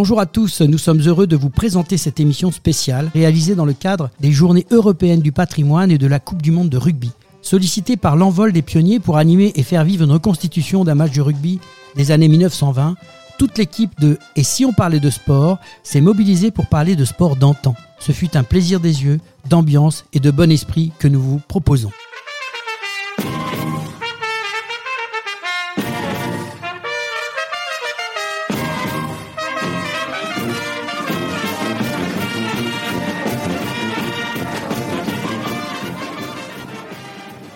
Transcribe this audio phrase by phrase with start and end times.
[0.00, 3.74] Bonjour à tous, nous sommes heureux de vous présenter cette émission spéciale réalisée dans le
[3.74, 7.10] cadre des Journées européennes du patrimoine et de la Coupe du monde de rugby.
[7.42, 11.20] Sollicité par l'envol des pionniers pour animer et faire vivre une reconstitution d'un match de
[11.20, 11.60] rugby
[11.96, 12.96] des années 1920,
[13.38, 17.36] toute l'équipe de Et si on parlait de sport s'est mobilisée pour parler de sport
[17.36, 17.74] d'antan.
[17.98, 19.20] Ce fut un plaisir des yeux,
[19.50, 21.90] d'ambiance et de bon esprit que nous vous proposons.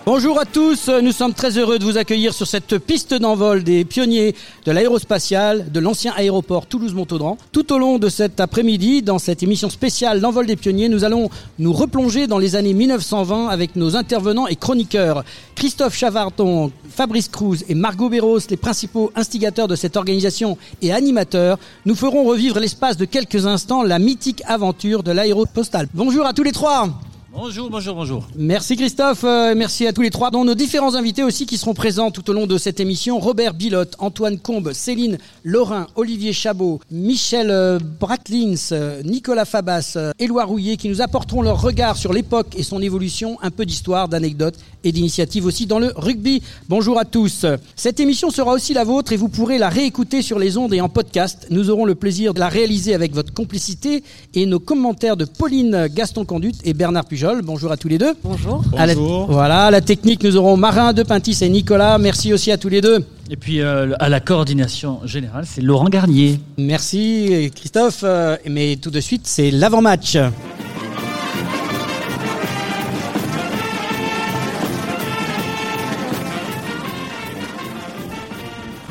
[0.05, 3.85] Bonjour à tous, nous sommes très heureux de vous accueillir sur cette piste d'envol des
[3.85, 7.39] pionniers de l'aérospatial de l'ancien aéroport Toulouse-Montaudran.
[7.51, 11.31] Tout au long de cet après-midi, dans cette émission spéciale L'envol des pionniers, nous allons
[11.57, 15.23] nous replonger dans les années 1920 avec nos intervenants et chroniqueurs.
[15.55, 21.57] Christophe Chavarton, Fabrice Cruz et Margot Béros, les principaux instigateurs de cette organisation et animateurs,
[21.87, 25.87] nous ferons revivre l'espace de quelques instants la mythique aventure de l'aéropostale.
[25.95, 26.91] Bonjour à tous les trois
[27.37, 28.27] Bonjour, bonjour, bonjour.
[28.37, 31.73] Merci Christophe, euh, merci à tous les trois, dont nos différents invités aussi qui seront
[31.73, 33.19] présents tout au long de cette émission.
[33.19, 40.45] Robert Bilotte, Antoine Combe, Céline Laurin, Olivier Chabot, Michel euh, Bratlins, euh, Nicolas Fabas, Éloi
[40.45, 44.55] Rouillet, qui nous apporteront leur regard sur l'époque et son évolution, un peu d'histoire, d'anecdotes
[44.85, 46.41] et d'initiatives aussi dans le rugby.
[46.69, 47.45] Bonjour à tous.
[47.75, 50.81] Cette émission sera aussi la vôtre et vous pourrez la réécouter sur les ondes et
[50.81, 51.47] en podcast.
[51.49, 55.87] Nous aurons le plaisir de la réaliser avec votre complicité et nos commentaires de Pauline
[55.93, 57.41] Gaston-Conduit et Bernard Pujol.
[57.41, 58.13] Bonjour à tous les deux.
[58.23, 58.63] Bonjour.
[58.77, 61.97] À la, voilà, à la technique, nous aurons Marin de Pintis et Nicolas.
[61.97, 63.03] Merci aussi à tous les deux.
[63.31, 66.39] Et puis euh, à la coordination générale, c'est Laurent Garnier.
[66.57, 68.01] Merci Christophe.
[68.03, 70.17] Euh, mais tout de suite, c'est l'avant-match.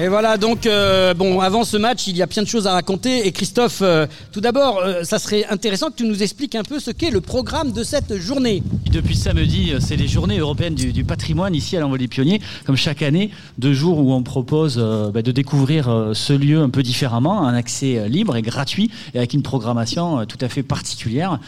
[0.00, 2.72] Et voilà, donc, euh, bon, avant ce match, il y a plein de choses à
[2.72, 3.28] raconter.
[3.28, 6.80] Et Christophe, euh, tout d'abord, euh, ça serait intéressant que tu nous expliques un peu
[6.80, 8.64] ce qu'est le programme de cette journée.
[8.90, 12.40] Depuis samedi, c'est les journées européennes du, patrimoine ici à l'Envoi des Pionniers.
[12.66, 16.82] Comme chaque année, deux jours où on propose bah, de découvrir ce lieu un peu
[16.82, 21.38] différemment, un accès libre et gratuit, et avec une programmation tout à fait particulière.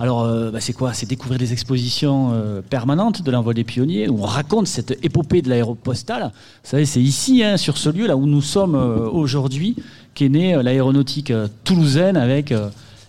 [0.00, 0.92] Alors, bah, c'est quoi?
[0.92, 2.32] C'est découvrir des expositions
[2.70, 6.32] permanentes de l'Envoi des Pionniers, où on raconte cette épopée de l'aéropostale.
[6.64, 9.76] Vous savez, c'est ici, hein, sur ce lieu là où nous sommes euh, aujourd'hui,
[10.14, 12.52] qu'est née euh, l'aéronautique euh, toulousaine avec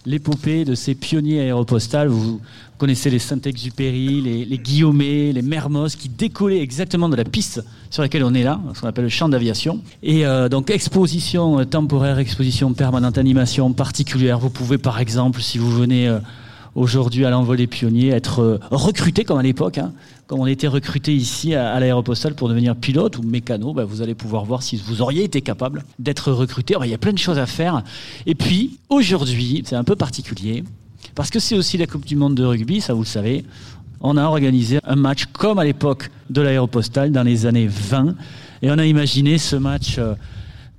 [0.05, 2.09] l'épopée de ces pionniers aéropostales.
[2.09, 2.41] Vous
[2.77, 8.23] connaissez les Saint-Exupéry, les, les les Mermoz, qui décollaient exactement de la piste sur laquelle
[8.23, 9.79] on est là, ce qu'on appelle le champ d'aviation.
[10.01, 14.39] Et donc exposition temporaire, exposition permanente, animation particulière.
[14.39, 16.13] Vous pouvez par exemple, si vous venez
[16.75, 19.77] aujourd'hui à l'envol des pionniers, être recruté comme à l'époque.
[19.77, 19.93] Hein,
[20.27, 24.15] comme on était recruté ici à, l'aéropostale pour devenir pilote ou mécano, bah, vous allez
[24.15, 26.75] pouvoir voir si vous auriez été capable d'être recruté.
[26.83, 27.83] il y a plein de choses à faire.
[28.25, 30.63] Et puis, aujourd'hui, c'est un peu particulier,
[31.15, 33.45] parce que c'est aussi la Coupe du Monde de rugby, ça vous le savez.
[34.01, 38.15] On a organisé un match comme à l'époque de l'aéropostale dans les années 20.
[38.61, 40.15] Et on a imaginé ce match euh,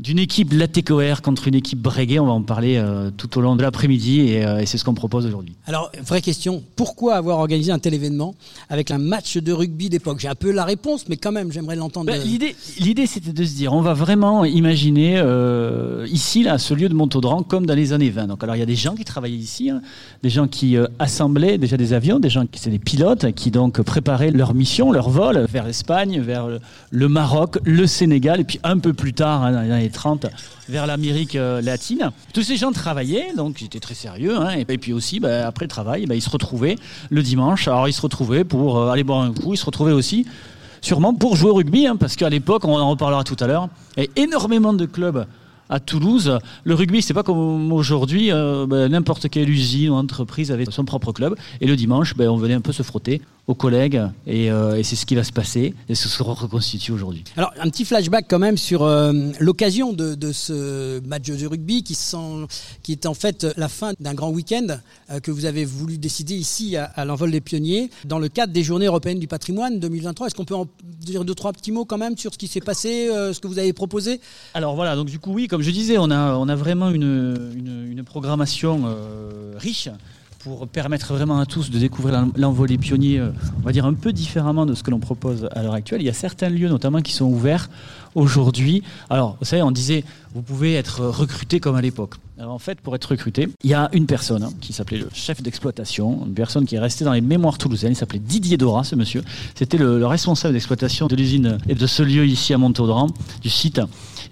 [0.04, 2.19] d'une équipe Latécoère contre une équipe Breguet.
[2.19, 4.92] On va en parler euh, tout au long de l'après-midi euh, et, c'est ce qu'on
[4.92, 5.54] propose aujourd'hui.
[5.66, 8.34] Alors, vraie question, pourquoi avoir organisé un tel événement
[8.69, 10.20] avec un match de rugby d'époque?
[10.20, 12.12] J'ai un peu la réponse, mais quand même, j'aimerais l'entendre.
[12.12, 16.75] Ben, l'idée, l'idée, c'était de se dire, on va vraiment imaginer euh, ici, là, ce
[16.75, 18.26] lieu de Montaudran, comme dans les années 20.
[18.26, 19.81] Donc, alors, il y a des gens qui travaillaient ici, hein,
[20.22, 23.81] des gens qui assemblaient déjà des avions, des gens qui étaient des pilotes, qui donc
[23.81, 26.47] préparaient leur mission, leur vol vers l'Espagne, vers
[26.91, 30.27] le Maroc, le Sénégal, et puis un peu plus tard, hein, 30
[30.69, 32.10] vers l'Amérique euh, latine.
[32.32, 34.37] Tous ces gens travaillaient, donc étaient très sérieux.
[34.37, 36.77] Hein, et, puis aussi, bah, après le travail, bah, ils se retrouvaient
[37.10, 37.69] le dimanche.
[37.69, 39.55] Alors ils se retrouvaient pour euh, aller boire un coup.
[39.55, 40.27] Ils se retrouvaient aussi
[40.82, 43.69] sûrement pour jouer au rugby, hein, parce qu'à l'époque, on en reparlera tout à l'heure,
[43.97, 45.27] il y a énormément de clubs
[45.71, 46.38] à Toulouse.
[46.65, 50.84] Le rugby, c'est pas comme aujourd'hui, euh, bah, n'importe quelle usine ou entreprise avait son
[50.84, 51.37] propre club.
[51.61, 55.05] Et le dimanche, on venait un peu se frotter aux collègues euh, et, c'est ce
[55.05, 57.25] qui va se passer et ce sera reconstitué aujourd'hui.
[57.37, 61.97] Alors un petit flashback quand même sur euh, l'occasion de, ce match de rugby qui,
[62.82, 64.79] qui est en fait la fin d'un grand week-end
[65.11, 68.62] euh, que vous avez voulu décider ici à, l'envol des pionniers dans le cadre des
[68.62, 70.26] journées européennes du patrimoine 2023.
[70.29, 72.61] Est-ce qu'on peut en dire deux trois petits mots quand même sur ce qui s'est
[72.61, 74.20] passé, ce que vous avez proposé?
[74.55, 77.52] Alors voilà, donc du coup oui, comme je disais, on a, on a vraiment une,
[77.56, 78.85] une, une programmation
[79.56, 79.88] riche
[80.44, 83.94] pour permettre vraiment à tous de découvrir l'envol des pionniers, euh, on va dire un
[83.94, 86.02] peu différemment de ce que l'on propose à l'heure actuelle.
[86.02, 87.70] Il y a certains lieux notamment qui sont ouverts
[88.14, 88.82] aujourd'hui.
[89.08, 90.05] Alors, vous savez, on disait,
[90.35, 92.17] vous pouvez être recruté comme à l'époque.
[92.38, 95.08] Alors en fait, pour être recruté, il y a une personne hein, qui s'appelait le
[95.14, 98.85] chef d'exploitation, une personne qui est restée dans les mémoires toulousaines, il s'appelait Didier Dora,
[98.85, 99.23] ce monsieur.
[99.55, 103.06] C'était le, responsable d'exploitation de l'usine et de ce lieu ici à Montaudran,
[103.40, 103.81] du site.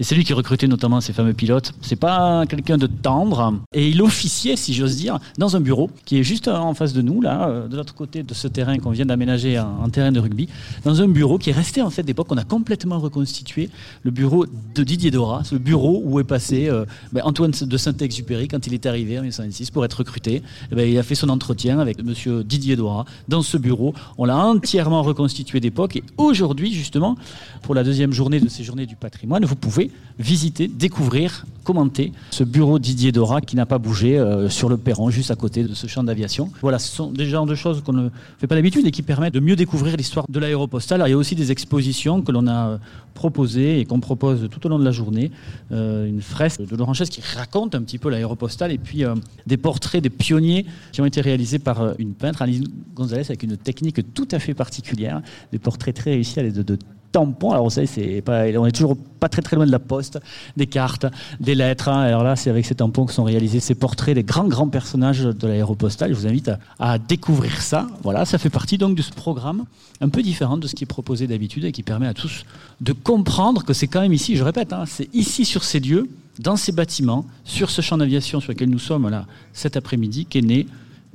[0.00, 1.72] Et c'est lui qui recrutait notamment ces fameux pilotes.
[1.80, 3.60] C'est pas quelqu'un de tendre.
[3.72, 7.02] Et il officiait, si j'ose dire, dans un bureau qui est juste en face de
[7.02, 10.20] nous, là, euh, de l'autre côté de ce terrain qu'on vient d'aménager en, terrain de
[10.20, 10.48] rugby,
[10.84, 12.28] dans un bureau qui est resté en fait d'époque.
[12.30, 13.70] On a complètement reconstitué
[14.02, 18.48] le bureau de Didier Dora, ce bureau où est passé euh, ben, Antoine de Saint-Exupéry
[18.48, 20.42] quand il est arrivé en 1926 pour être recruté.
[20.70, 23.94] Eh ben, il a fait son entretien avec monsieur Didier Dora dans ce bureau.
[24.18, 27.16] On l'a entièrement reconstitué d'époque et aujourd'hui, justement,
[27.62, 29.81] pour la deuxième journée de ces journées du patrimoine, vous pouvez
[30.18, 35.10] visiter, découvrir, commenter ce bureau Didier Dora qui n'a pas bougé euh, sur le perron
[35.10, 36.50] juste à côté de ce champ d'aviation.
[36.60, 38.08] Voilà, ce sont des genres de choses qu'on ne
[38.38, 41.02] fait pas d'habitude et qui permettent de mieux découvrir l'histoire de l'aéropostale.
[41.06, 42.78] Il y a aussi des expositions que l'on a euh,
[43.14, 45.30] proposées et qu'on propose tout au long de la journée.
[45.70, 49.04] Euh, une fresque de Laurent Chaise qui raconte un petit peu l'aéropostale et puis
[49.46, 52.62] des portraits des pionniers qui ont été réalisés par une peintre, Alice
[52.94, 56.78] Gonzalez, avec une technique tout à fait particulière, des portraits très réussis à l'aide de
[57.12, 57.52] tampons.
[57.52, 60.18] Alors, vous savez, c'est pas, on est toujours pas très très loin de la poste,
[60.56, 61.06] des cartes,
[61.38, 61.88] des lettres.
[61.88, 62.00] Hein.
[62.00, 65.22] Alors là, c'est avec ces tampons que sont réalisés ces portraits des grands grands personnages
[65.22, 66.12] de l'aéropostale.
[66.12, 67.86] Je vous invite à, découvrir ça.
[68.02, 69.64] Voilà, ça fait partie donc de ce programme
[70.00, 72.44] un peu différent de ce qui est proposé d'habitude et qui permet à tous
[72.80, 76.08] de comprendre que c'est quand même ici, je répète, hein, c'est ici sur ces lieux,
[76.40, 80.40] dans ces bâtiments, sur ce champ d'aviation sur lequel nous sommes là cet après-midi, qu'est
[80.40, 80.66] née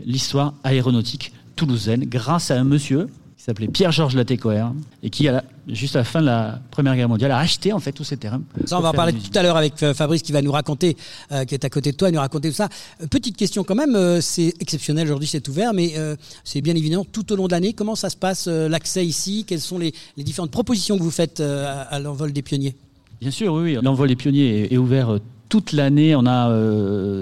[0.06, 3.10] l'histoire aéronautique toulousaine grâce à un monsieur
[3.48, 4.74] s'appelait Pierre-Georges Latécoère
[5.04, 7.80] et qui, a, juste à la fin de la Première Guerre mondiale, a acheté en
[7.80, 8.42] fait tous ces terrains.
[8.66, 10.98] Ça, on va en parler tout à l'heure avec euh, Fabrice qui va nous raconter,
[11.32, 12.68] euh, qui est à côté de toi, nous raconter tout ça.
[13.02, 15.94] Euh, petite question quand même, c'est exceptionnel aujourd'hui, c'est ouvert, mais
[16.44, 17.72] c'est bien évident tout au long de l'année.
[17.72, 19.46] Comment ça se passe l'accès ici?
[19.48, 22.76] Quelles sont les, différentes propositions que vous faites à, l'envol des pionniers?
[23.22, 23.78] Bien sûr, oui.
[23.82, 25.20] L'envol des pionniers est, ouvert
[25.50, 26.50] toute l'année, on a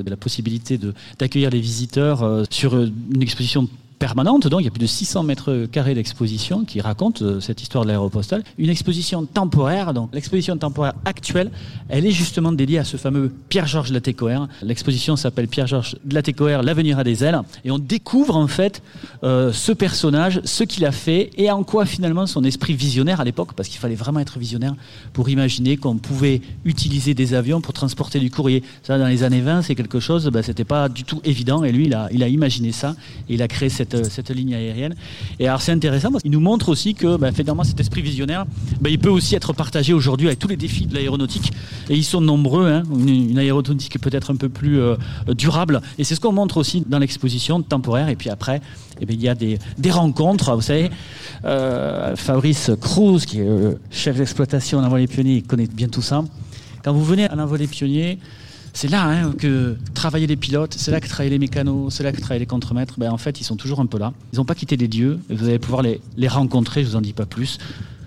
[0.03, 0.79] la possibilité
[1.19, 3.69] d'accueillir les visiteurs sur une exposition
[4.05, 7.63] permanente, donc il y a plus de 600 mètres carrés d'exposition qui raconte euh, cette
[7.63, 8.43] histoire de l'aéropostale.
[8.59, 11.49] Une exposition temporaire, donc l'exposition temporaire actuelle,
[11.89, 14.47] elle est justement dédiée à ce fameux Pierre-Georges Latécoère.
[14.61, 18.83] L'exposition s'appelle Pierre-Georges Latécoère, l'avenir a des ailes, et on découvre en fait
[19.23, 23.23] euh, ce personnage, ce qu'il a fait, et en quoi finalement son esprit visionnaire à
[23.23, 24.75] l'époque, parce qu'il fallait vraiment être visionnaire
[25.13, 28.61] pour imaginer qu'on pouvait utiliser des avions pour transporter du courrier.
[28.83, 31.71] Ça, dans les années 20, c'est quelque chose, ben, c'était pas du tout évident, et
[31.71, 32.95] lui, il a, il a imaginé ça,
[33.29, 34.95] et il a créé cette cette, ligne aérienne.
[35.39, 38.45] Et alors c'est intéressant parce qu'il nous montre aussi que bah, finalement cet esprit visionnaire,
[38.81, 41.51] bah, il peut aussi être partagé aujourd'hui avec tous les défis de l'aéronautique.
[41.89, 42.83] Et ils sont nombreux, hein.
[42.95, 44.95] une, aéronautique peut-être un peu plus euh,
[45.29, 45.81] durable.
[45.97, 48.09] Et c'est ce qu'on montre aussi dans l'exposition temporaire.
[48.09, 48.61] Et puis après,
[49.01, 50.55] eh bien, il y a des, rencontres.
[50.55, 50.89] Vous savez,
[51.45, 56.01] euh, Fabrice Cruz, qui est euh, chef d'exploitation en les pionniers, il connaît bien tout
[56.01, 56.23] ça.
[56.83, 58.19] Quand vous venez à l'envol des pionniers,
[58.75, 62.11] c'est là hein, que travaillent les pilotes, c'est là que travaillent les mécanos, c'est là
[62.11, 62.95] que travaillent les contremaîtres.
[62.97, 64.11] Ben, en fait, ils sont toujours un peu là.
[64.33, 65.17] Ils n'ont pas quitté les dieux.
[65.29, 67.57] Vous allez pouvoir les, les rencontrer, je vous en dis pas plus.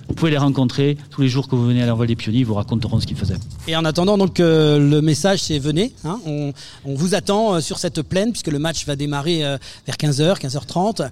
[0.09, 2.47] Vous pouvez les rencontrer tous les jours que vous venez à l'envol des pionniers, ils
[2.47, 3.37] vous raconteront ce qu'ils faisaient.
[3.67, 6.53] Et en attendant, donc euh, le message c'est venez, hein, on,
[6.87, 11.11] vous attend euh, sur cette plaine puisque le match va démarrer euh, vers 15h, 15h30.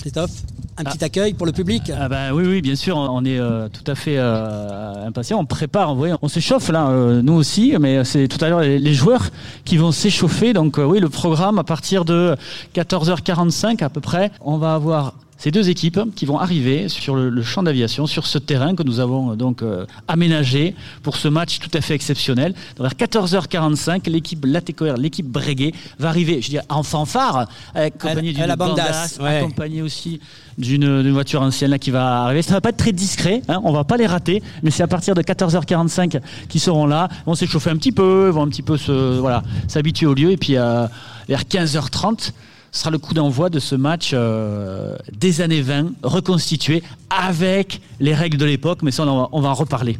[0.00, 0.32] Christophe,
[0.78, 1.04] un petit ah.
[1.04, 3.38] accueil pour le public ah bah, Oui, oui, bien sûr, on est
[3.72, 5.38] tout à fait impatient.
[5.38, 6.90] On prépare, on, on s'échauffe là,
[7.22, 9.30] nous aussi, mais c'est tout à l'heure les, joueurs
[9.64, 10.52] qui vont s'échauffer.
[10.52, 12.36] Donc oui, le programme à partir de
[12.74, 17.42] 14h45 à peu près, on va avoir ces deux équipes qui vont arriver sur le,
[17.42, 21.58] champ d'aviation, sur ce terrain que nous avons euh, donc euh, aménagé pour ce match
[21.58, 22.54] tout à fait exceptionnel.
[22.78, 29.18] vers 14h45, l'équipe Latécoère, l'équipe Breguet va arriver, je dis en fanfare, accompagnée d'une bandasse,
[29.18, 30.20] accompagnée aussi
[30.58, 32.42] d'une voiture ancienne là qui va arriver.
[32.42, 34.88] Ça va pas être très discret, hein, on va pas les rater, mais c'est à
[34.88, 37.08] partir de 14h45 qu'ils seront là.
[37.10, 40.14] Ils vont s'échauffer un petit peu, ils vont un petit peu se voilà s'habituer au
[40.14, 40.86] lieu et puis euh,
[41.26, 42.30] vers 15h30
[42.72, 48.38] sera le coup d'envoi de ce match euh, des années 20, reconstitué avec les règles
[48.38, 49.98] de l'époque, mais ça, on, va en reparler.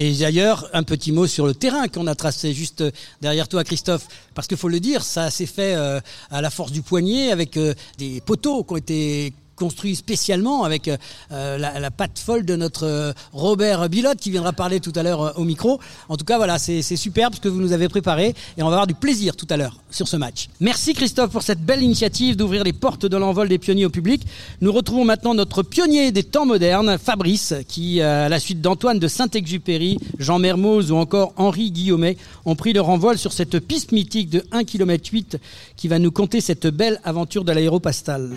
[0.00, 2.84] Et d'ailleurs, un petit mot sur le terrain qu'on a tracé juste
[3.20, 6.72] derrière toi, Christophe, parce qu'il faut le dire, ça s'est fait euh, à la force
[6.72, 12.18] du poignet avec euh, des poteaux qui ont été construit spécialement avec euh, la, patte
[12.18, 15.80] folle de notre euh, Robert Bilotte qui viendra parler tout à l'heure euh, au micro.
[16.08, 18.72] En tout cas, voilà, c'est superbe ce que vous nous avez préparé et on va
[18.72, 20.48] avoir du plaisir tout à l'heure sur ce match.
[20.60, 24.22] Merci Christophe pour cette belle initiative d'ouvrir les portes de l'envol des pionniers au public.
[24.60, 29.08] Nous retrouvons maintenant notre pionnier des temps modernes, Fabrice, qui, à la suite d'Antoine de
[29.08, 34.30] Saint-Exupéry, Jean Mermoz ou encore Henri Guillaumet, ont pris leur envol sur cette piste mythique
[34.30, 35.38] de 1 km 8
[35.76, 38.30] qui va nous conter cette belle aventure de l'aéropastale.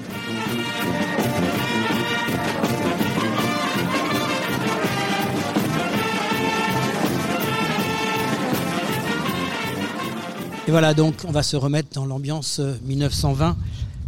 [10.68, 13.50] Et voilà, donc on va se remettre dans l'ambiance 1920.
[13.50, 13.54] Euh,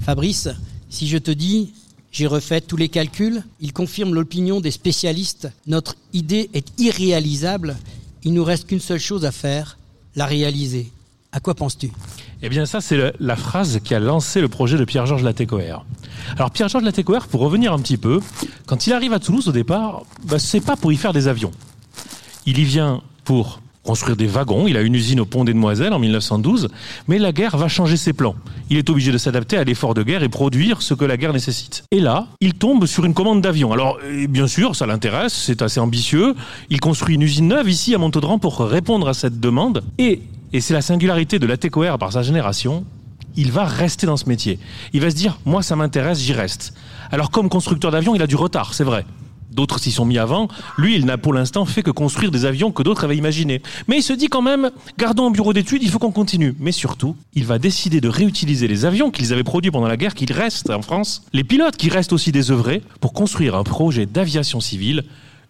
[0.02, 0.50] Fabrice,
[0.90, 1.74] si je te dis,
[2.12, 7.76] j'ai refait tous les calculs, il confirme l'opinion des spécialistes, notre idée est irréalisable,
[8.24, 9.80] il nous reste qu'une seule chose à faire,
[10.16, 10.92] la réaliser.
[11.32, 11.92] À quoi penses-tu?
[12.44, 15.86] Eh bien ça, c'est la phrase qui a lancé le projet de Pierre-Georges Latécoère.
[16.38, 18.20] Alors Pierre-Georges Latécoère, pour revenir un petit peu,
[18.68, 21.52] quand il arrive à Toulouse au départ, bah, c'est pas pour y faire des avions.
[22.46, 24.68] Il y vient pour construire des wagons.
[24.68, 26.70] Il a une usine au Pont des Demoiselles en 1912,
[27.08, 28.36] mais la guerre va changer ses plans.
[28.70, 31.34] Il est obligé de s'adapter à l'effort de guerre et produire ce que la guerre
[31.34, 31.84] nécessite.
[31.92, 33.72] Et là, il tombe sur une commande d'avion.
[33.72, 36.34] Alors, euh, bien sûr, ça l'intéresse, c'est assez ambitieux.
[36.70, 39.84] Il construit une usine neuve ici à Montaudan pour répondre à cette demande.
[39.98, 40.22] Et,
[40.54, 41.58] et c'est la singularité de la
[41.98, 42.84] par sa génération,
[43.36, 44.60] il va rester dans ce métier.
[44.94, 46.74] Il va se dire, moi ça m'intéresse, j'y reste.
[47.12, 49.06] Alors comme constructeur d'avion, il a du retard, c'est vrai.
[49.54, 50.48] D'autres s'y sont mis avant.
[50.78, 53.62] Lui, il n'a pour l'instant fait que construire des avions que d'autres avaient imaginés.
[53.88, 56.56] Mais il se dit quand même, gardons un bureau d'études, il faut qu'on continue.
[56.60, 60.16] Mais surtout, il va décider de réutiliser les avions qu'ils avaient produits pendant la guerre,
[60.16, 64.60] qu'ils restent en France, les pilotes qui restent aussi désœuvrés, pour construire un projet d'aviation
[64.60, 65.04] civile,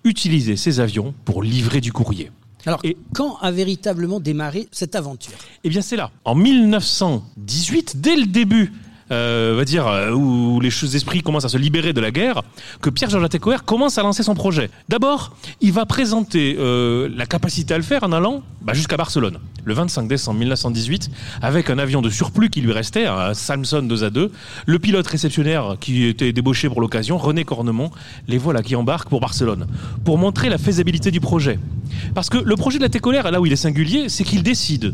[0.04, 2.32] utiliser ces avions pour livrer du courrier.
[2.66, 5.34] Alors, et quand a véritablement démarré cette aventure?
[5.64, 6.12] Eh bien, c'est là.
[6.24, 8.72] En 1918, dès le début
[9.14, 12.42] euh, va dire, euh, où les esprits commencent à se libérer de la guerre,
[12.82, 14.70] que Pierre-Georges Latécoère commence à lancer son projet.
[14.90, 19.40] D'abord, il va présenter euh, la capacité à le faire en allant bah, jusqu'à Barcelone,
[19.64, 21.10] le 25 décembre 1918,
[21.42, 24.32] avec un avion de surplus qui lui restait, un Samson 2 à 2,
[24.66, 27.92] le pilote réceptionnaire qui était débauché pour l'occasion, René Cornemont,
[28.28, 29.68] les voilà qui embarquent pour Barcelone,
[30.04, 31.60] pour montrer la faisabilité du projet.
[32.16, 34.94] Parce que le projet de la là où il est singulier, c'est qu'il décide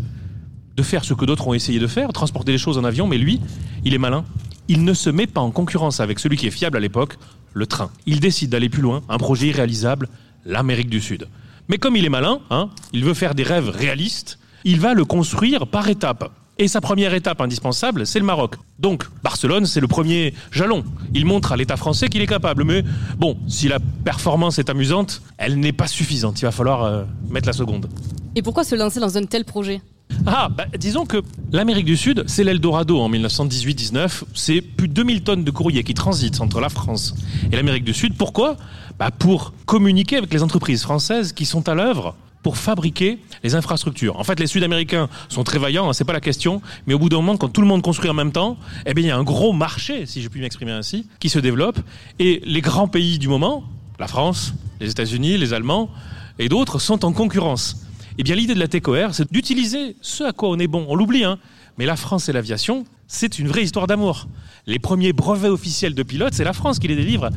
[0.80, 3.18] de faire ce que d'autres ont essayé de faire, transporter les choses en avion, mais
[3.18, 3.42] lui,
[3.84, 4.24] il est malin.
[4.70, 7.18] Il ne se met pas en concurrence avec celui qui est fiable à l'époque,
[7.54, 7.90] le train.
[8.06, 10.08] Il décide d'aller plus loin, un projet irréalisable,
[10.46, 11.28] l'Amérique du Sud.
[11.68, 15.04] Mais comme il est malin, hein, il veut faire des rêves réalistes, il va le
[15.04, 16.32] construire par étapes.
[16.58, 18.56] Et sa première étape indispensable, c'est le Maroc.
[18.80, 20.86] Donc, Barcelone, c'est le premier jalon.
[21.14, 22.64] Il montre à l'État français qu'il est capable.
[22.64, 22.84] Mais
[23.18, 26.42] bon, si la performance est amusante, elle n'est pas suffisante.
[26.42, 27.90] Il va falloir euh, mettre la seconde.
[28.36, 29.82] Et pourquoi se lancer dans un tel projet?
[30.26, 34.24] Ah, bah, disons que l'Amérique du Sud, c'est l'Eldorado en 1918-19.
[34.34, 37.16] C'est plus de 2000 tonnes de courrier qui transitent entre la France
[37.52, 38.16] et l'Amérique du Sud.
[38.16, 38.58] Pourquoi?
[38.98, 44.18] Bah, Pour communiquer avec les entreprises françaises qui sont à l'œuvre pour fabriquer les infrastructures.
[44.18, 47.10] En fait, les Sud-Américains sont très vaillants, hein, c'est pas la question, mais au bout
[47.10, 49.18] d'un moment, quand tout le monde construit en même temps, eh bien, il y a
[49.18, 51.80] un gros marché, si je puis m'exprimer ainsi, qui se développe,
[52.18, 53.64] et les grands pays du moment,
[54.00, 55.90] la France, les États-Unis, les Allemands
[56.40, 57.86] et d'autres, sont en concurrence.
[58.22, 60.86] Eh bien, l'idée de la TECOR, c'est d'utiliser ce à quoi on est bon.
[60.90, 61.40] On l'oublie, hein.
[61.78, 64.28] Mais la France et l'aviation, c'est une vraie histoire d'amour.
[64.68, 67.30] Les premiers brevets officiels de pilotes, c'est la France qui les délivre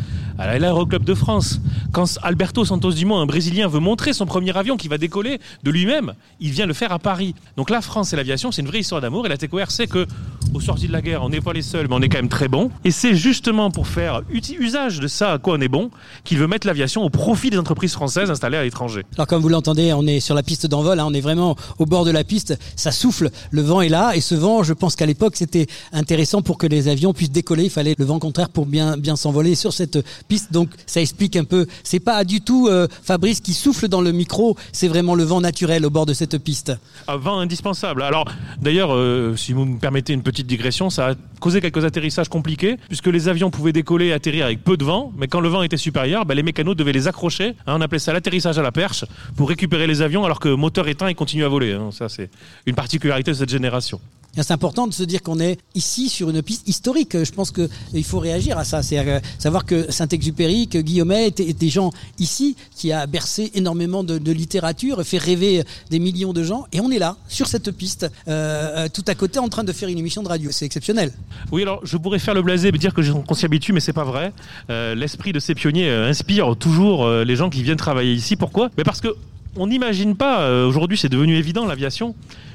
[0.43, 1.61] à l'Aéroclub de France.
[1.93, 5.71] Quand Alberto Santos Dumont, un Brésilien, veut montrer son premier avion qui va décoller de
[5.71, 7.35] lui-même, il vient le faire à Paris.
[7.57, 9.27] Donc la France et l'aviation, c'est une vraie histoire d'amour.
[9.27, 10.07] Et la TECOR sait que,
[10.55, 12.29] au sorti de la guerre, on n'est pas les seuls, mais on est quand même
[12.29, 12.71] très bon.
[12.85, 14.23] Et c'est justement pour faire
[14.59, 15.91] usage de ça à quoi on est bon
[16.25, 19.05] qu'il veut mettre l'aviation au profit des entreprises françaises installées à l'étranger.
[19.15, 21.87] Alors comme vous l'entendez, on est sur la piste d'envol, hein, on est vraiment au
[21.87, 24.97] bord de la piste, ça souffle, le vent est là, et ce vent, je pense
[24.97, 27.65] qu'à l'époque, c'était intéressant pour que les avions puissent décoller.
[27.65, 30.32] Il fallait le vent contraire pour bien bien s'envoler sur cette piste.
[30.51, 31.67] Donc ça explique un peu.
[31.85, 34.57] C'est pas du tout euh, Fabrice qui souffle dans le micro.
[34.73, 36.73] C'est vraiment le vent naturel au bord de cette piste.
[37.09, 38.03] Un vent indispensable.
[38.03, 38.27] Alors
[38.61, 42.77] d'ailleurs, euh, si vous me permettez une petite digression, ça a causé quelques atterrissages compliqués
[42.89, 45.63] puisque les avions pouvaient décoller et atterrir avec peu de vent, mais quand le vent
[45.63, 47.55] était supérieur, ben, les mécanos devaient les accrocher.
[47.67, 49.05] Hein, on appelait ça l'atterrissage à la perche
[49.37, 51.73] pour récupérer les avions alors que moteur éteint, ils continuent à voler.
[51.73, 51.91] Hein.
[51.93, 52.31] Ça c'est
[52.67, 54.01] une particularité de cette génération.
[54.35, 57.23] C'est important de se dire qu'on est ici sur une piste historique.
[57.23, 58.83] Je pense qu'il faut réagir à ça.
[58.83, 64.03] C'est euh, savoir que Saint-Exupéry, que Guillaumet étaient, des gens ici qui a bercé énormément
[64.03, 66.65] de, littérature, fait rêver des millions de gens.
[66.73, 69.73] Et on est là, sur cette piste, euh, euh, tout à côté, en train de
[69.73, 70.51] faire une émission de radio.
[70.51, 71.13] C'est exceptionnel.
[71.51, 73.93] Oui, alors je pourrais faire le blasé et dire que qu'on s'y habitue, mais c'est
[73.93, 74.33] pas vrai.
[74.69, 78.37] L'esprit de ces pionniers inspire toujours les gens qui viennent travailler ici.
[78.37, 78.71] Pourquoi?
[78.79, 79.15] Mais parce que
[79.57, 82.15] on n'imagine pas, aujourd'hui c'est devenu évident l'aviation,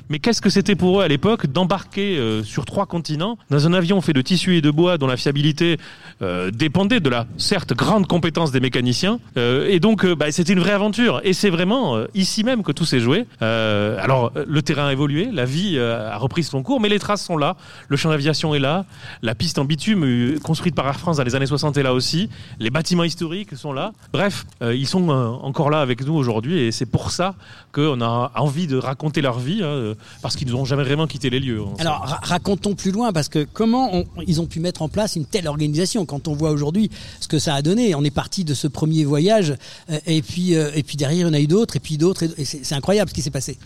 [0.10, 3.74] mais qu'est-ce que c'était pour eux à l'époque d'embarquer euh, sur trois continents dans un
[3.74, 5.78] avion fait de tissu et de bois dont la fiabilité
[6.22, 9.20] euh, dépendait de la certes grande compétence des mécaniciens.
[9.38, 11.22] Euh, et donc bah, c'était une vraie aventure.
[11.24, 13.26] Et c'est vraiment ici même que tout s'est joué.
[13.42, 17.38] alors le terrain a évolué, la vie a repris son cours, mais les traces sont
[17.38, 17.58] là.
[17.88, 18.86] Le champ d'aviation est là.
[19.22, 22.30] La piste en bitume construite par Air France dans les années 60 est là aussi.
[22.60, 23.92] Les bâtiments historiques sont là.
[24.14, 27.36] Bref, ils sont encore là avec nous aujourd'hui et c'est pour ça
[27.72, 29.62] qu'on a envie de raconter leur vie.
[29.64, 31.62] Hein, parce qu'ils n'ont jamais vraiment quitté les lieux.
[31.80, 35.48] Alors racontons plus loin, parce que comment ils ont pu mettre en place une telle
[35.48, 36.06] organisation?
[36.06, 36.90] Quand on voit aujourd'hui
[37.20, 37.96] ce que ça a donné.
[37.96, 39.56] On est parti de ce premier voyage,
[39.90, 41.98] euh, et puis, euh, et puis derrière, il y en a eu d'autres, et puis
[41.98, 43.58] d'autres, et c'est incroyable ce qui s'est passé.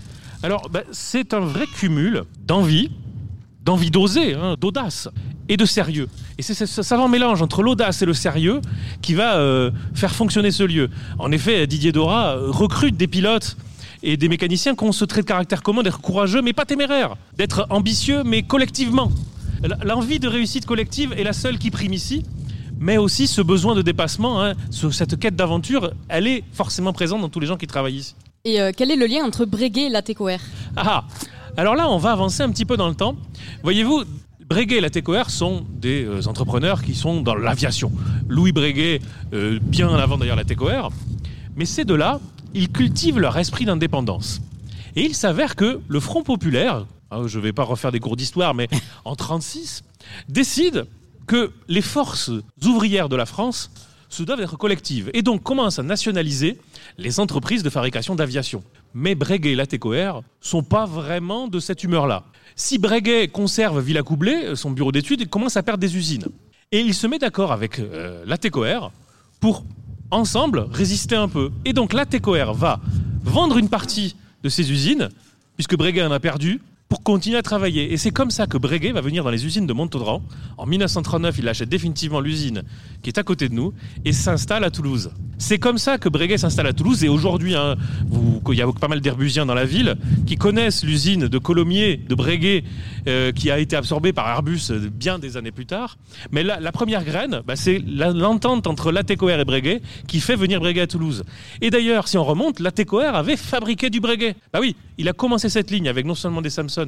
[0.43, 2.91] Alors, bah, c'est un vrai cumul d'envie,
[3.63, 5.07] d'envie d'oser, hein, d'audace
[5.49, 6.07] et de sérieux.
[6.37, 8.61] Et c'est ce savant mélange entre l'audace et le sérieux
[9.01, 10.89] qui va euh, faire fonctionner ce lieu.
[11.19, 13.57] En effet, Didier Dora recrute des pilotes
[14.03, 17.15] et des mécaniciens qui ont ce trait de caractère commun d'être courageux mais pas téméraire,
[17.37, 19.11] d'être ambitieux mais collectivement.
[19.83, 22.23] L'envie de réussite collective est la seule qui prime ici,
[22.79, 27.29] mais aussi ce besoin de dépassement, hein, cette quête d'aventure, elle est forcément présente dans
[27.29, 28.15] tous les gens qui travaillent ici.
[28.43, 30.39] Et euh, quel est le lien entre Breguet et la TECOR
[30.75, 31.03] Ah
[31.57, 33.15] Alors là, on va avancer un petit peu dans le temps.
[33.61, 34.03] Voyez-vous,
[34.49, 37.91] Breguet et la TECOR sont des euh, entrepreneurs qui sont dans l'aviation.
[38.27, 38.99] Louis Breguet,
[39.33, 40.91] euh, bien avant d'ailleurs la TECOR.
[41.55, 42.19] Mais ces deux-là,
[42.53, 44.41] ils cultivent leur esprit d'indépendance.
[44.95, 48.15] Et il s'avère que le Front populaire, hein, je ne vais pas refaire des cours
[48.15, 48.67] d'histoire, mais
[49.05, 49.83] en 1936,
[50.27, 50.85] décide
[51.27, 52.31] que les forces
[52.65, 53.71] ouvrières de la France
[54.09, 56.57] se doivent être collectives et donc commencent à nationaliser
[56.97, 58.63] les entreprises de fabrication d'aviation.
[58.93, 62.23] Mais Breguet et la TECOR sont pas vraiment de cette humeur-là.
[62.57, 66.27] Si Breguet conserve Villacoublay, son bureau d'études, il commence à perdre des usines.
[66.73, 68.91] Et il se met d'accord avec euh, la TECOR
[69.39, 69.63] pour,
[70.11, 71.51] ensemble, résister un peu.
[71.65, 72.79] Et donc la TECOR va
[73.23, 75.09] vendre une partie de ses usines,
[75.55, 76.61] puisque Breguet en a perdu,
[76.91, 77.93] pour continuer à travailler.
[77.93, 80.21] Et c'est comme ça que Breguet va venir dans les usines de Montaudran.
[80.57, 82.63] En 1939, il achète définitivement l'usine
[83.01, 85.09] qui est à côté de nous et s'installe à Toulouse.
[85.37, 87.77] C'est comme ça que Breguet s'installe à Toulouse et aujourd'hui, hein,
[88.49, 89.95] il y a pas mal d'herbusiens dans la ville
[90.27, 92.65] qui connaissent l'usine de Colomiers de Breguet
[93.07, 95.97] euh, qui a été absorbée par Airbus bien des années plus tard.
[96.31, 100.81] Mais la, première graine, bah, c'est l'entente entre Latécoère et Breguet qui fait venir Breguet
[100.81, 101.23] à Toulouse.
[101.61, 104.35] Et d'ailleurs, si on remonte, Latécoère avait fabriqué du Breguet.
[104.51, 106.80] Bah oui, il a commencé cette ligne avec non seulement des Samsung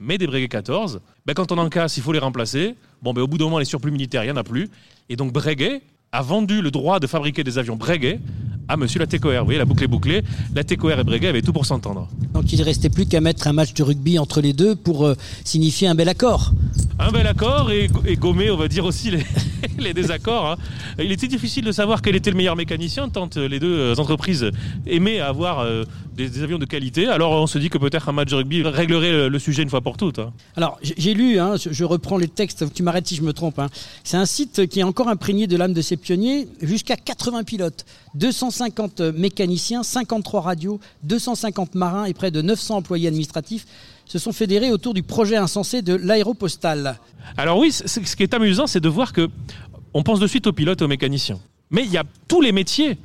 [0.00, 2.74] mais des Breguet 14, ben quand on en casse, il faut les remplacer.
[3.02, 4.70] Bon, ben au bout d'un moment, les surplus militaires, il n'y en a plus.
[5.08, 8.20] Et donc Breguet a vendu le droit de fabriquer des avions Breguet
[8.68, 9.38] à monsieur la TECOR.
[9.38, 10.22] Vous voyez, la boucle est bouclée.
[10.54, 12.08] La TECOR et Breguet avaient tout pour s'entendre.
[12.34, 15.06] Donc il ne restait plus qu'à mettre un match de rugby entre les deux pour
[15.06, 15.14] euh,
[15.44, 16.52] signifier un bel accord.
[16.98, 19.24] Un bel accord et, gommer, on va dire aussi, les,
[19.78, 20.46] les désaccords.
[20.46, 20.56] Hein.
[20.98, 23.94] Il était difficile de savoir quel était le meilleur mécanicien tant euh, les deux euh,
[23.96, 24.50] entreprises
[24.86, 25.66] aimaient avoir
[26.18, 27.06] des, avions de qualité.
[27.06, 29.80] Alors on se dit que peut-être un match de rugby réglerait le, sujet une fois
[29.80, 30.18] pour toutes.
[30.18, 30.32] Hein.
[30.56, 33.60] Alors j'ai lu, hein, je reprends les textes, tu m'arrêtes si je me trompe.
[34.04, 37.86] C'est un site qui est encore imprégné de l'âme de ses pionniers, jusqu'à 80 pilotes,
[38.14, 43.66] 250 mécaniciens, 53 radios, 250 marins et près de 900 employés administratifs
[44.06, 46.98] se sont fédérés autour du projet insensé de l'aéropostale.
[47.36, 49.28] Alors oui, ce qui est amusant, c'est de voir que
[49.94, 51.38] on pense de suite aux pilotes et aux mécaniciens.
[51.70, 52.98] Mais il y a tous les métiers.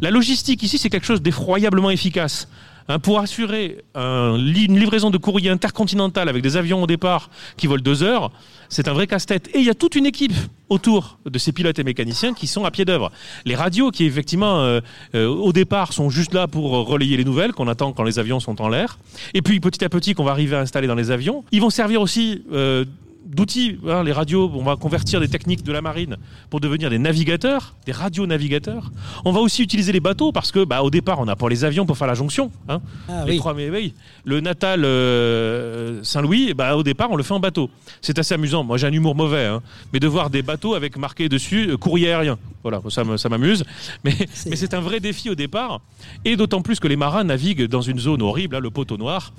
[0.00, 2.48] La logistique ici, c'est quelque chose d'effroyablement efficace.
[2.86, 7.82] Hein, pour assurer une livraison de courrier intercontinental avec des avions au départ qui volent
[7.82, 8.30] deux heures,
[8.68, 9.48] c'est un vrai casse-tête.
[9.54, 10.34] Et il y a toute une équipe
[10.68, 13.10] autour de ces pilotes et mécaniciens qui sont à pied d'œuvre.
[13.46, 14.80] Les radios qui effectivement euh,
[15.14, 18.40] euh, au départ sont juste là pour relayer les nouvelles qu'on attend quand les avions
[18.40, 18.98] sont en l'air.
[19.32, 21.44] Et puis petit à petit qu'on va arriver à installer dans les avions.
[21.52, 22.84] Ils vont servir aussi euh,
[23.24, 23.78] d'outils.
[23.88, 26.16] Hein, les radios, on va convertir des techniques de la marine
[26.50, 28.90] pour devenir des navigateurs, des radionavigateurs.
[29.24, 31.64] On va aussi utiliser les bateaux parce que, bah, au départ, on n'a pas les
[31.64, 32.50] avions pour faire la jonction.
[32.68, 32.80] Hein.
[33.08, 37.34] Ah les trois, mais oui, le Natal euh, Saint-Louis, bah, au départ, on le fait
[37.34, 37.70] en bateau.
[38.00, 38.64] C'est assez amusant.
[38.64, 39.62] Moi, j'ai un humour mauvais, hein.
[39.92, 42.38] mais de voir des bateaux avec marqué dessus euh, courrier aérien.
[42.62, 43.64] Voilà, ça m'amuse.
[44.04, 44.14] Mais,
[44.46, 45.80] mais c'est un vrai défi au départ.
[46.24, 49.32] Et d'autant plus que les marins naviguent dans une zone horrible, le poteau noir.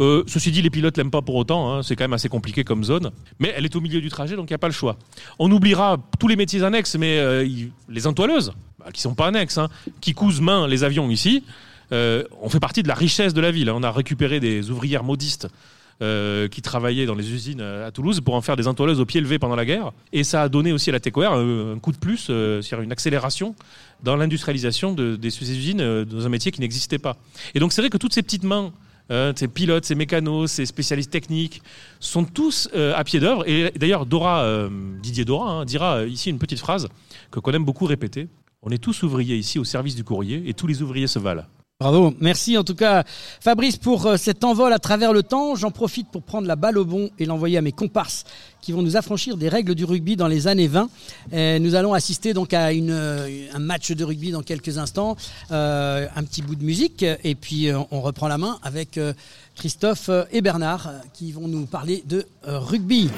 [0.00, 1.72] Euh, ceci dit, les pilotes l'aiment pas pour autant.
[1.72, 1.82] Hein.
[1.82, 3.10] c'est quand même assez compliqué comme zone.
[3.38, 4.96] Mais elle est au milieu du trajet, donc il n'y a pas le choix.
[5.38, 7.46] On oubliera tous les métiers annexes, mais euh,
[7.88, 9.68] les entoileuses, bah, qui sont pas annexes, hein,
[10.00, 11.44] qui cousent main les avions ici,
[11.92, 13.68] euh, on fait partie de la richesse de la ville.
[13.68, 13.74] Hein.
[13.76, 15.48] On a récupéré des ouvrières modistes.
[16.50, 19.38] qui travaillaient dans les usines à Toulouse pour en faire des entoileuses au pied levé
[19.38, 19.92] pendant la guerre.
[20.14, 23.54] Et ça a donné aussi à la TECOR un, coup de plus, une accélération
[24.02, 27.18] dans l'industrialisation de, des usines dans un métier qui n'existait pas.
[27.54, 28.72] Et donc c'est vrai que toutes ces petites mains
[29.10, 31.62] euh, ces pilotes, ces mécanos, ces spécialistes techniques,
[31.98, 33.48] sont tous euh, à pied d'œuvre.
[33.48, 34.68] Et d'ailleurs, Dora, euh,
[35.02, 36.88] Didier Dora hein, dira ici une petite phrase
[37.30, 38.28] que qu'on aime beaucoup répéter.
[38.62, 41.46] On est tous ouvriers ici au service du courrier et tous les ouvriers se valent.
[41.80, 43.04] Bravo, merci en tout cas
[43.40, 45.54] Fabrice pour euh, cet envol à travers le temps.
[45.54, 48.24] J'en profite pour prendre la balle au bon et l'envoyer à mes comparses
[48.60, 50.90] qui vont nous affranchir des règles du rugby dans les années 20.
[51.58, 55.16] nous allons assister donc à euh, un match de rugby dans quelques instants,
[55.52, 59.00] euh, un petit bout de musique et puis on reprend la main avec
[59.54, 63.08] Christophe et Bernard qui vont nous parler de rugby.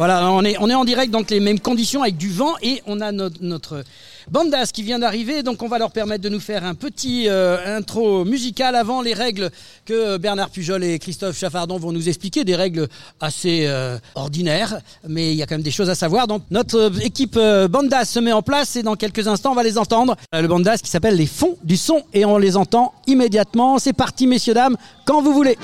[0.00, 2.80] Voilà, on est, on est en direct, donc les mêmes conditions avec du vent et
[2.86, 3.84] on a notre,
[4.30, 5.42] bandas qui vient d'arriver.
[5.42, 9.12] Donc on va leur permettre de nous faire un petit euh, intro musical avant les
[9.12, 9.50] règles
[9.84, 12.44] que Bernard Pujol et Christophe Chaffardon vont nous expliquer.
[12.44, 12.88] Des règles
[13.20, 16.26] assez euh, ordinaires, mais il y a quand même des choses à savoir.
[16.26, 19.64] Donc notre équipe euh, bandas se met en place et dans quelques instants on va
[19.64, 20.16] les entendre.
[20.32, 23.78] Le bandas qui s'appelle les fonds du son et on les entend immédiatement.
[23.78, 25.58] C'est parti messieurs dames, quand vous voulez.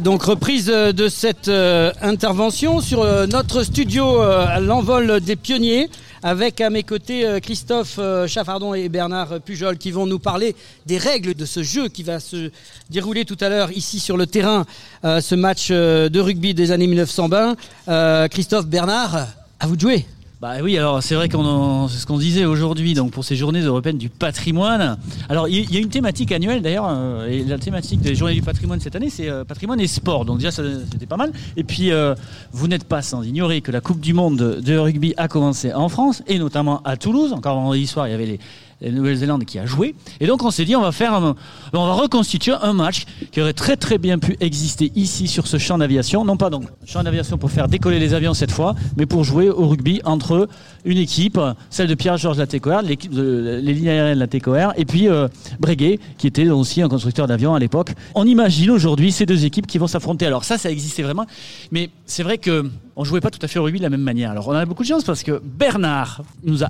[0.00, 5.88] Donc reprise euh, de cette euh, intervention sur euh, notre studio à l'envol des pionniers
[6.22, 10.56] avec à mes côtés Christophe Chaffardon et Bernard Pujol qui vont nous parler
[10.86, 12.50] des règles de ce jeu qui va se
[12.90, 14.64] dérouler tout à l'heure ici sur le terrain,
[15.04, 17.56] ce match de rugby des années 1920.
[17.88, 19.28] Euh, Christophe, Bernard,
[19.60, 20.06] à vous de jouer.
[20.38, 23.62] Bah oui, alors c'est vrai qu'on c'est ce qu'on disait aujourd'hui, donc pour ces journées
[23.62, 24.98] européennes du patrimoine.
[25.30, 28.42] Alors il y, a une thématique annuelle d'ailleurs, euh, et la thématique des journées du
[28.42, 30.26] patrimoine cette année, c'est euh, patrimoine et sport.
[30.26, 31.32] Donc déjà c'était pas mal.
[31.56, 32.14] Et puis euh,
[32.52, 35.88] vous n'êtes pas sans ignorer que la Coupe du Monde de rugby a commencé en
[35.88, 37.32] France et notamment à Toulouse.
[37.32, 38.40] Encore vendredi soir, il y avait les
[38.80, 39.94] la Nouvelle-Zélande qui a joué.
[40.20, 41.34] Et donc on s'est dit on va faire
[41.72, 45.58] on va reconstituer un match qui aurait très très bien pu exister ici sur ce
[45.58, 46.24] champ d'aviation.
[46.24, 49.48] Non pas donc champ d'aviation pour faire décoller les avions cette fois, mais pour jouer
[49.48, 50.48] au rugby entre
[50.84, 51.38] une équipe,
[51.70, 56.26] celle de Pierre-Georges Latécoère, l'équipe de les lignes aériennes Latécoère, et puis euh, Breguet, qui
[56.26, 57.92] était aussi un constructeur d'avions à l'époque.
[58.14, 60.26] On imagine aujourd'hui ces deux équipes qui vont s'affronter.
[60.26, 61.26] Alors ça, ça existait vraiment,
[61.70, 64.00] mais c'est vrai que on jouait pas tout à fait au rugby de la même
[64.00, 64.30] manière.
[64.30, 66.68] Alors on a beaucoup de chance parce que Bernard nous a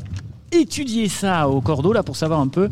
[0.52, 2.68] étudié ça au cordeau là pour savoir un peu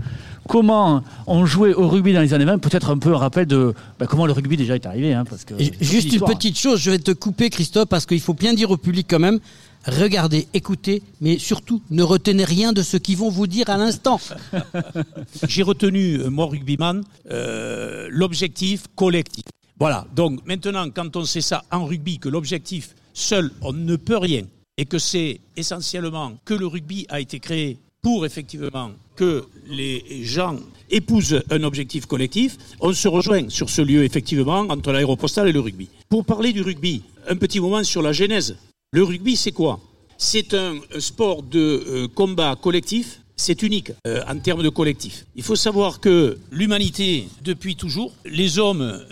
[0.48, 3.74] comment on jouait au rugby dans les années 20 peut-être un peu un rappel de
[3.98, 6.80] bah, comment le rugby déjà est arrivé hein, parce que Et Juste une petite chose,
[6.80, 9.40] je vais te couper Christophe parce qu'il faut bien dire au public quand même,
[9.86, 14.20] regardez, écoutez, mais surtout ne retenez rien de ce qu'ils vont vous dire à l'instant.
[15.48, 19.44] J'ai retenu, euh, moi, rugbyman, euh, l'objectif collectif.
[19.78, 20.06] Voilà.
[20.14, 24.42] Donc maintenant, quand on sait ça en rugby, que l'objectif seul, on ne peut rien,
[24.76, 30.58] et que c'est essentiellement que le rugby a été créé pour effectivement que les gens
[30.90, 35.60] épousent un objectif collectif, on se rejoint sur ce lieu effectivement entre l'aéropostale et le
[35.60, 35.88] rugby.
[36.08, 38.56] Pour parler du rugby, un petit moment sur la genèse.
[38.92, 39.80] Le rugby, c'est quoi?
[40.18, 43.20] C'est un sport de euh, combat collectif.
[43.36, 45.26] C'est unique euh, en termes de collectif.
[45.34, 49.04] Il faut savoir que l'humanité, depuis toujours, les hommes euh,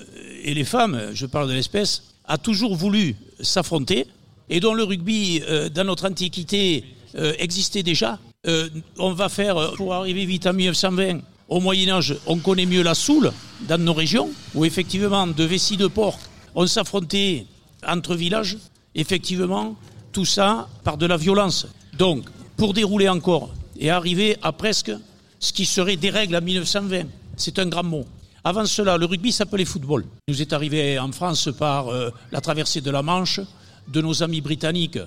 [0.45, 4.07] et les femmes, je parle de l'espèce, a toujours voulu s'affronter
[4.49, 6.85] et dont le rugby, euh, dans notre antiquité,
[7.17, 8.19] euh, existait déjà.
[8.47, 12.95] Euh, on va faire, pour arriver vite en 1920, au Moyen-Âge, on connaît mieux la
[12.95, 13.33] Soule,
[13.69, 16.19] dans nos régions, où effectivement, de vessies de porc,
[16.55, 17.47] on s'affrontait
[17.87, 18.59] entre villages.
[18.95, 19.77] Effectivement,
[20.13, 21.67] tout ça par de la violence.
[21.97, 22.25] Donc,
[22.57, 24.93] pour dérouler encore et arriver à presque
[25.39, 27.05] ce qui serait des règles en 1920,
[27.37, 28.05] c'est un grand mot.
[28.45, 30.05] Avant cela, le rugby s'appelait football.
[30.27, 31.87] Il nous est arrivé en France par
[32.31, 33.41] la traversée de la Manche,
[33.89, 34.99] de nos amis britanniques.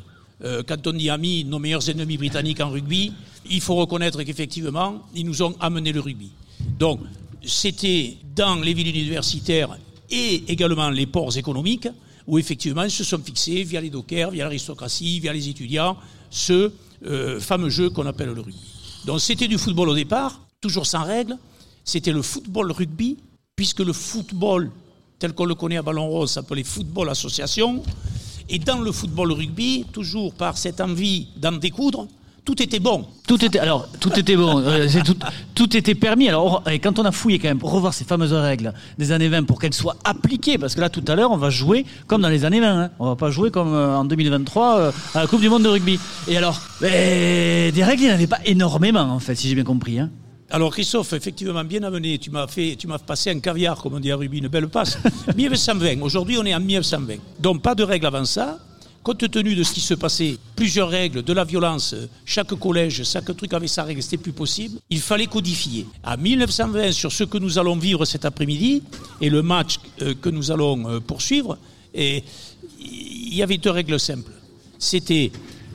[0.43, 3.13] Euh, quand on dit amis, nos meilleurs ennemis britanniques en rugby,
[3.49, 6.31] il faut reconnaître qu'effectivement, ils nous ont amené le rugby.
[6.79, 6.99] Donc,
[7.45, 9.77] c'était dans les villes universitaires
[10.09, 11.88] et également les ports économiques
[12.27, 15.95] où effectivement ils se sont fixés via les dockers, via l'aristocratie, via les étudiants,
[16.29, 16.71] ce
[17.05, 18.59] euh, fameux jeu qu'on appelle le rugby.
[19.05, 21.38] Donc c'était du football au départ, toujours sans règles.
[21.83, 23.17] C'était le football rugby,
[23.55, 24.71] puisque le football
[25.19, 27.83] tel qu'on le connaît à Ballon Rose s'appelait football association.
[28.49, 32.08] Et dans le football rugby, toujours par cette envie d'en découdre,
[32.45, 33.05] tout était bon.
[33.27, 34.88] Tout était alors tout était bon, euh,
[35.55, 36.29] tout, était permis.
[36.29, 39.43] Alors quand on a fouillé quand même pour revoir ces fameuses règles des années 20
[39.45, 42.29] pour qu'elles soient appliquées, parce que là tout à l'heure on va jouer comme dans
[42.29, 42.67] les années 20.
[42.67, 42.89] Hein.
[42.99, 45.69] On va pas jouer comme euh, en 2023 euh, à la Coupe du Monde de
[45.69, 45.99] rugby.
[46.27, 46.62] Et alors?
[46.81, 49.99] Ben, des règles il n'y en avait pas énormément en fait, si j'ai bien compris.
[49.99, 50.12] Hein.
[50.55, 52.17] Alors Christophe, effectivement, bien amené.
[52.17, 54.69] Tu m'as fait, tu m'as passé un caviar, comme on dit à rugby, une belle
[54.69, 54.97] passe.
[55.35, 56.01] 1920.
[56.01, 57.15] Aujourd'hui, on est en 1920.
[57.41, 58.57] Donc pas de règles avant ça.
[59.03, 63.35] Compte tenu de ce qui se passait, plusieurs règles, de la violence, chaque collège, chaque
[63.35, 64.79] truc avait sa règle, c'était plus possible.
[64.89, 65.87] Il fallait codifier.
[66.01, 68.81] À 1920, sur ce que nous allons vivre cet après-midi
[69.19, 71.57] et le match euh, que nous allons euh, poursuivre,
[71.93, 72.23] et
[72.79, 74.31] il y avait deux règles simples.
[74.79, 75.33] C'était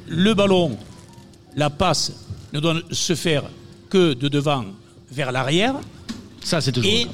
[0.08, 0.78] le ballon,
[1.54, 2.12] la passe
[2.54, 3.44] ne doit se faire
[3.90, 4.64] que de devant
[5.10, 5.74] vers l'arrière.
[6.42, 6.90] Ça c'est toujours.
[6.90, 7.06] Et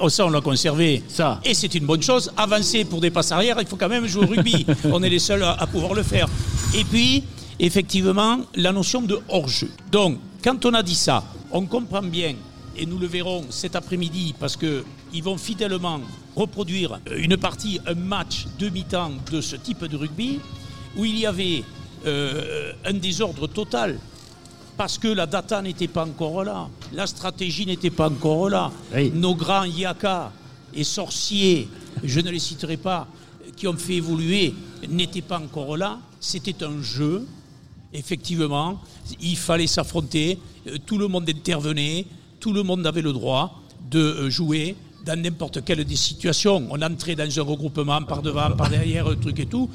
[0.00, 1.02] oh, ça, on l'a conservé.
[1.08, 1.40] Ça.
[1.44, 2.30] Et c'est une bonne chose.
[2.36, 4.66] Avancer pour des passes arrière, il faut quand même jouer au rugby.
[4.84, 6.28] on est les seuls à, à pouvoir le faire.
[6.74, 7.24] Et puis,
[7.58, 9.70] effectivement, la notion de hors-jeu.
[9.90, 12.34] Donc, quand on a dit ça, on comprend bien,
[12.76, 16.00] et nous le verrons cet après-midi, parce qu'ils vont fidèlement
[16.36, 20.38] reproduire une partie, un match demi-temps de ce type de rugby,
[20.96, 21.64] où il y avait
[22.06, 23.98] euh, un désordre total
[24.78, 28.70] parce que la data n'était pas encore là, la stratégie n'était pas encore là.
[28.94, 29.10] Oui.
[29.12, 30.32] Nos grands yaka
[30.72, 31.68] et sorciers,
[32.04, 33.08] je ne les citerai pas,
[33.56, 34.54] qui ont fait évoluer,
[34.88, 35.98] n'étaient pas encore là.
[36.20, 37.26] C'était un jeu,
[37.92, 38.80] effectivement,
[39.20, 40.38] il fallait s'affronter,
[40.68, 42.06] euh, tout le monde intervenait,
[42.38, 43.60] tout le monde avait le droit
[43.90, 46.68] de euh, jouer dans n'importe quelle des situations.
[46.70, 49.68] On entrait dans un regroupement par devant, par derrière, truc et tout.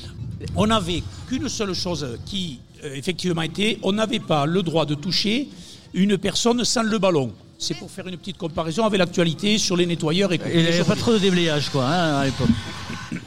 [0.56, 4.96] On n'avait qu'une seule chose qui, euh, effectivement, était on n'avait pas le droit de
[4.96, 5.48] toucher
[5.94, 7.32] une personne sans le ballon.
[7.60, 10.68] C'est pour faire une petite comparaison avec l'actualité sur les nettoyeurs et Et il n'y
[10.68, 12.50] avait pas trop de déblayage, quoi, hein, à l'époque.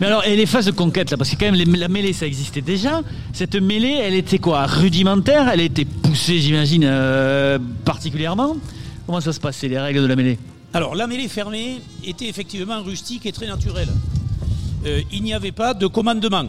[0.00, 2.12] Mais alors, et les phases de conquête, là, parce que quand même, les- la mêlée,
[2.12, 3.00] ça existait déjà.
[3.32, 5.48] Cette mêlée, elle était quoi Rudimentaire?
[5.48, 8.56] Elle était poussée, j'imagine, euh, particulièrement?
[9.06, 10.38] Comment ça se passait, les règles de la mêlée?
[10.74, 13.88] Alors, la mêlée fermée était effectivement rustique et très naturelle.
[14.84, 16.48] Euh, il n'y avait pas de commandement.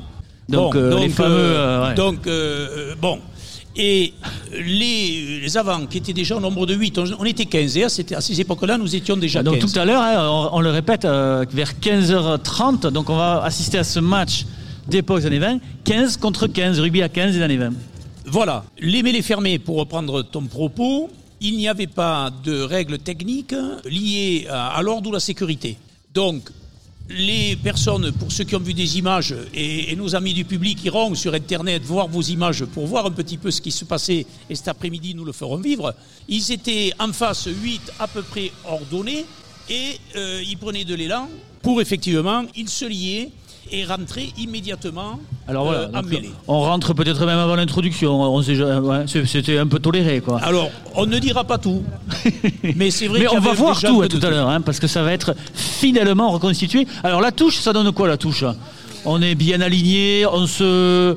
[0.50, 1.94] Donc, euh, les fameux, euh, ouais.
[1.96, 3.20] donc, euh, euh, bon.
[3.80, 4.14] Et
[4.58, 7.78] les, les avants, qui étaient déjà au nombre de 8, on, on était 15.
[7.78, 9.72] Et à, cette- à ces époques-là, nous étions déjà Donc 15.
[9.74, 13.78] tout à l'heure, hein, on, on le répète, euh, vers 15h30, donc on va assister
[13.78, 14.46] à ce match
[14.88, 17.72] d'époque des années 20, 15 contre 15, rugby à 15 des années 20.
[18.26, 23.54] Voilà, les mêlées fermées, pour reprendre ton propos, il n'y avait pas de règles techniques
[23.86, 25.78] liées à, à l'ordre ou la sécurité.
[26.14, 26.50] Donc,
[27.10, 31.16] les personnes, pour ceux qui ont vu des images, et, nos amis du public iront
[31.16, 34.56] sur Internet voir vos images pour voir un petit peu ce qui se passait, et
[34.56, 35.94] cet après-midi nous le ferons vivre,
[36.28, 39.26] ils étaient en face 8 à peu près ordonnés,
[39.70, 41.30] et euh, ils prenaient de l'élan
[41.62, 43.30] pour effectivement, ils se liaient
[43.72, 46.32] et rentraient immédiatement Alors voilà, euh, en donc, mêlée.
[46.48, 50.22] on rentre peut-être même avant l'introduction, on sait ja- ouais, c'est- c'était un peu toléré
[50.22, 50.40] quoi.
[50.44, 51.84] Alors, on ne dira pas tout.
[52.76, 54.80] Mais c'est vrai Mais on va voir tout un à tout à l'heure, hein, parce
[54.80, 56.88] que ça va être fidèlement reconstitué.
[57.04, 58.44] Alors la touche, ça donne quoi la touche?
[59.06, 61.16] On est bien aligné, on se,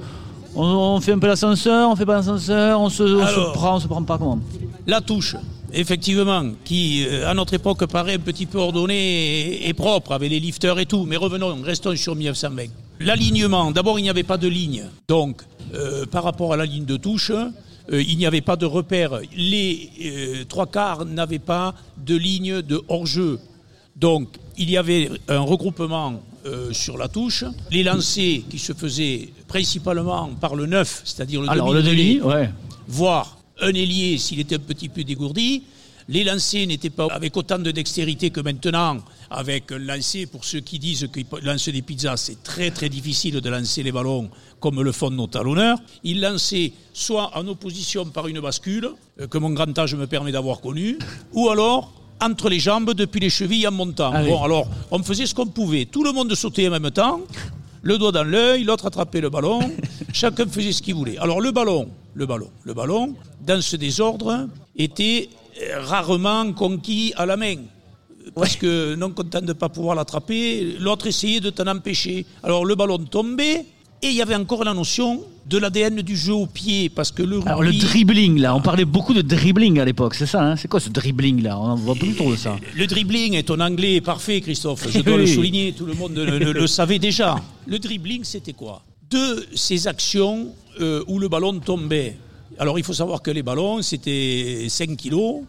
[0.55, 3.77] on, on fait un peu l'ascenseur, on fait pas l'ascenseur, on se, on se prend,
[3.77, 4.39] on se prend pas comment?
[4.87, 5.37] La touche,
[5.73, 10.31] effectivement, qui euh, à notre époque paraît un petit peu ordonnée et, et propre, avec
[10.31, 11.05] les lifters et tout.
[11.05, 12.65] Mais revenons, restons sur 1920.
[13.01, 14.85] L'alignement, d'abord, il n'y avait pas de ligne.
[15.09, 15.43] Donc,
[15.75, 17.33] euh, par rapport à la ligne de touche,
[17.93, 19.21] euh, il n'y avait pas de repère.
[19.37, 23.39] Les euh, trois quarts n'avaient pas de ligne de hors-jeu.
[23.97, 27.45] Donc, il y avait un regroupement euh, sur la touche.
[27.71, 32.21] Les lancers qui se faisaient principalement par le neuf, c'est-à-dire le Alors le demi demi,
[32.21, 32.51] ouais.
[32.87, 35.65] voire un ailier s'il était un petit peu dégourdi.
[36.09, 38.99] Les lancers n'étaient pas avec autant de dextérité que maintenant,
[39.31, 43.49] avec lancer, pour ceux qui disent qu'ils lancent des pizzas, c'est très très difficile de
[43.49, 45.79] lancer les ballons comme le font nos talonneurs.
[46.03, 50.33] Ils lançaient soit en opposition par une bascule, euh, que mon grand âge me permet
[50.33, 50.99] d'avoir connu,
[51.33, 54.11] ou alors entre les jambes depuis les chevilles en montant.
[54.13, 55.87] Ah bon, alors, on faisait ce qu'on pouvait.
[55.87, 57.21] Tout le monde sautait en même temps,
[57.83, 59.61] le doigt dans l'œil, l'autre attrapait le ballon,
[60.13, 61.19] chacun faisait ce qu'il voulait.
[61.19, 65.29] Alors le ballon, le ballon, le ballon, dans ce désordre, était
[65.63, 67.57] euh, rarement conquis à la main.
[68.35, 72.27] Parce que non content de ne pas pouvoir l'attraper, l'autre essayait de t'en empêcher.
[72.43, 73.67] Alors le ballon tombait,
[74.03, 77.23] et il y avait encore la notion de l'ADN du jeu au pied, parce que
[77.23, 77.49] le rugby...
[77.49, 80.57] Alors le dribbling là, on parlait beaucoup de dribbling à l'époque, c'est ça hein?
[80.57, 81.59] C'est quoi ce dribbling là?
[81.59, 82.57] On en voit plus trop de ça.
[82.77, 84.87] Le dribbling est ton anglais parfait, Christophe.
[84.91, 87.37] Je dois le souligner, tout le monde le, le- le savait déjà.
[87.67, 88.83] Le dribbling, c'était quoi?
[89.11, 90.49] De ces actions
[90.81, 92.17] euh, où le ballon tombait.
[92.59, 95.43] Alors, il faut savoir que les ballons, c'était 5 kilos.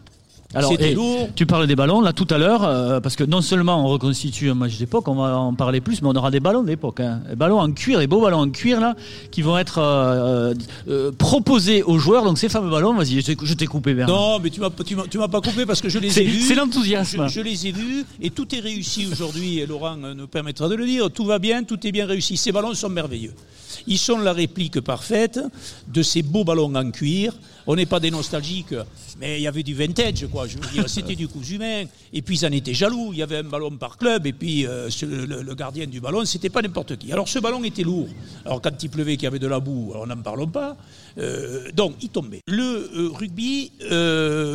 [0.54, 1.28] Alors, C'était et lourd.
[1.34, 4.50] tu parles des ballons là tout à l'heure, euh, parce que non seulement on reconstitue
[4.50, 7.00] un match d'époque, on va en parler plus, mais on aura des ballons d'époque.
[7.00, 7.20] Hein.
[7.28, 8.94] Des ballons en cuir, des beaux ballons en cuir là,
[9.30, 10.52] qui vont être euh,
[10.88, 12.24] euh, proposés aux joueurs.
[12.24, 14.14] Donc ces fameux ballons, vas-y, je t'ai- coupé Bernard.
[14.16, 16.24] Non, mais tu m'as tu m'as- tu m'as pas coupé parce que je les ai
[16.24, 16.40] vus.
[16.42, 17.28] c'est l'enthousiasme.
[17.28, 19.60] Je, je les ai vus et tout est réussi aujourd'hui.
[19.60, 21.10] Et Laurent nous permettra de le dire.
[21.10, 22.36] Tout va bien, tout est bien réussi.
[22.36, 23.32] Ces ballons sont merveilleux.
[23.86, 25.40] Ils sont la réplique parfaite
[25.88, 27.34] de ces beaux ballons en cuir.
[27.66, 28.74] On n'est pas des nostalgiques,
[29.20, 30.48] mais il y avait du vintage, quoi.
[30.48, 31.84] Je veux dire, c'était du cousu humain.
[32.12, 33.10] Et puis, ils en étaient jaloux.
[33.12, 34.26] Il y avait un ballon par club.
[34.26, 37.12] Et puis, euh, le, le gardien du ballon, c'était pas n'importe qui.
[37.12, 38.08] Alors, ce ballon était lourd.
[38.44, 40.76] Alors, quand il pleuvait, qu'il y avait de la boue, alors, n'en parlons pas.
[41.18, 42.40] Euh, donc, il tombait.
[42.48, 43.70] Le euh, rugby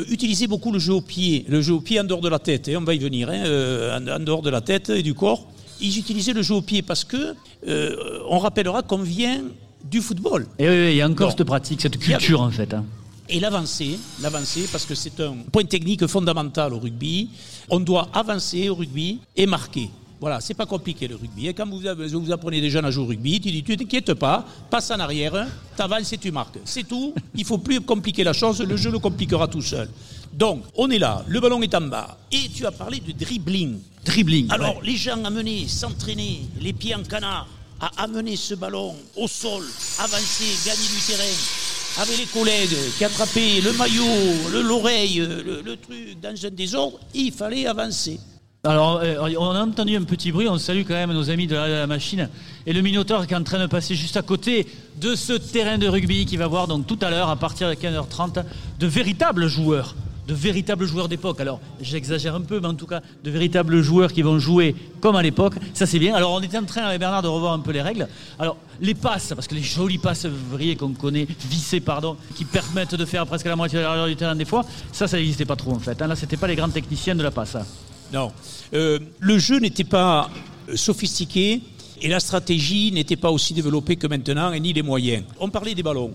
[0.09, 1.45] utilisait beaucoup le jeu au pied.
[1.47, 2.67] Le jeu au pied en dehors de la tête.
[2.67, 3.29] Et on va y venir.
[3.29, 5.47] hein, en, en dehors de la tête et du corps.
[5.81, 7.35] Ils utilisaient le jeu au pied parce que,
[7.67, 9.43] euh, on rappellera qu'on vient
[9.83, 10.47] du football.
[10.59, 12.73] Et oui, oui, il y a encore cette pratique, cette a- culture en fait.
[12.73, 12.83] hein.
[13.29, 17.29] Et l'avancée, l'avancée, parce que c'est un point technique fondamental au rugby,
[17.69, 19.89] on doit avancer au rugby et marquer.
[20.19, 21.47] Voilà, c'est pas compliqué le rugby.
[21.47, 21.81] Et quand vous,
[22.21, 24.99] vous apprenez des jeunes à jouer au rugby, tu dis, tu t'inquiètes pas, passe en
[24.99, 26.57] arrière, t'avances et tu marques.
[26.65, 27.13] C'est tout.
[27.35, 29.89] Il faut plus compliquer la chose, le jeu le compliquera tout seul.
[30.33, 32.17] Donc, on est là, le ballon est en bas.
[32.31, 33.79] Et tu as parlé de dribbling.
[34.05, 34.47] Dribbling.
[34.51, 34.81] Alors, ouais.
[34.85, 37.47] les gens amenaient, s'entraîner, les pieds en canard,
[37.79, 39.63] à amener ce ballon au sol,
[39.99, 44.03] avancer, gagner du terrain, avec les collègues qui attrapaient le maillot,
[44.51, 48.19] le- l'oreille, le, le truc dans un désordre, il fallait avancer.
[48.63, 51.55] Alors, euh, on a entendu un petit bruit, on salue quand même nos amis de
[51.55, 52.27] la, de la machine.
[52.65, 54.67] Et le Minotaur qui est en train de passer juste à côté
[54.99, 57.75] de ce terrain de rugby qui va voir donc tout à l'heure, à partir de
[57.75, 58.43] 15h30,
[58.79, 59.95] de véritables joueurs
[60.27, 61.39] de véritables joueurs d'époque.
[61.39, 65.15] Alors, j'exagère un peu, mais en tout cas, de véritables joueurs qui vont jouer comme
[65.15, 65.53] à l'époque.
[65.73, 66.13] Ça, c'est bien.
[66.15, 68.07] Alors, on était en train avec Bernard de revoir un peu les règles.
[68.37, 72.95] Alors, les passes, parce que les jolies passes vrillées qu'on connaît, vissées, pardon, qui permettent
[72.95, 75.55] de faire presque la moitié de l'arrière du terrain des fois, ça, ça n'existait pas
[75.55, 75.99] trop en fait.
[76.01, 76.07] hein.
[76.07, 77.55] Là, c'était pas les grands techniciens de la passe.
[77.55, 77.65] hein.
[78.13, 78.31] Non.
[78.73, 80.29] Euh, le jeu n'était pas
[80.69, 81.61] euh, sophistiqué
[82.01, 85.23] et la stratégie n'était pas aussi développée que maintenant, et ni les moyens.
[85.39, 86.11] On parlait des ballons.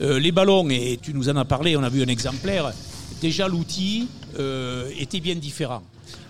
[0.00, 2.72] Euh, les ballons, et tu nous en as parlé, on a vu un exemplaire,
[3.20, 5.82] déjà l'outil euh, était bien différent.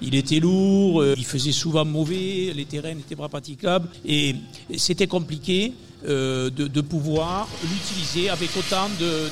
[0.02, 4.34] Il était lourd, euh, il faisait souvent mauvais, les terrains n'étaient pas praticables, et
[4.76, 5.72] c'était compliqué
[6.06, 9.28] euh, de, pouvoir l'utiliser avec autant de-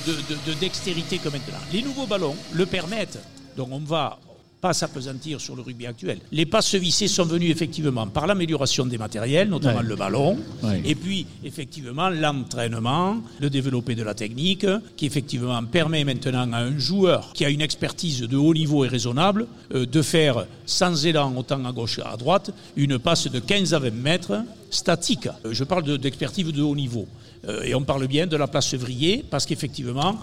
[0.53, 1.59] de dextérité que maintenant.
[1.73, 3.19] Les nouveaux ballons le permettent,
[3.57, 4.19] donc on va
[4.61, 6.19] pas s'apesantir sur le rugby actuel.
[6.33, 9.85] Les passes vissées sont venues effectivement par l'amélioration des matériels, notamment Ouais.
[9.87, 10.81] le ballon, Ouais.
[10.85, 14.67] et puis effectivement l'entraînement, le développé de la technique,
[14.97, 18.89] qui effectivement permet maintenant à un joueur qui a une expertise de haut niveau et
[18.89, 23.75] raisonnable euh, de faire sans élan autant à gauche qu'à droite une passe de 15
[23.75, 25.27] à 20 mètres statique.
[25.45, 27.07] Euh, Je parle de- d'expertise de haut niveau.
[27.49, 30.17] Euh, Et on parle bien de la place vrillée parce qu'effectivement,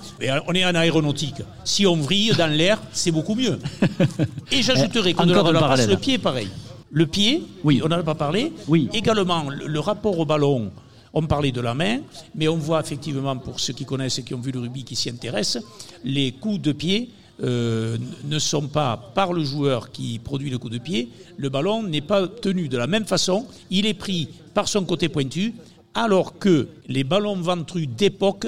[0.48, 1.42] on est en aéronautique.
[1.64, 3.60] Si on vrille dans l'air, c'est beaucoup mieux.
[4.52, 5.90] Et j'ajouterai qu'au-delà Encore de la parallèle.
[5.90, 6.48] le pied, pareil.
[6.92, 7.82] Le pied, Oui.
[7.84, 8.52] on n'en a pas parlé.
[8.68, 8.90] Oui.
[8.94, 10.72] Également, le, le rapport au ballon,
[11.14, 12.00] on parlait de la main,
[12.36, 14.96] mais on voit effectivement, pour ceux qui connaissent et qui ont vu le rugby, qui
[14.96, 15.64] s'y intéressent,
[16.04, 17.10] les coups de pied
[17.44, 21.10] euh, ne sont pas par le joueur qui produit le coup de pied.
[21.38, 23.48] Le ballon n'est pas tenu de la même façon.
[23.72, 25.56] Il est pris par son côté pointu,
[25.96, 28.48] alors que les ballons ventrus d'époque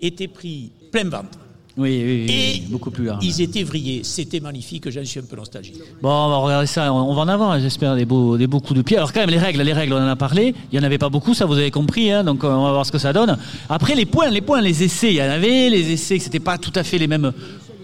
[0.00, 1.38] étaient pris plein ventre.
[1.76, 2.34] Oui, oui, oui,
[2.66, 3.24] Et beaucoup plus large.
[3.24, 4.02] ils étaient vrillés.
[4.02, 5.76] C'était magnifique, j'en suis un peu nostalgique.
[6.02, 6.92] Bon, on va regarder ça.
[6.92, 8.96] On on va en avoir, j'espère, des beaux, des beaux coups de pied.
[8.96, 10.52] Alors quand même, les règles, les règles, on en a parlé.
[10.72, 12.10] Il y en avait pas beaucoup, ça vous avez compris.
[12.10, 13.38] Hein, donc euh, on va voir ce que ça donne.
[13.68, 15.70] Après les points, les points, les essais, il y en avait.
[15.70, 17.32] Les essais, que c'était pas tout à fait les mêmes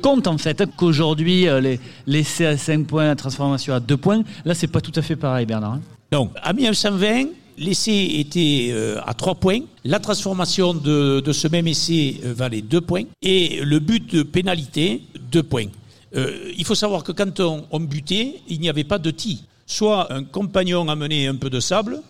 [0.03, 0.61] comptes en fait.
[0.61, 4.23] hein, Qu'aujourd'hui, euh, les l'essai à 5 points, la transformation à 2 points.
[4.45, 5.75] Là, c'est pas tout à fait pareil, Bernard.
[5.75, 5.81] hein.
[6.11, 7.27] Donc, à 1920,
[7.59, 9.61] l'essai était euh, à 3 points.
[9.85, 13.05] La transformation de, ce même essai euh, valait 2 points.
[13.23, 15.66] Et le but de pénalité, 2 points.
[16.14, 19.45] Euh, il faut savoir que quand on, butait, il n'y avait pas de tee.
[19.66, 22.01] Soit un compagnon amenait un peu de sable,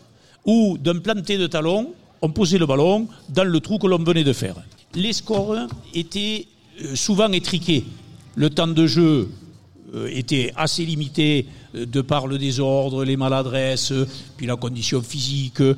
[0.45, 4.25] ou d'un planté de talon, on posait le ballon dans le trou que l'on venait
[4.25, 4.57] de faire.
[4.95, 6.47] Les scores étaient
[6.95, 7.85] souvent étriqués.
[8.37, 9.29] Le temps de jeu
[10.11, 11.47] était assez limité
[11.85, 15.77] de par le désordre, les maladresses, euh, puis la condition physique, euh,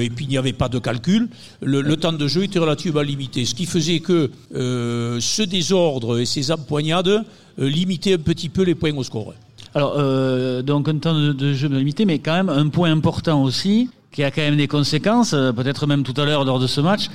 [0.00, 1.28] et puis il n'y avait pas de calcul.
[1.60, 6.18] Le, le temps de jeu était relativement limité, ce qui faisait que euh, ce désordre
[6.20, 9.34] et ces empoignades euh, limitaient un petit peu les points au score.
[9.74, 13.42] Alors, euh, donc un temps de, de jeu limité, mais quand même un point important
[13.42, 16.66] aussi, qui a quand même des conséquences, euh, peut-être même tout à l'heure lors de
[16.66, 17.06] ce match,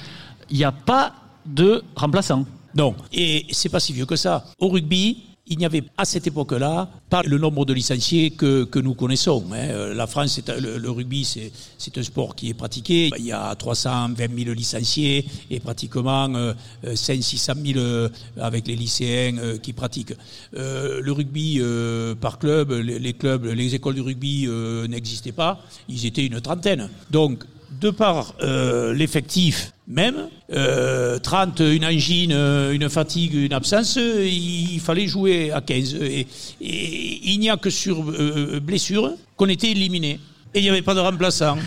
[0.50, 1.13] il n'y a pas
[1.45, 2.45] de remplaçant.
[2.74, 4.45] Non, et c'est pas si vieux que ça.
[4.60, 8.79] Au rugby, il n'y avait à cette époque-là pas le nombre de licenciés que, que
[8.79, 9.43] nous connaissons.
[9.51, 9.55] hein.
[9.69, 13.12] Euh, La France, le, le rugby, c'est un sport qui est pratiqué.
[13.19, 16.53] Il y a 320 000 licenciés et pratiquement euh,
[16.95, 18.10] 500 000 euh,
[18.41, 20.13] avec les lycéens euh, qui pratiquent.
[20.55, 25.62] Euh, le rugby euh, par club, les, clubs, les écoles de rugby euh, n'existaient pas.
[25.89, 26.89] Ils étaient une trentaine.
[27.12, 30.15] Donc, de par euh, l'effectif même,
[30.51, 35.95] euh, 30, une angine, euh, une fatigue, une absence, il fallait jouer à 15.
[36.01, 36.28] Et,
[36.59, 40.20] il n'y a que sur euh, blessure qu'on était éliminé.
[40.53, 41.57] Et il n'y avait pas de remplaçant.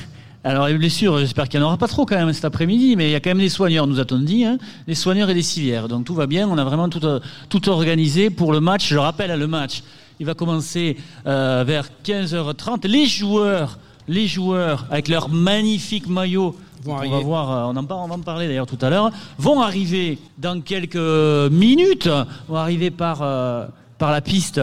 [0.44, 3.08] Alors les blessures, j'espère qu'il n'y en aura pas trop quand même cet après-midi, mais
[3.08, 5.42] il y a quand même des soigneurs, nous a-t-on dit, hein, des soigneurs et des
[5.42, 5.88] civières.
[5.88, 8.88] Donc tout va bien, on a vraiment tout, euh, tout organisé pour le match.
[8.88, 9.82] Je rappelle, hein, le match,
[10.20, 12.88] il va commencer vers 15h30.
[12.88, 13.78] Les joueurs,
[14.08, 18.14] les joueurs, avec leur magnifique maillot, Vont on va voir, euh, on en, on va
[18.14, 22.08] en parler d'ailleurs tout à l'heure, vont arriver dans quelques minutes,
[22.48, 23.66] vont arriver par, euh,
[23.98, 24.60] par la piste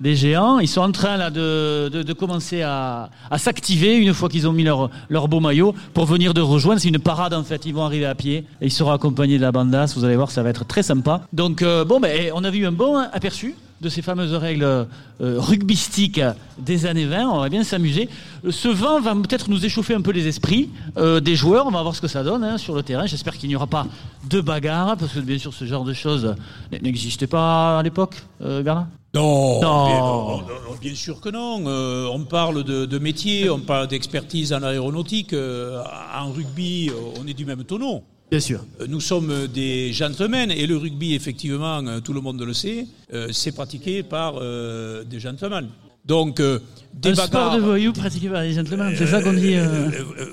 [0.00, 0.60] des géants.
[0.60, 4.48] Ils sont en train là de, de, de commencer à, à s'activer une fois qu'ils
[4.48, 6.80] ont mis leur, leur beau maillot pour venir de rejoindre.
[6.80, 7.66] C'est une parade en fait.
[7.66, 9.96] Ils vont arriver à pied et ils seront accompagnés de la bandasse.
[9.96, 11.22] Vous allez voir, ça va être très sympa.
[11.32, 14.86] Donc euh, bon, ben, on a vu un bon aperçu de ces fameuses règles euh,
[15.20, 16.20] rugbystiques
[16.58, 17.28] des années 20.
[17.28, 18.08] On va bien s'amuser.
[18.48, 21.66] Ce vent va peut-être nous échauffer un peu les esprits euh, des joueurs.
[21.66, 23.06] On va voir ce que ça donne hein, sur le terrain.
[23.06, 23.86] J'espère qu'il n'y aura pas
[24.28, 26.34] de bagarre parce que bien sûr ce genre de choses
[26.82, 28.86] n'existait pas à l'époque, euh, Bernard.
[29.14, 29.86] Non, Non.
[29.86, 31.64] Bien, non, non, bien sûr que non.
[31.66, 35.32] Euh, on parle de, de métier, on parle d'expertise en aéronautique.
[35.32, 35.82] Euh,
[36.14, 38.02] en rugby, on est du même tonneau.
[38.30, 38.60] Bien sûr.
[38.80, 42.86] Euh, Nous sommes des gentlemen et le rugby, effectivement, euh, tout le monde le sait,
[43.14, 45.68] euh, c'est pratiqué par euh, des gentlemen.
[46.04, 46.58] Donc, euh,
[46.94, 47.56] des Un sport bagarres.
[47.56, 49.54] de voyous pratiqué par les gentlemen, c'est ça qu'on dit.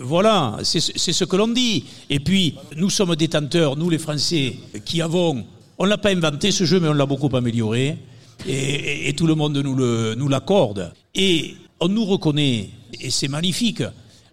[0.02, 1.86] voilà, c'est ce que l'on dit.
[2.10, 5.46] Et puis, nous sommes détenteurs, nous les Français, qui avons.
[5.78, 7.98] On ne l'a pas inventé ce jeu, mais on l'a beaucoup amélioré.
[8.48, 10.91] Et, et- et tout le monde nous l'accorde.
[11.14, 12.70] et on nous reconnaît,
[13.02, 13.84] et c'est magnifique.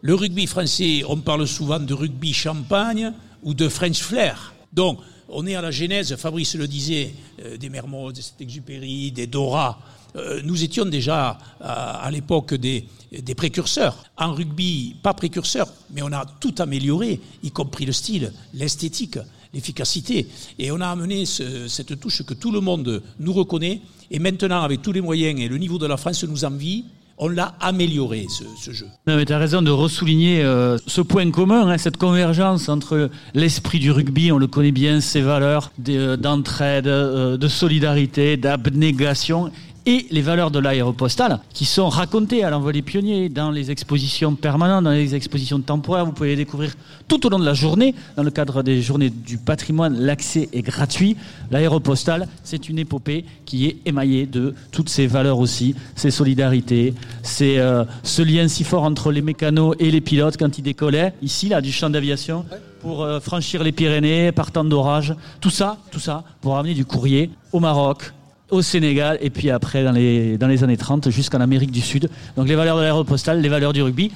[0.01, 4.55] Le rugby français, on parle souvent de rugby champagne ou de French flair.
[4.73, 7.15] Donc, on est à la genèse, Fabrice le disait,
[7.45, 9.79] euh, des Mermoz, des Saint-Exupéry, des Dora.
[10.15, 12.85] Euh, nous étions déjà à, à l'époque des,
[13.19, 14.05] des précurseurs.
[14.19, 19.19] En rugby, pas précurseurs, mais on a tout amélioré, y compris le style, l'esthétique,
[19.55, 20.27] l'efficacité.
[20.59, 23.81] Et on a amené ce- cette touche que tout le monde nous reconnaît.
[24.11, 26.85] Et maintenant, avec tous les moyens et le niveau de la France nous envie,
[27.25, 28.87] on l'a amélioré, ce, jeu.
[29.07, 33.11] Non, mais tu as raison de ressouligner euh, ce point commun, hein, cette convergence entre
[33.35, 39.53] l'esprit du rugby, on le connaît bien, ses valeurs de- d'entraide, euh, de solidarité, d'abnégation,
[39.87, 44.85] et les valeurs de l'aéropostale qui sont racontées à l'envolée pionnier dans les expositions permanentes,
[44.85, 46.05] dans les expositions temporaires.
[46.05, 46.75] Vous pouvez les découvrir
[47.09, 47.95] tout au long de la journée.
[48.17, 51.17] Dans le cadre des journées du patrimoine, l'accès est gratuit.
[51.51, 57.59] L'aéropostale, c'est une épopée qui est émaillée de toutes ces valeurs aussi, ces solidarités, c'est
[57.59, 61.49] euh, ce lien si fort entre les mécanos et les pilotes quand ils décollaient, ici,
[61.49, 62.45] là, du champ d'aviation,
[62.81, 65.15] pour euh, franchir les Pyrénées, partant d'orage.
[65.41, 68.13] Tout ça, tout ça, pour amener du courrier au Maroc,
[68.53, 72.11] au Sénégal, et puis après, dans les, dans les années 30, jusqu'en Amérique du Sud.
[72.37, 74.13] Donc les valeurs de l'aéropostale, les valeurs du rugby,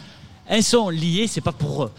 [0.47, 1.91] elles sont liées, c'est pas pour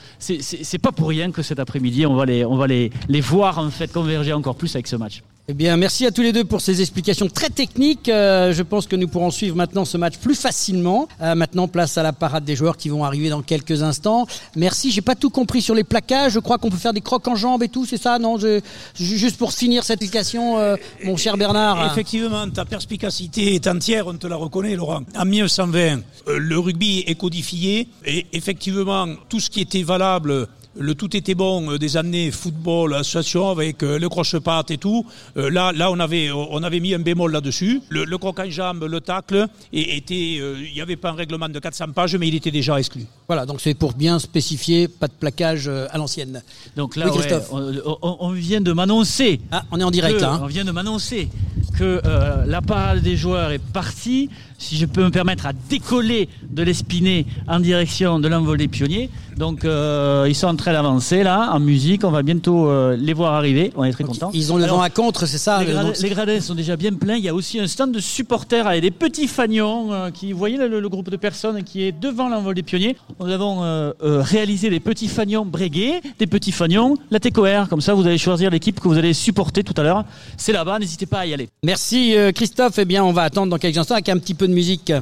[0.82, 3.70] pas pour rien que cet après-midi on va les on va les, les voir en
[3.70, 5.22] fait converger encore plus avec ce match.
[5.50, 8.10] Eh bien, merci à tous les deux pour ces explications très techniques.
[8.10, 11.08] Euh, je pense que nous pourrons suivre maintenant ce match plus facilement.
[11.22, 14.28] Euh, maintenant, place à la parade des joueurs qui vont arriver dans quelques instants.
[14.58, 14.92] Merci.
[14.92, 16.34] J'ai pas tout compris sur les plaquages.
[16.34, 17.86] Je crois qu'on peut faire des crocs en jambes et tout.
[17.86, 18.38] C'est ça, non?
[18.38, 18.60] Je,
[18.96, 20.76] Juste pour finir cette explication, euh,
[21.06, 21.94] mon cher Bernard.
[21.94, 25.04] Effectivement, ta perspicacité est entière, on te la reconnaît, Laurent.
[25.18, 25.80] En 1920,
[26.28, 30.50] euh, le rugby est codifié et effectivement, tout ce qui était valable.
[30.80, 35.06] Le tout était bon euh, des années football, association avec euh, le croche-patte et tout.
[35.38, 37.82] Euh, là, là, on avait, on avait mis un bémol là-dessus.
[37.90, 41.16] Le, le croc en jambe, le tacle, et était, euh, il n'y avait pas un
[41.16, 43.06] règlement de 400 pages, mais il était déjà exclu.
[43.28, 46.42] Voilà, donc c'est pour bien spécifier, pas de plaquage euh, à l'ancienne.
[46.76, 47.50] Donc là, Oui, ouais, Christophe.
[47.52, 50.34] on, on- on vient de m'annoncer Ah, on est en direct que- là.
[50.34, 50.40] hein.
[50.44, 51.30] On vient de m'annoncer
[51.78, 54.30] que euh, la parade des joueurs est partie.
[54.58, 59.10] Si je peux me permettre à décoller de l'Espinet en direction de l'envolée pionnier.
[59.38, 62.04] Donc euh, ils sont en train d'avancer là en musique.
[62.04, 63.72] On va bientôt euh, les voir arriver.
[63.76, 64.32] On est très contents.
[64.34, 66.56] Ils ont le Alors, vent à contre, c'est ça les, grad- donc- les gradins sont
[66.56, 67.18] déjà bien pleins.
[67.18, 70.40] Il y a aussi un stand de supporters avec des petits fagnons euh, qui, vous
[70.40, 72.98] voyez le, le groupe de personnes qui est devant l'envol des pionniers.
[73.20, 73.62] Nous avons
[74.02, 77.68] réalisé des petits fagnons Breguet, des petits fagnons la TCOR.
[77.70, 80.04] Comme ça, vous allez choisir l'équipe que vous allez supporter tout à l'heure.
[80.36, 81.48] C'est là-bas, n'hésitez pas à y aller.
[81.64, 82.80] Merci Christophe.
[82.80, 84.94] Eh bien, on va attendre dans quelques instants avec un petit peu de musique.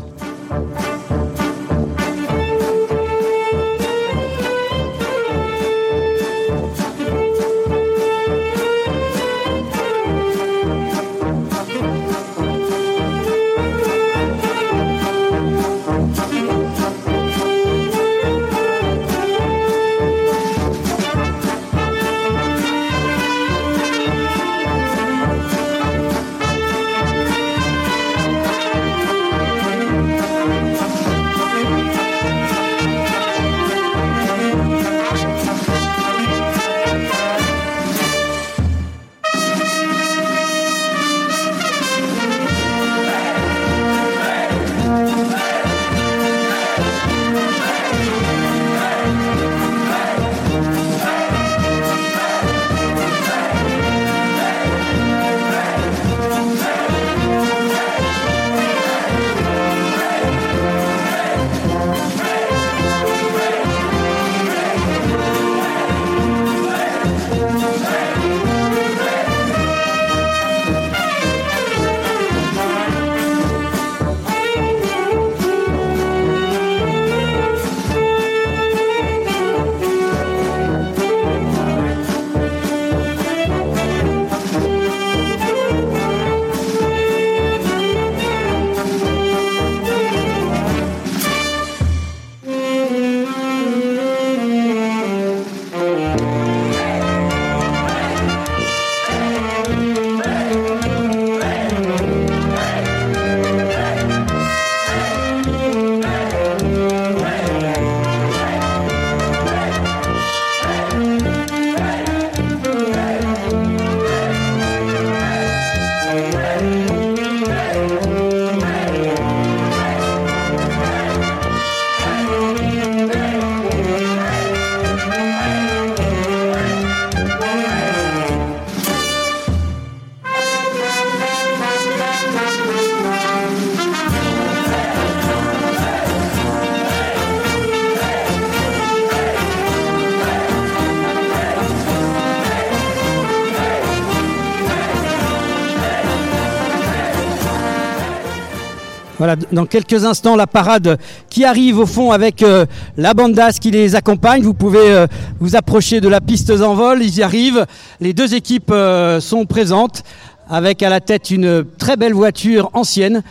[149.51, 150.97] Dans quelques instants, la parade
[151.29, 152.65] qui arrive au fond avec euh,
[152.97, 154.41] la bandasse qui les accompagne.
[154.41, 155.07] Vous pouvez euh,
[155.39, 157.65] vous approcher de la piste en vol, ils y arrivent.
[157.99, 160.03] Les deux équipes euh, sont présentes
[160.49, 163.23] avec à la tête une très belle voiture ancienne.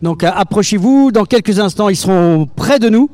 [0.00, 3.08] Donc approchez-vous, dans quelques instants, ils seront près de nous.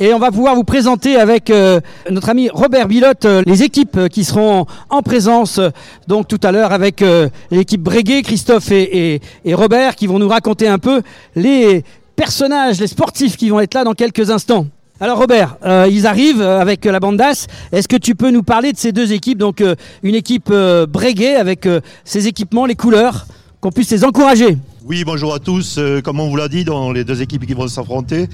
[0.00, 1.80] Et on va pouvoir vous présenter avec euh,
[2.10, 5.60] notre ami Robert Bilotte euh, les équipes qui seront en présence
[6.08, 9.20] donc tout à l'heure avec euh, l'équipe Breguet, Christophe et,
[9.52, 11.02] Robert qui vont nous raconter un peu
[11.36, 11.84] les
[12.16, 14.66] personnages, les sportifs qui vont être là dans quelques instants.
[14.98, 15.56] Alors Robert,
[15.90, 17.46] ils arrivent avec la bande d'As.
[17.72, 19.62] Est-ce que tu peux nous parler de ces deux équipes Donc
[20.02, 21.68] une équipe Breguet avec
[22.04, 23.26] ses équipements, les couleurs,
[23.60, 24.56] qu'on puisse les encourager?
[24.86, 25.80] Oui, bonjour à tous.
[26.04, 28.28] comme on vous l'a dit, dans les deux équipes qui vont s'affronter,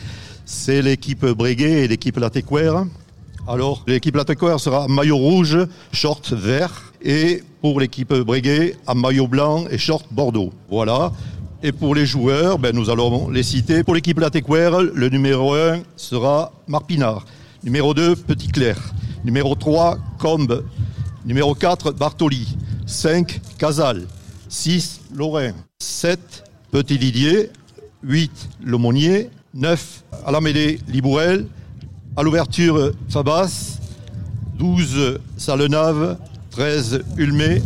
[0.51, 2.84] c'est l'équipe Breguet et l'équipe Latécoère.
[3.46, 5.57] Alors, l'équipe Latécoère sera maillot rouge,
[5.92, 6.92] short vert.
[7.01, 10.53] Et pour l'équipe Breguet, à maillot blanc et short bordeaux.
[10.68, 11.12] Voilà.
[11.62, 13.84] Et pour les joueurs, ben, nous allons les citer.
[13.84, 17.26] Pour l'équipe Latécoère, le numéro 1 sera Marc Pinard.
[17.62, 18.76] Numéro 2, Petit Clair.
[19.24, 20.64] Numéro 3, Combe.
[21.24, 22.57] Numéro 4, Bartoli.
[22.86, 24.09] 5, Casal.
[24.48, 25.53] 6, Lorrain.
[25.78, 26.18] 7,
[26.72, 27.51] Petit Didier.
[28.03, 29.30] 8, Lomonier.
[29.55, 31.46] 9 à la mêlée Libourel,
[32.16, 33.78] à l'ouverture Fabas,
[34.59, 36.16] 12 Salenave,
[36.51, 37.62] 13 Ulmé,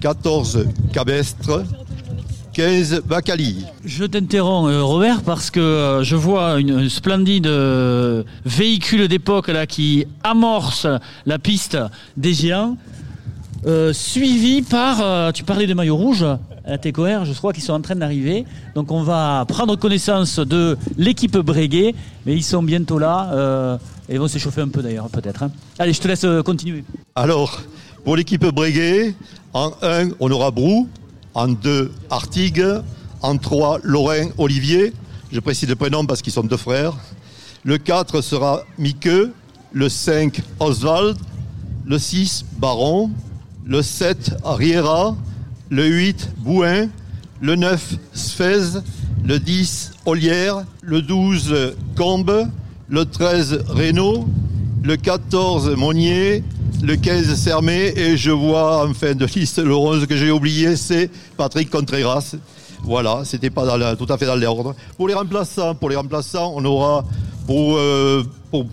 [0.00, 1.64] 14 Cabestre,
[2.52, 3.64] 15 Bacali.
[3.84, 10.06] Je t'interromps euh, Robert parce que euh, je vois une splendide euh, véhicule d'époque qui
[10.22, 10.86] amorce
[11.24, 11.78] la piste
[12.16, 12.76] des géants.
[13.92, 16.26] Suivi par, tu parlais des maillots rouges,
[16.64, 18.44] à TECOR, je crois qu'ils sont en train d'arriver.
[18.74, 21.94] Donc on va prendre connaissance de l'équipe Breguet,
[22.26, 25.42] mais ils sont bientôt là euh, et vont s'échauffer un peu d'ailleurs, peut-être.
[25.42, 25.50] Hein.
[25.78, 26.84] Allez, je te laisse euh, continuer.
[27.14, 27.60] Alors,
[28.04, 29.14] pour l'équipe Breguet,
[29.52, 30.88] en 1, on aura Brou,
[31.34, 32.64] en 2, Artigue,
[33.20, 34.92] en 3, Lorrain, Olivier.
[35.32, 36.94] Je précise le prénom parce qu'ils sont deux frères.
[37.64, 39.08] Le 4 sera Mique,
[39.72, 41.16] le 5, Oswald,
[41.86, 43.10] le 6, Baron,
[43.64, 45.16] le 7, Riera,
[45.70, 46.88] le 8 Bouin,
[47.40, 48.80] le 9 Sfez,
[49.24, 52.48] le 10 Olière, le 12 Combe,
[52.88, 54.26] le 13 Reynaud,
[54.82, 56.42] le 14 Monnier,
[56.82, 60.76] le 15 Sermé et je vois en fin de liste le 11 que j'ai oublié,
[60.76, 62.34] c'est Patrick Contreras.
[62.84, 64.74] Voilà, c'était pas tout à fait dans l'ordre.
[64.96, 67.04] Pour les remplaçants, on aura
[67.48, 68.24] euh,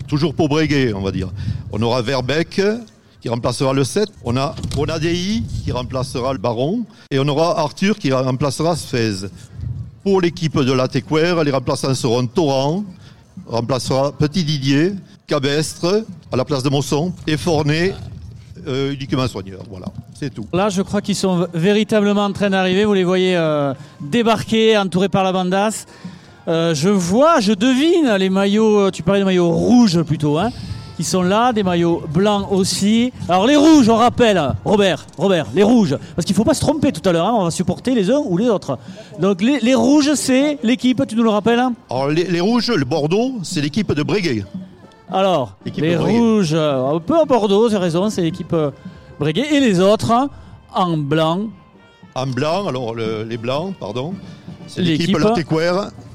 [0.08, 1.28] toujours pour Breguet, on va dire.
[1.72, 2.60] On aura Verbeck,
[3.20, 4.08] qui remplacera le 7.
[4.24, 6.84] On a Onadei qui remplacera le Baron.
[7.10, 9.28] Et on aura Arthur qui remplacera Sfez.
[10.02, 12.84] Pour l'équipe de la Tequer, les remplaçants seront Torrent,
[13.46, 14.94] remplacera Petit Didier,
[15.26, 17.94] Cabestre à la place de Mosson et Fornet
[18.66, 19.60] euh, uniquement soigneur.
[19.70, 20.46] Voilà, c'est tout.
[20.52, 22.84] Là, je crois qu'ils sont véritablement en train d'arriver.
[22.84, 25.86] Vous les voyez euh, débarquer, entourés par la bandasse.
[26.48, 28.90] Euh, je vois, je devine les maillots.
[28.90, 30.50] Tu parlais de maillots rouges plutôt, hein
[31.00, 33.10] qui sont là, des maillots blancs aussi.
[33.26, 36.60] Alors les rouges, on rappelle, Robert, Robert, les rouges, parce qu'il ne faut pas se
[36.60, 38.78] tromper tout à l'heure, hein, on va supporter les uns ou les autres.
[39.18, 43.36] Donc les, rouges, c'est l'équipe, tu nous le rappelles hein Alors les, rouges, le Bordeaux,
[43.42, 44.44] c'est l'équipe de Breguet.
[45.10, 48.70] Alors, les rouges, un peu à Bordeaux, c'est raison, c'est l'équipe euh,
[49.18, 49.54] Breguet.
[49.54, 50.28] Et les autres,
[50.74, 51.46] en blanc.
[52.14, 54.12] En blanc, alors les blancs, pardon.
[54.66, 55.16] C'est l'équipe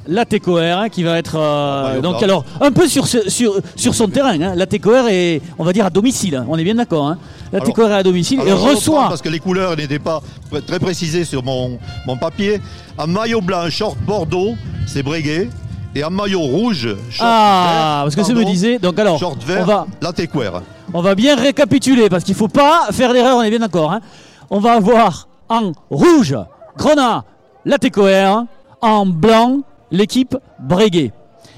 [0.08, 0.26] Latécoère.
[0.26, 4.40] Latécoère hein, qui va être euh, donc alors un peu sur, sur, sur son terrain.
[4.42, 4.56] Hein.
[4.56, 6.44] Latécoère est on va dire à domicile.
[6.48, 7.08] On est bien d'accord.
[7.08, 7.18] Hein.
[7.52, 9.08] Latécoère est à domicile et reçoit.
[9.08, 10.22] Parce que les couleurs n'étaient pas
[10.68, 12.62] très précisées sur mon, mon papier.
[12.98, 14.56] Un maillot blanc, short Bordeaux,
[14.88, 15.50] c'est Breguet.
[15.98, 18.80] Et un maillot rouge, short ah, parce que ça me disait.
[18.80, 20.62] Donc alors, short vert, on va, Latécoère.
[20.94, 23.38] On va bien récapituler parce qu'il faut pas faire d'erreur.
[23.38, 23.94] On est bien d'accord.
[23.94, 24.02] Hein.
[24.50, 26.36] On va avoir en rouge
[26.78, 27.24] Grenat,
[27.64, 28.44] Latécoère,
[28.82, 29.62] en blanc
[29.96, 31.12] l'équipe Breguet.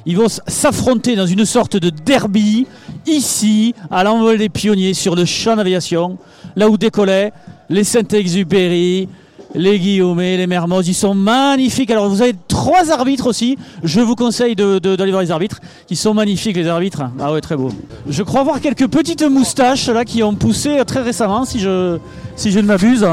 [0.06, 2.66] Ils vont s'affronter dans une sorte de derby,
[3.06, 6.18] ici, à l'envol des pionniers, sur le champ d'aviation,
[6.56, 7.34] là où décollaient
[7.70, 9.10] les Saint-Exupéry,
[9.54, 10.88] les Guillaumet, les Mermoz.
[10.88, 11.92] Ils sont magnifiques.
[11.92, 13.58] Alors, vous avez trois arbitres aussi.
[13.84, 17.04] Je vous conseille d'aller de, voir les arbitres, qui sont magnifiques, les arbitres.
[17.20, 17.70] Ah ouais, très beau.
[18.08, 21.98] Je crois voir quelques petites moustaches, là, qui ont poussé très récemment, si je,
[22.38, 23.06] si je ne m'abuse.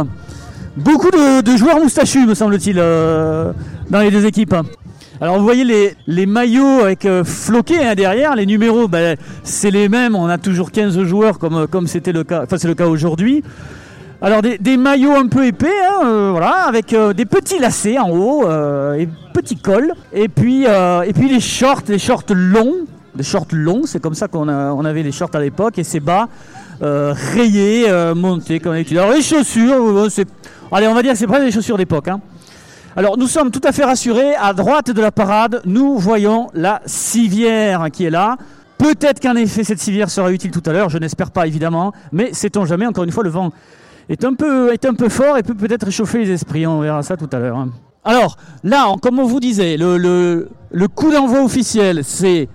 [0.76, 3.52] Beaucoup de, joueurs moustachus, me semble-t-il, euh,
[3.90, 4.54] dans les deux équipes.
[5.20, 9.88] Alors vous voyez les, maillots avec euh, floqués hein, derrière, les numéros, ben, c'est les
[9.88, 13.44] mêmes, on a toujours 15 joueurs comme comme c'était le cas, c'est le cas aujourd'hui.
[14.20, 18.42] Alors des, maillots un peu épais, hein, euh, avec euh, des petits lacets en haut
[18.96, 24.00] et petits cols, et puis et les shorts, les shorts longs, des shorts longs, c'est
[24.00, 26.28] comme ça qu'on on avait les shorts à l'époque, et ces bas
[26.80, 27.86] rayés,
[28.16, 28.98] montés comme d'habitude.
[28.98, 30.26] Alors les chaussures, c'est,
[30.72, 32.08] allez on va dire c'est pas des chaussures d'époque.
[32.08, 32.20] Hein.
[32.97, 34.34] Alors nous sommes tout à fait rassurés.
[34.36, 38.36] À droite de la parade, nous voyons la civière qui est là.
[38.78, 42.32] Peut-être qu'en effet cette civière sera utile tout à l'heure, je n'espère pas évidemment, mais
[42.34, 43.51] sait-on jamais, encore une fois le vent
[44.09, 47.03] est un peu, est un peu fort et peut peut-être réchauffer les esprits, on verra
[47.03, 47.57] ça tout à l'heure.
[47.57, 47.70] hein.
[48.05, 49.97] Alors là, comme on vous disait, le,
[50.70, 52.49] le coup d'envoi officiel c'est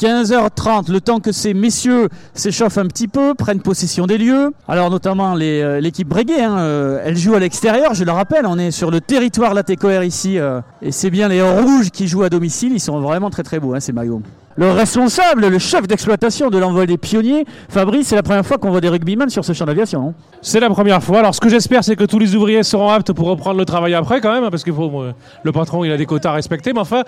[0.00, 4.50] 15h30, le temps que ces messieurs s'échauffent un petit peu, prennent possession des lieux.
[4.66, 8.58] Alors notamment euh, l'équipe Breguet, hein, euh, elle joue à l'extérieur, je le rappelle, on
[8.58, 12.30] est sur le territoire Latécoère ici, euh, et c'est bien les rouges qui jouent à
[12.30, 14.22] domicile, ils sont vraiment très très beaux hein, ces maillots.
[14.56, 18.70] Le responsable, le chef d'exploitation de l'envol des pionniers, Fabrice, c'est la première fois qu'on
[18.70, 20.08] voit des rugbymen sur ce champ d'aviation.
[20.08, 20.14] hein.
[20.40, 21.20] C'est la première fois.
[21.20, 23.94] Alors, ce que j'espère, c'est que tous les ouvriers seront aptes pour reprendre le travail
[23.94, 25.04] après, quand même, hein, parce que faut,
[25.44, 26.72] le patron, il a des quotas à respecter.
[26.72, 27.04] Mais enfin,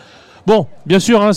[0.47, 1.31] bon, bien sûr, hein,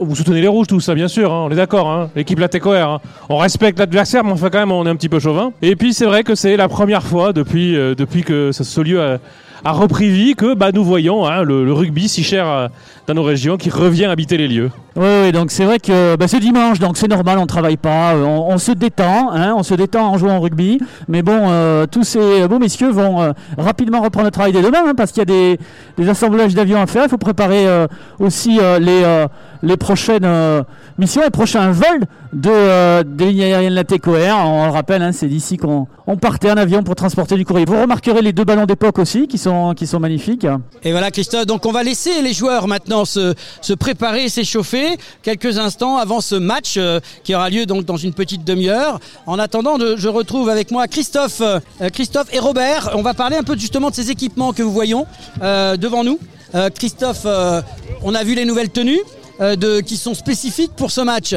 [0.00, 1.90] vous soutenez les rouges, tout ça, bien sûr, hein, on est d'accord.
[1.90, 3.00] Hein, l'équipe Latécoère, hein.
[3.28, 5.52] on respecte l'adversaire, mais enfin, quand même, on est un petit peu chauvin.
[5.62, 9.00] Et puis, c'est vrai que c'est la première fois depuis, euh, depuis que ce, lieu
[9.00, 12.70] a, repris vie que bah, nous voyons le, rugby si cher
[13.08, 14.70] dans nos régions qui revient habiter les lieux.
[14.94, 18.14] Oui, oui, donc c'est vrai que bah, c'est dimanche, donc c'est normal, on travaille pas,
[18.14, 20.78] euh, on, on se détend, hein, on se détend en jouant au rugby.
[21.08, 24.82] Mais bon, euh, tous ces beaux messieurs vont euh, rapidement reprendre le travail dès demain,
[24.88, 25.58] hein, parce qu'il y a des,
[25.96, 27.04] des assemblages d'avions à faire.
[27.04, 27.86] Il faut préparer euh,
[28.18, 29.26] aussi euh, les, euh,
[29.62, 30.62] les prochaines euh,
[30.98, 32.04] missions, les prochains vols
[32.34, 34.36] de, euh, des lignes aériennes Latécoère.
[34.44, 37.64] On le rappelle, hein, c'est d'ici qu'on on partait en avion pour transporter du courrier.
[37.66, 40.46] Vous remarquerez les deux ballons d'époque aussi, qui sont, qui sont magnifiques.
[40.82, 45.58] Et voilà Christophe, donc on va laisser les joueurs maintenant se, se préparer, s'échauffer quelques
[45.58, 49.00] instants avant ce match euh, qui aura lieu dans une petite demi-heure.
[49.26, 51.60] En attendant, je retrouve avec moi Christophe, euh,
[51.92, 52.90] Christophe et Robert.
[52.94, 55.06] On va parler un peu justement de ces équipements que vous voyons
[55.42, 56.18] euh, devant nous.
[56.74, 57.26] Christophe,
[58.02, 59.02] on a vu les nouvelles tenues
[59.84, 61.34] qui sont spécifiques pour ce match.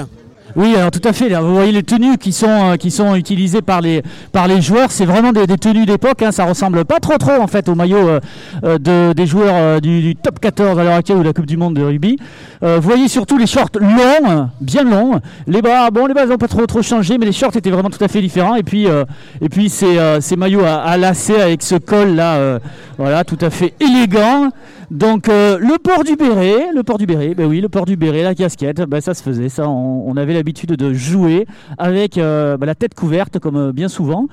[0.55, 1.29] Oui, alors tout à fait.
[1.29, 4.91] Vous voyez les tenues qui sont euh, qui sont utilisées par les par les joueurs,
[4.91, 6.21] c'est vraiment des, tenues d'époque.
[6.21, 8.19] Hein, ça ressemble pas trop trop en fait au maillot euh,
[8.63, 11.57] euh, de, des joueurs du, top 14 à l'heure actuelle ou de la Coupe du
[11.57, 12.17] Monde de rugby.
[12.61, 15.19] Vous voyez surtout les shorts longs, bien longs.
[15.47, 17.89] Les bas, bon, les bas n'ont pas trop trop changé, mais les shorts étaient vraiment
[17.89, 18.55] tout à fait différents.
[18.55, 22.59] Et puis et puis ces ces maillots à, à lacets avec ce col là,
[22.97, 24.49] voilà, tout à fait élégant.
[24.91, 27.95] Donc euh, le port du béret, le port du béret, ben oui, le port du
[27.95, 32.57] béret, la casquette, ben ça se faisait, ça, on, avait l'habitude de jouer avec euh,
[32.57, 34.27] ben, la tête couverte comme euh, bien souvent.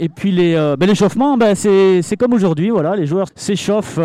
[0.00, 4.00] Et puis les ben, l'échauffement, ben, c'est comme aujourd'hui, voilà, les joueurs s'échauffent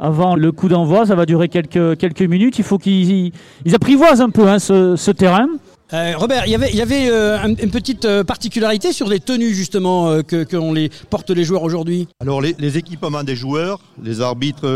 [0.00, 2.58] avant le coup d'envoi, ça va durer quelques minutes.
[2.58, 3.32] Il faut qu'ils
[3.64, 5.46] ils apprivoisent un peu hein, ce terrain.
[5.94, 10.10] Euh, Robert, il y avait, euh, un- une petite euh, particularité sur les tenues justement
[10.10, 12.06] euh, que, que les porte les joueurs aujourd'hui?
[12.20, 14.66] Alors les, les équipements des joueurs, les arbitres,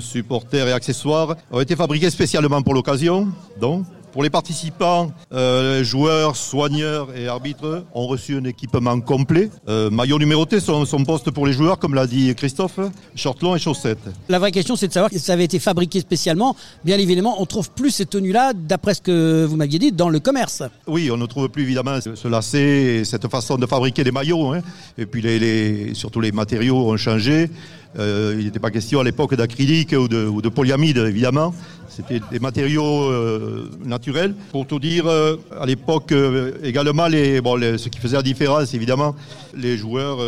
[0.00, 3.28] supporters et accessoires ont été fabriqués spécialement pour l'occasion.
[3.60, 3.84] Donc
[4.16, 9.50] pour les participants, euh, joueurs, soigneurs et arbitres ont reçu un équipement complet.
[9.68, 12.80] Euh, maillot numéroté, son, son poste pour les joueurs, comme l'a dit Christophe,
[13.14, 13.98] short long et chaussettes.
[14.30, 16.56] La vraie question, c'est de savoir si ça avait été fabriqué spécialement.
[16.82, 20.18] Bien évidemment, on trouve plus ces tenues-là, d'après ce que vous m'aviez dit, dans le
[20.18, 20.62] commerce.
[20.86, 24.12] Oui, on ne trouve plus évidemment ce ce lacet et cette façon de fabriquer des
[24.12, 24.54] maillots.
[24.54, 24.62] hein.
[24.96, 27.50] Et puis les, les- surtout les matériaux ont changé.
[27.98, 31.54] Euh, il n'était pas question à l'époque d'acrylique ou de, ou de polyamide, évidemment.
[31.88, 34.34] C'était des matériaux euh, naturels.
[34.52, 36.12] Pour tout dire, euh, à l'époque
[36.62, 39.14] également, les, bon, les- ce qui faisait la différence, évidemment,
[39.56, 40.18] les joueurs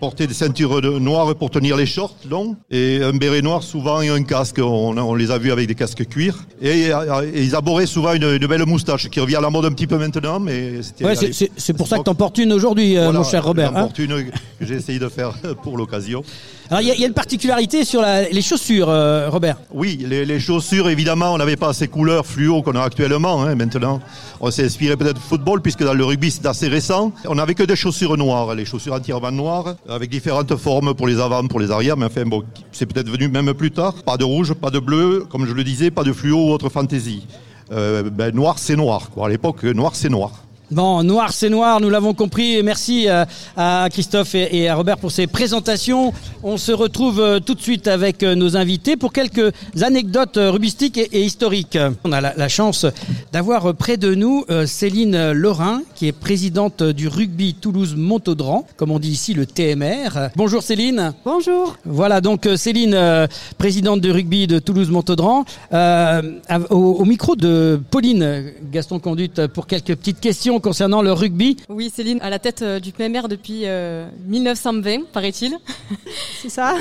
[0.00, 4.08] portaient des ceintures noires pour tenir les shorts longs et un béret noir souvent et
[4.08, 4.58] un casque.
[4.60, 6.38] On, on les a vus avec des casques cuir.
[6.62, 9.72] Et, et ils arboraient souvent une, une belle moustache qui revient à la mode un
[9.72, 10.80] petit peu maintenant, mais.
[11.02, 13.72] Ouais, c'est- pour ça que t'en portes une aujourd'hui, Voilà, mon cher Robert.
[13.72, 13.82] j'en hein.
[13.82, 14.30] porte une que
[14.62, 16.22] j'ai essayé de faire pour l'occasion.
[16.70, 19.56] Alors, il y, a- une particularité sur les chaussures, euh, Robert.
[19.72, 23.42] Oui, les, chaussures, évidemment, on n'avait pas ces couleurs fluo qu'on a actuellement.
[23.42, 24.00] hein, maintenant,
[24.40, 27.10] on s'est inspiré peut-être du football, puisque dans le rugby, c'est assez récent.
[27.26, 31.18] On n'avait que des chaussures noires, les chaussures entièrement noires, avec différentes formes pour les
[31.18, 31.96] avant, pour les arrières.
[31.96, 33.94] Mais enfin, bon, c'est peut-être venu même plus tard.
[34.04, 36.68] Pas de rouge, pas de bleu, comme je le disais, pas de fluo ou autre
[36.68, 37.26] fantaisie.
[37.72, 39.08] Euh, ben, noir, c'est noir.
[39.10, 39.26] Quoi.
[39.26, 40.32] À l'époque, noir, c'est noir.
[40.70, 42.62] Bon, noir, c'est noir, nous l'avons compris.
[42.62, 43.24] Merci euh,
[43.56, 46.12] à Christophe et, à Robert pour ces présentations.
[46.42, 49.50] On se retrouve euh, tout de suite avec euh, nos invités pour quelques
[49.80, 51.78] anecdotes rubistiques et, historiques.
[52.04, 52.84] On a la, chance
[53.32, 59.10] d'avoir près de nous Céline Lorrain, qui est présidente du rugby Toulouse-Montaudran, comme on dit
[59.10, 60.30] ici le TMR.
[60.36, 61.12] Bonjour Céline.
[61.24, 61.76] Bonjour.
[61.84, 66.22] Voilà donc Céline, présidente du rugby de Toulouse-Montaudran, euh,
[66.70, 71.56] au, au micro de Pauline Gaston Conduite pour quelques petites questions concernant le rugby.
[71.68, 75.56] Oui, Céline, à la tête euh, du PMR depuis euh, 1920, paraît-il.
[76.42, 76.76] C'est ça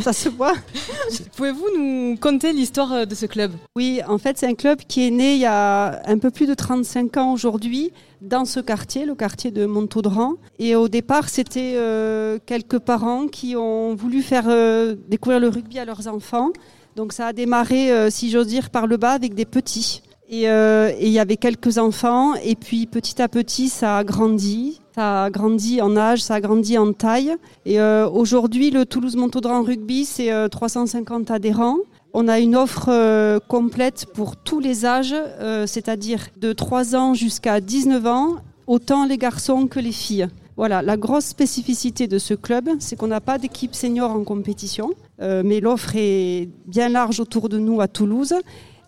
[0.00, 0.54] Ça se voit
[1.36, 3.52] Pouvez-vous nous conter l'histoire euh, de ce club?
[3.76, 6.46] Oui, en fait, c'est un club qui est né il y a un peu plus
[6.46, 7.92] de 35 ans aujourd'hui
[8.24, 10.34] dans ce quartier, le quartier de Montaudran.
[10.58, 15.78] Et au départ, c'était euh, quelques parents qui ont voulu faire euh, découvrir le rugby
[15.78, 16.50] à leurs enfants.
[16.96, 20.02] Donc ça a démarré, euh, si j'ose dire, par le bas avec des petits.
[20.28, 22.34] Et euh, et il y avait quelques enfants.
[22.34, 24.80] Et puis petit à petit, ça a grandi.
[24.94, 27.34] Ça a grandi en âge, ça a grandi en taille.
[27.66, 31.78] Et euh, aujourd'hui, le Toulouse-Montaudran Rugby, c'est euh, 350 adhérents.
[32.12, 37.12] On a une offre euh, complète pour tous les âges, euh, c'est-à-dire de 3 ans
[37.12, 38.36] jusqu'à 19 ans,
[38.68, 40.28] autant les garçons que les filles.
[40.56, 44.92] Voilà, la grosse spécificité de ce club, c'est qu'on n'a pas d'équipe senior en compétition,
[45.18, 48.34] mais l'offre est bien large autour de nous à Toulouse.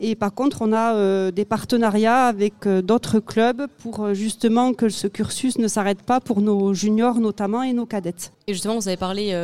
[0.01, 4.75] Et par contre, on a euh, des partenariats avec euh, d'autres clubs pour euh, justement
[4.75, 8.33] que ce cursus ne s'arrête pas pour nos juniors notamment et nos cadettes.
[8.47, 9.35] Et justement, vous avez parlé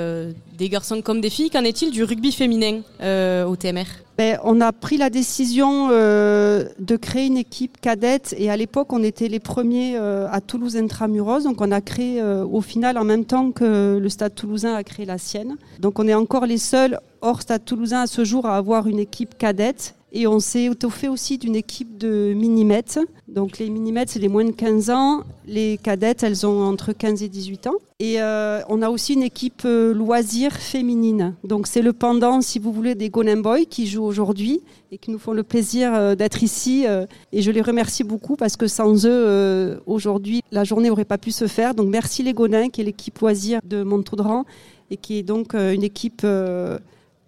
[0.56, 1.50] des garçons comme des filles.
[1.50, 3.86] Qu'en est-il du rugby féminin au TMR
[4.16, 9.02] Ben, on a pris la décision de créer une équipe cadette et à l'époque on
[9.02, 13.50] était les premiers à Toulouse Intramuros donc on a créé au final en même temps
[13.50, 15.56] que le Stade Toulousain a créé la sienne.
[15.80, 19.00] Donc on est encore les seuls hors Stade Toulousain à ce jour à avoir une
[19.00, 23.00] équipe cadette et on s'est étoffé aussi d'une équipe de minimètres.
[23.28, 27.22] Donc les minimètres c'est les moins de 15 ans, les cadettes elles ont entre 15
[27.22, 31.34] et 18 ans et euh, on a aussi une équipe euh, loisirs féminine.
[31.44, 34.60] Donc c'est le pendant, si vous voulez, des Golden Boys qui jouent aujourd'hui
[34.90, 36.84] et qui nous font le plaisir euh, d'être ici.
[37.32, 41.30] et je les remercie beaucoup parce que sans eux, aujourd'hui, la journée n'aurait pas pu
[41.30, 41.74] se faire.
[41.74, 44.44] Donc merci les Gonins, qui est l'équipe loisirs de Montaudran
[44.90, 46.26] et qui est donc une équipe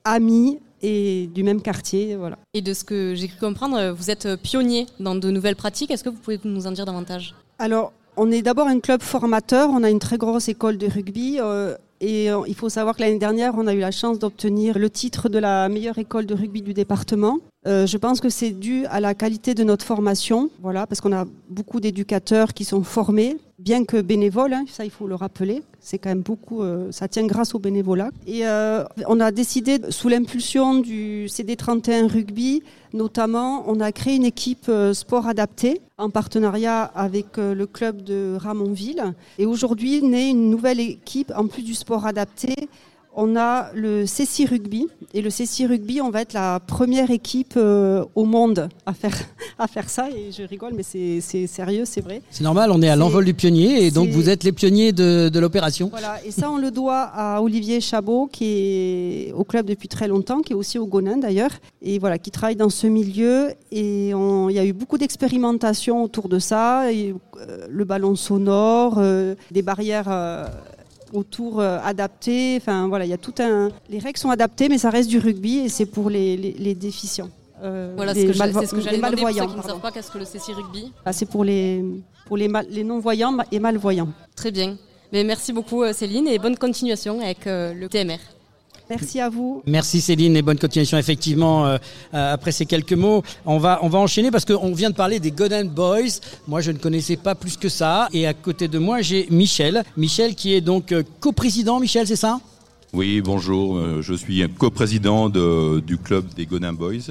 [0.05, 2.15] amie et du même quartier.
[2.17, 2.39] Voilà.
[2.53, 5.91] Et de ce que j'ai cru comprendre, vous êtes pionnier dans de nouvelles pratiques.
[5.91, 7.35] Est-ce que vous pouvez nous en dire davantage?
[7.59, 9.71] Alors, on est d'abord un club formateur.
[9.71, 11.39] On a une très grosse école de rugby.
[11.41, 14.79] euh, et euh, il faut savoir que l'année dernière, on a eu la chance d'obtenir
[14.79, 17.39] le titre de la meilleure école de rugby du département.
[17.67, 21.13] Euh, je pense que c'est dû à la qualité de notre formation, voilà, parce qu'on
[21.13, 25.63] a beaucoup d'éducateurs qui sont formés, bien que bénévoles, hein, ça il faut le rappeler.
[25.81, 28.11] C'est quand même beaucoup, euh, ça tient grâce au bénévolat.
[28.27, 32.63] Et euh, on a décidé, sous l'impulsion du CD31 Rugby,
[32.93, 39.15] notamment, on a créé une équipe sport adapté en partenariat avec le club de Ramonville.
[39.39, 42.55] Et aujourd'hui, naît une nouvelle équipe, en plus du sport adapté,
[43.17, 44.89] on a le CC Rugby.
[45.13, 49.17] Et le CC Rugby, on va être la première équipe euh, au monde à faire,
[49.59, 50.09] à faire ça.
[50.11, 52.23] Et je rigole, mais c'est sérieux, c'est vrai.
[52.31, 55.29] C'est normal, on est à l'envol du pionnier et donc vous êtes les pionniers de,
[55.29, 55.89] de l'opération.
[55.91, 58.45] Voilà, et ça, on le doit à Olivier Chabot, qui
[59.29, 61.53] est au club depuis très longtemps, qui est aussi au Gonin d'ailleurs,
[61.83, 63.51] et voilà, qui travaille dans ce milieu.
[63.71, 68.97] Et il y a eu beaucoup d'expérimentation autour de ça, et, euh, le ballon sonore,
[68.99, 70.09] euh, des barrières.
[71.15, 73.71] Autour euh, adaptées, enfin voilà, il y a tout un.
[73.89, 76.75] Les règles sont adaptées, mais ça reste du rugby et c'est pour les, les, les
[76.75, 77.31] déficients.
[77.63, 79.49] Euh, Voilà, les c'est ce que c'est ce j'allais demander pour ceux malvoyants.
[79.53, 80.93] qui ne savent pas qu'est-ce que le CC Rugby.
[81.07, 81.83] Ah, c'est pour les
[82.27, 84.09] pour les, mal- les non-voyants et malvoyants.
[84.35, 84.77] Très bien.
[85.13, 88.19] Mais merci beaucoup euh, Céline et bonne continuation avec euh, le TMR.
[88.91, 89.63] Merci à vous.
[89.67, 90.99] Merci Céline et bonne continuation.
[90.99, 91.79] Effectivement, euh,
[92.13, 95.21] euh, après ces quelques mots, on va, on va enchaîner parce qu'on vient de parler
[95.21, 96.21] des Golden Boys.
[96.47, 98.09] Moi, je ne connaissais pas plus que ça.
[98.13, 99.85] Et à côté de moi, j'ai Michel.
[99.97, 102.41] Michel qui est donc euh, coprésident, Michel, c'est ça?
[102.93, 103.77] Oui, bonjour.
[103.79, 107.09] euh, Je suis un coprésident de- du club des Gonin Boys.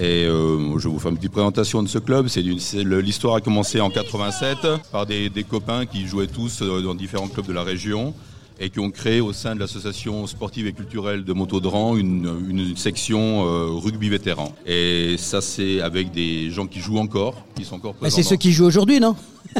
[0.00, 2.26] Et euh, je vous fais une petite présentation de ce club.
[2.28, 4.58] C'est L'histoire a commencé en 87
[4.92, 8.14] par des, des copains qui jouaient tous dans différents clubs de la région
[8.60, 12.76] et qui ont créé au sein de l'association sportive et culturelle de Montaudran une, une
[12.76, 14.52] section euh, rugby vétéran.
[14.66, 18.16] Et ça, c'est avec des gens qui jouent encore, qui sont encore Bah, présents.
[18.16, 19.14] C'est ceux qui jouent aujourd'hui, non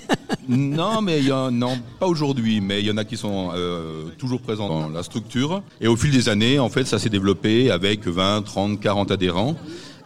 [0.48, 3.50] non, mais il y en non, pas aujourd'hui, mais il y en a qui sont
[3.54, 5.62] euh, toujours présents dans la structure.
[5.80, 9.56] Et au fil des années, en fait, ça s'est développé avec 20, 30, 40 adhérents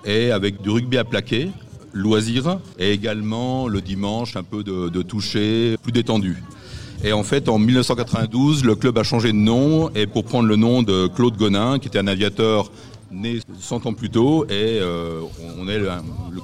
[0.05, 1.51] et avec du rugby à plaquer,
[1.93, 6.43] loisir, et également le dimanche un peu de, de toucher plus détendu.
[7.05, 10.55] Et en fait, en 1992, le club a changé de nom et pour prendre le
[10.55, 12.71] nom de Claude Gonin, qui était un aviateur
[13.11, 15.21] né 100 ans plus tôt, et euh,
[15.59, 15.91] on est le,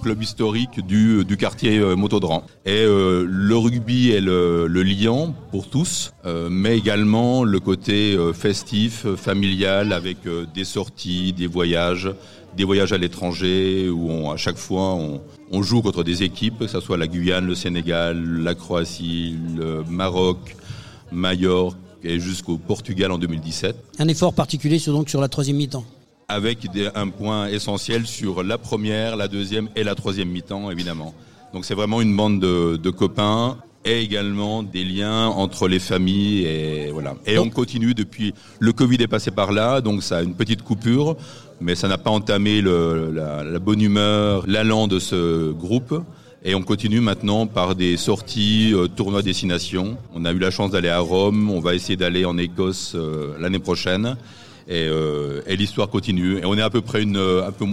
[0.03, 2.45] club historique du, quartier euh, Motaudran.
[2.67, 6.13] Et euh, le rugby est le, le liant pour tous,
[6.51, 10.19] mais également le côté festif, familial, avec
[10.55, 12.11] des sorties, des voyages,
[12.57, 16.59] des voyages à l'étranger, où on, à chaque fois on, on joue contre des équipes,
[16.61, 20.57] que ce soit la Guyane, le Sénégal, la Croatie, le Maroc,
[21.13, 25.85] Majorque et jusqu'au Portugal en 2017 Un effort particulier sur, donc, sur la troisième mi-temps.
[26.29, 31.15] avec des- un point essentiel sur la première, la deuxième et la troisième mi-temps, évidemment.
[31.55, 36.45] Donc c'est vraiment une bande de, de copains et également des liens entre les familles
[36.45, 37.15] et voilà.
[37.25, 40.61] Et on continue depuis le Covid est passé par là, donc ça a une petite
[40.63, 41.17] coupure,
[41.61, 46.03] mais ça n'a pas entamé la bonne humeur, l'allant de ce groupe.
[46.45, 49.99] Et on continue maintenant par des sorties, euh, tournois destination.
[50.15, 53.35] On a eu la chance d'aller à Rome, on va essayer d'aller en Écosse euh,
[53.41, 54.17] l'année prochaine.
[54.71, 56.39] Et, euh, et l'histoire continue.
[56.39, 57.17] Et on est à peu près une,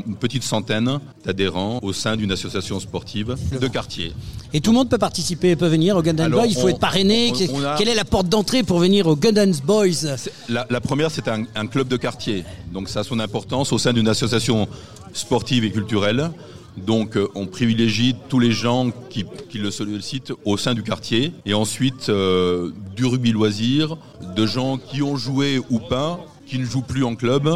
[0.07, 4.13] une petite centaine d'adhérents au sein d'une association sportive de quartier.
[4.53, 6.47] Et tout le monde peut participer, peut venir au Alors, Boys.
[6.47, 7.31] Il faut on- être parrainé.
[7.33, 10.15] on- Qu'est- on a- Quelle est la porte d'entrée pour venir au Gundams Boys
[10.47, 12.45] La, la première, c'est un, un club de quartier.
[12.71, 14.69] Donc ça a son importance au sein d'une association
[15.11, 16.31] sportive et culturelle.
[16.77, 21.33] Donc euh, on privilégie tous les gens qui, qui le sollicitent au sein du quartier.
[21.45, 23.97] Et ensuite, euh, du rugby loisir,
[24.35, 27.49] de gens qui ont joué ou pas, qui ne jouent plus en club.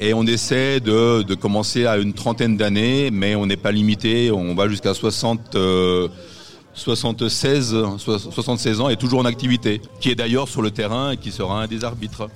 [0.00, 4.30] Et on essaie de, de commencer à une trentaine d'années, mais on n'est pas limité.
[4.32, 5.54] On va jusqu'à 60...
[5.54, 6.08] euh,
[6.74, 11.16] 76, so- 76 ans et toujours en activité, qui est d'ailleurs sur le terrain et
[11.16, 12.28] qui sera un des arbitres,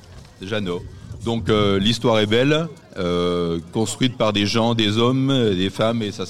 [0.43, 0.83] Jeannot.
[1.25, 6.13] Donc euh, l'histoire est belle, euh, construite par des gens, des hommes, des femmes, et
[6.13, 6.25] ça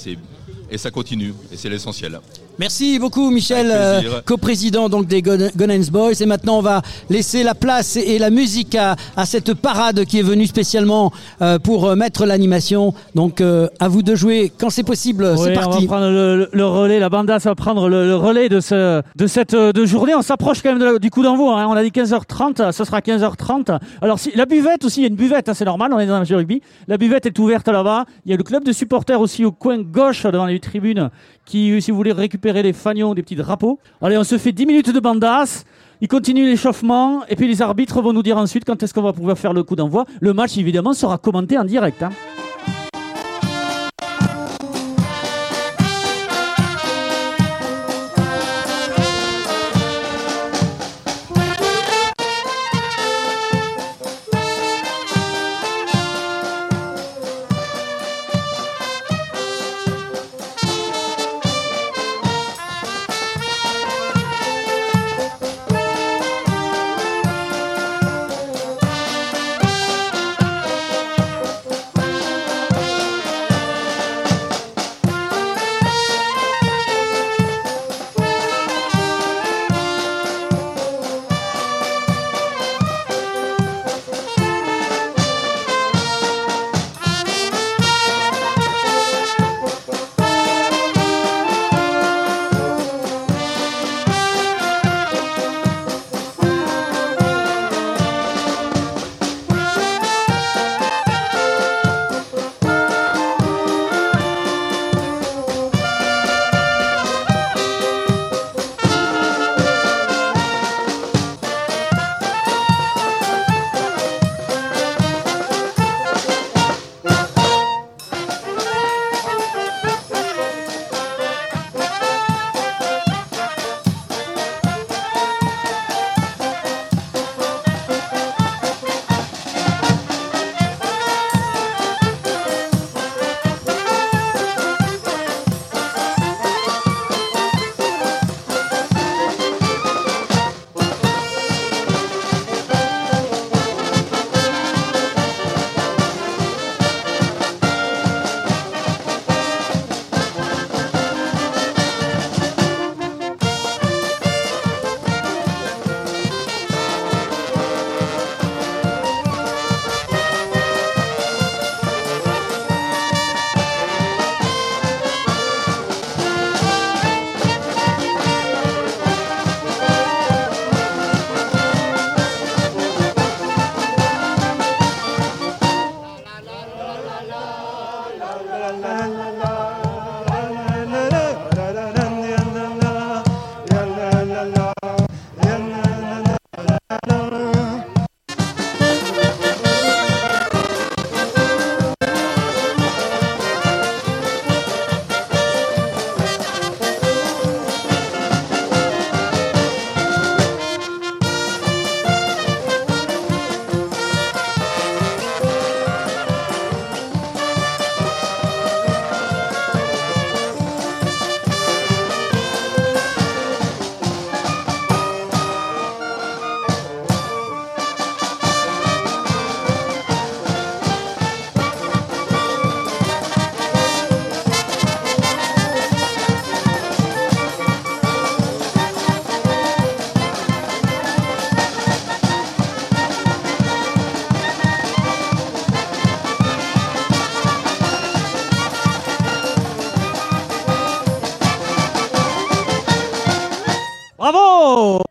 [0.69, 2.19] et ça continue, et c'est l'essentiel.
[2.59, 6.13] Merci beaucoup Michel, euh, coprésident donc des Gun- Gunnens Boys.
[6.21, 10.05] Et maintenant on va laisser la place et, et la musique à, à cette parade
[10.05, 11.11] qui est venue spécialement
[11.43, 12.95] euh, pour euh, mettre l'animation.
[13.13, 15.33] Donc euh, à vous de jouer quand c'est possible.
[15.37, 15.85] Oui, c'est on parti.
[15.85, 19.03] va prendre le, le- relais, la banda ça va prendre le, le relais de, ce,
[19.15, 20.15] de cette euh, de journée.
[20.15, 21.61] On s'approche quand même de la- du coup d'envoi.
[21.61, 21.67] hein.
[21.69, 23.77] On a dit 15h30, ce sera 15h30.
[24.01, 26.07] Alors si, la buvette aussi, il y a une buvette, hein, c'est normal, on est
[26.07, 26.61] dans un de rugby.
[26.87, 28.05] La buvette est ouverte là-bas.
[28.25, 31.11] Il y a le club de supporters aussi au coin gauche devant les tribunes
[31.47, 33.79] qui, si vous voulez récupérer des fanions, des petits drapeaux.
[34.01, 35.63] Allez, on se fait 10 minutes de bandas.
[36.01, 39.13] Il continue l'échauffement et puis les arbitres vont nous dire ensuite quand est-ce qu'on va
[39.13, 40.05] pouvoir faire le coup d'envoi.
[40.21, 42.03] Le match évidemment sera commenté en direct.
[42.03, 42.11] hein.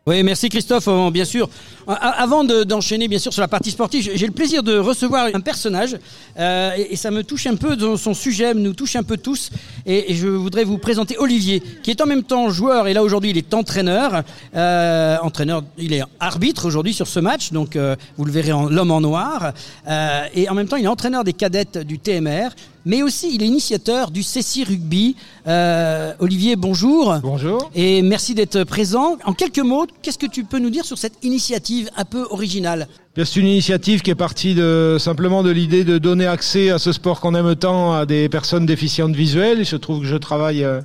[0.07, 1.49] Oui, merci Christophe, euh, bien sûr.
[1.85, 1.93] A-
[2.23, 5.41] Avant de- d'enchaîner, bien sûr, sur la partie sportive, j'ai le plaisir de recevoir un
[5.41, 5.97] personnage,
[6.39, 9.49] euh, et, ça me touche un peu, son sujet nous touche un peu tous,
[9.87, 13.29] et, je voudrais vous présenter Olivier, qui est en même temps joueur, et là aujourd'hui
[13.29, 14.23] il est entraîneur,
[14.55, 18.67] euh, entraîneur, il est arbitre aujourd'hui sur ce match, donc euh, vous le verrez en
[18.67, 19.53] l'homme en noir,
[19.87, 22.49] euh, et en même temps il est entraîneur des cadettes du TMR,
[22.87, 25.17] mais aussi il est initiateur du CC Rugby.
[25.45, 27.15] Euh, Olivier, bonjour.
[27.21, 27.69] Bonjour.
[27.75, 29.17] Et merci d'être présent.
[29.25, 32.87] En quelques mots, qu'est-ce que tu peux nous dire sur cette initiative un peu originale?
[33.25, 36.91] C'est une initiative qui est partie de, simplement de l'idée de donner accès à ce
[36.91, 39.57] sport qu'on aime tant à des personnes déficientes visuelles.
[39.59, 40.81] Il se trouve que je travaille euh,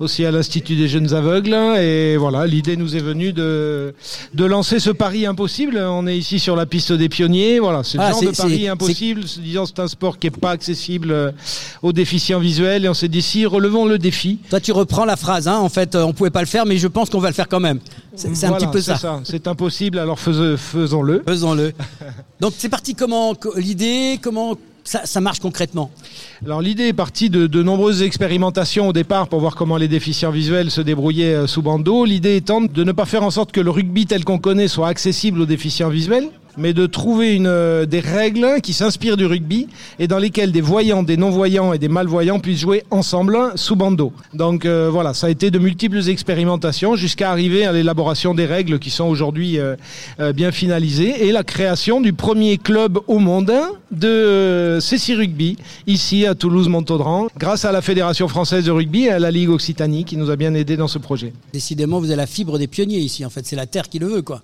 [0.00, 1.54] aussi à l'Institut des jeunes aveugles.
[1.78, 3.94] Et voilà, l'idée nous est venue de,
[4.34, 5.78] de lancer ce pari impossible.
[5.78, 7.60] On est ici sur la piste des pionniers.
[7.60, 9.28] Voilà, c'est le Ah, genre de pari impossible.
[9.28, 11.30] Se disant c'est un sport qui est pas accessible euh,
[11.82, 12.84] aux déficients visuels.
[12.84, 14.40] Et on s'est dit si, relevons le défi.
[14.50, 15.46] Toi, tu reprends la phrase.
[15.46, 15.58] Hein.
[15.58, 17.48] En fait, euh, on pouvait pas le faire, mais je pense qu'on va le faire
[17.48, 17.78] quand même.
[18.16, 19.20] C'est un petit peu ça.
[19.24, 21.22] C'est impossible, alors faisons- faisons-le.
[21.26, 21.72] Faisons-le.
[22.40, 24.54] Donc, c'est parti comment co- L'idée, comment
[24.84, 25.90] ça, ça marche concrètement?
[26.44, 30.30] Alors l'idée est partie de, de nombreuses expérimentations au départ pour voir comment les déficients
[30.30, 32.04] visuels se débrouillaient euh, sous bandeau.
[32.04, 34.88] L'idée étant de ne pas faire en sorte que le rugby tel qu'on connaît soit
[34.88, 39.68] accessible aux déficients visuels, mais de trouver une, euh, des règles qui s'inspirent du rugby
[39.98, 44.12] et dans lesquelles des voyants, des non-voyants et des malvoyants puissent jouer ensemble sous bandeau.
[44.34, 48.78] Donc euh, voilà, ça a été de multiples expérimentations jusqu'à arriver à l'élaboration des règles
[48.78, 49.76] qui sont aujourd'hui euh,
[50.34, 53.52] bien finalisées et la création du premier club au monde
[53.90, 59.18] de CC Rugby ici à Toulouse-Montaudran grâce à la Fédération française de rugby et à
[59.18, 61.32] la Ligue Occitanie qui nous a bien aidé dans ce projet.
[61.52, 63.24] Décidément, vous avez la fibre des pionniers ici.
[63.24, 64.42] En fait, c'est la terre qui le veut, quoi.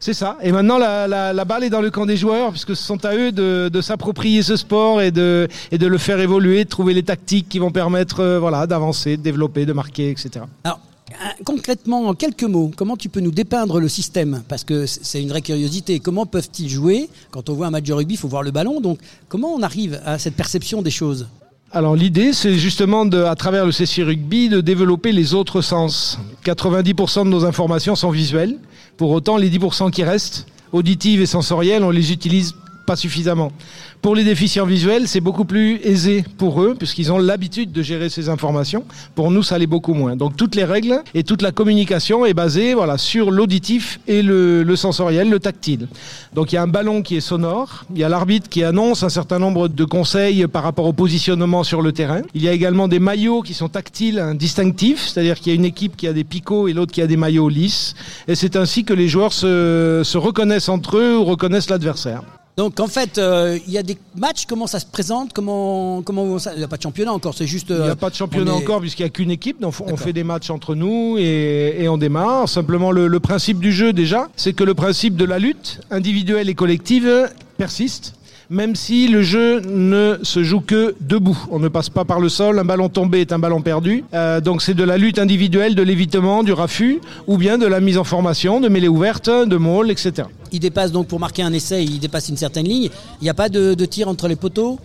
[0.00, 0.38] C'est ça.
[0.42, 3.32] Et maintenant, la, balle est dans le camp des joueurs, puisque ce sont à eux
[3.32, 7.70] de, s'approprier ce sport et de, le faire évoluer, de trouver les tactiques qui vont
[7.70, 10.46] permettre euh, voilà, d'avancer, de développer, de marquer, etc.
[10.64, 10.80] Alors,
[11.10, 14.42] euh, concrètement, en quelques mots, comment tu peux nous dépeindre le système?
[14.48, 16.00] Parce que c'est une vraie curiosité.
[16.00, 17.10] Comment peuvent-ils jouer?
[17.30, 18.80] Quand on voit un match de rugby, il faut voir le ballon.
[18.80, 21.26] Donc, comment on arrive à cette perception des choses?
[21.72, 26.18] Alors l'idée, c'est justement de, à travers le CC Rugby de développer les autres sens.
[26.44, 28.58] 90% de nos informations sont visuelles.
[28.96, 32.56] Pour autant, les 10% qui restent, auditives et sensorielles, on les utilise
[32.90, 33.52] pas suffisamment.
[34.02, 38.08] Pour les déficients visuels, c'est beaucoup plus aisé pour eux, puisqu'ils ont l'habitude de gérer
[38.08, 38.84] ces informations.
[39.14, 40.16] Pour nous, ça l'est beaucoup moins.
[40.16, 44.74] Donc toutes les règles et toute la communication est basée voilà, sur l'auditif et le,
[44.74, 45.86] sensoriel, le tactile.
[46.34, 49.04] Donc il y a un ballon qui est sonore, il y a l'arbitre qui annonce
[49.04, 52.22] un certain nombre de conseils par rapport au positionnement sur le terrain.
[52.34, 55.54] Il y a également des maillots qui sont tactiles, hein, distinctifs, c'est-à-dire qu'il y a
[55.54, 57.94] une équipe qui a des picots et l'autre qui a des maillots lisses.
[58.26, 62.22] Et c'est ainsi que les joueurs se reconnaissent entre eux ou reconnaissent l'adversaire.
[62.60, 64.44] Donc, en fait, euh, il y a des matchs.
[64.46, 67.34] Comment ça se présente Comment, comment ça- Il n'y a pas de championnat encore.
[67.34, 67.68] C'est juste.
[67.70, 69.60] Il n'y euh, a pas de championnat est- encore puisqu'il n'y a qu'une équipe.
[69.62, 72.48] Donc on fait des matchs entre nous et, et on démarre.
[72.50, 76.50] Simplement le, le principe du jeu déjà, c'est que le principe de la lutte individuelle
[76.50, 78.14] et collective persiste.
[78.50, 82.28] Même si le jeu ne se joue que debout, on ne passe pas par le
[82.28, 82.58] sol.
[82.58, 84.02] Un ballon tombé est un ballon perdu.
[84.12, 87.78] Euh, donc c'est de la lutte individuelle, de l'évitement, du raffut, ou bien de la
[87.78, 90.26] mise en formation, de mêlée ouverte, de maul, etc.
[90.50, 92.90] Il dépasse donc pour marquer un essai, il dépasse une certaine ligne.
[93.20, 94.80] Il n'y a pas de, de tir entre les poteaux?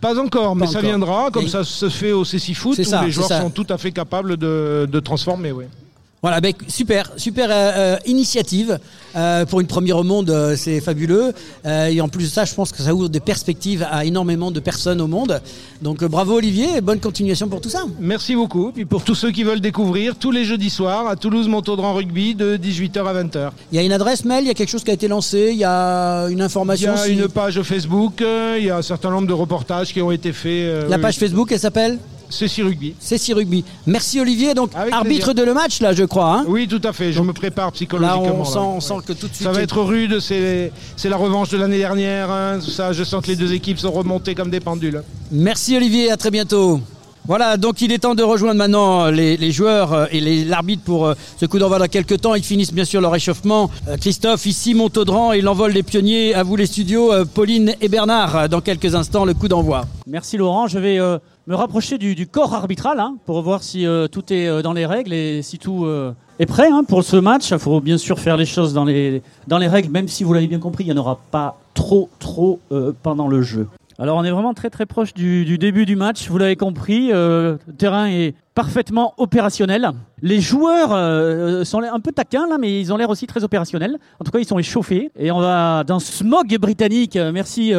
[0.00, 0.90] Pas encore, mais Pas ça encore.
[0.90, 3.66] viendra, comme Et- ça se fait au CC Foot, où ça, les joueurs sont tout
[3.70, 5.50] à fait capables de, de transformer.
[5.50, 5.64] Oui.
[6.22, 8.78] Voilà, ben, super, super euh, euh, initiative
[9.16, 11.32] euh, pour une première au monde, euh, c'est fabuleux.
[11.64, 14.60] Et en plus de ça, je pense que ça ouvre des perspectives à énormément de
[14.60, 15.40] personnes au monde.
[15.80, 17.84] Donc bravo Olivier, et bonne continuation pour tout ça.
[17.98, 18.70] Merci beaucoup.
[18.70, 22.34] Puis pour tous ceux qui veulent découvrir, tous les jeudis soirs à Toulouse Montaudran Rugby
[22.34, 23.50] de 18h à 20h.
[23.72, 25.48] Il y a une adresse mail, il y a quelque chose qui a été lancé,
[25.52, 26.92] il y a une Il y information.
[26.92, 28.22] a si- une page Facebook,
[28.58, 30.86] il y a un certain nombre de reportages qui ont été faits.
[30.90, 31.98] La oui, page Facebook, elle s'appelle?
[32.30, 32.94] C'est si rugby.
[32.98, 33.64] C'est si rugby.
[33.86, 35.34] Merci Olivier, donc Avec arbitre plaisir.
[35.34, 36.38] de le match là, je crois.
[36.38, 36.44] hein.
[36.48, 37.12] Oui, tout à fait.
[37.12, 38.36] Je me prépare là, psychologiquement.
[38.40, 38.62] on, sent, là.
[38.64, 39.42] on sent que tout de suite.
[39.46, 42.30] Ça va être rude, c'est c'est la revanche de l'année dernière.
[42.30, 45.02] hein, tout ça, je sens que les deux équipes sont remontées comme des pendules.
[45.30, 46.80] Merci Olivier, à très bientôt.
[47.26, 50.82] Voilà, donc il est temps de rejoindre maintenant les, les joueurs euh, et les- l'arbitre
[50.82, 52.34] pour euh, ce coup d'envoi dans quelques temps.
[52.34, 53.70] Ils finissent bien sûr leur réchauffement.
[53.88, 56.34] Euh, Christophe, ici Montaudran et l'envol des pionniers.
[56.34, 58.36] À vous les studios, euh, Pauline et Bernard.
[58.36, 59.84] euh, Dans quelques instants, le coup d'envoi.
[60.06, 60.66] Merci Laurent.
[60.66, 61.18] Je vais euh,
[61.50, 64.86] me rapprocher du, corps arbitral hein, pour voir si euh, tout est euh, dans les
[64.86, 67.50] règles et si tout euh, est prêt hein, pour ce match.
[67.50, 70.60] Il faut bien sûr faire les choses dans les, règles, même si vous l'avez bien
[70.60, 72.60] compris, il n'y en aura pas trop, trop
[73.02, 73.66] pendant le jeu.
[73.98, 77.08] Alors on est vraiment très très proche du, du début du match, vous l'avez compris,
[77.08, 79.90] le terrain est parfaitement opérationnel.
[80.22, 80.90] Les joueurs
[81.66, 83.98] sont un peu taquins là, mais ils ont l'air aussi très opérationnels.
[84.20, 85.10] En tout cas, ils sont échauffés.
[85.18, 87.16] Et on va dans smog britannique.
[87.16, 87.72] Merci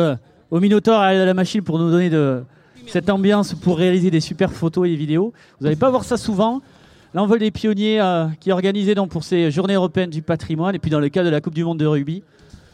[0.52, 2.44] au Minotaur et à la machine pour nous donner de
[2.92, 5.34] cette ambiance pour réaliser des super photos et des vidéos.
[5.60, 6.62] Vous n'allez pas voir ça souvent.
[7.14, 10.92] l'envol des pionniers euh, qui organisé donc pour ces journées européennes du patrimoine et puis
[10.92, 12.22] dans le cadre de la Coupe du Monde de rugby.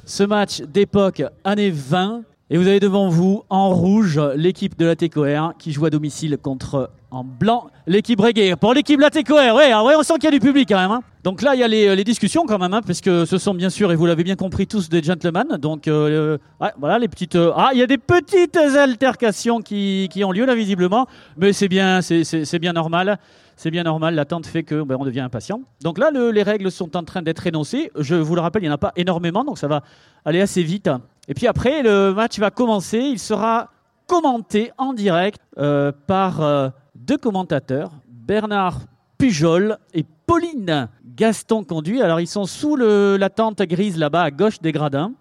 [0.06, 4.96] Ce match d'époque années 20 et vous avez devant vous en rouge l'équipe de la
[4.96, 8.56] TCOR qui joue à domicile contre en blanc l'équipe Breguet.
[8.56, 10.68] Pour l'équipe de la TCOR, ouais, ah ouais, on sent qu'il y a du public
[10.70, 10.92] quand même.
[10.92, 11.02] hein.
[11.24, 13.54] Donc là, il y a les, les discussions quand même, hein, parce que ce sont
[13.54, 15.46] bien sûr, et vous l'avez bien compris, tous des gentlemen.
[15.60, 16.38] Donc euh,
[16.80, 17.36] voilà les petites.
[17.36, 21.54] euh, ah, il y a des petites altercations qui, qui ont lieu là visiblement, mais
[21.54, 23.18] c'est bien, c'est- bien normal.
[23.60, 25.62] C'est bien normal, l'attente fait que ben, on devient impatient.
[25.82, 27.92] Donc là, le- les règles sont en train d'être énoncées.
[27.98, 29.82] Je vous le rappelle, il n'y en a pas énormément, donc ça va
[30.26, 30.90] aller assez vite.
[31.28, 33.00] Et puis après, le match va commencer.
[33.00, 33.72] Il sera
[34.06, 38.82] commenté en direct euh, par euh, deux commentateurs, Bernard
[39.18, 42.02] Pujol et Pauline Gaston Conduit.
[42.02, 45.12] Alors ils sont sous le- la tente grise là-bas à gauche des gradins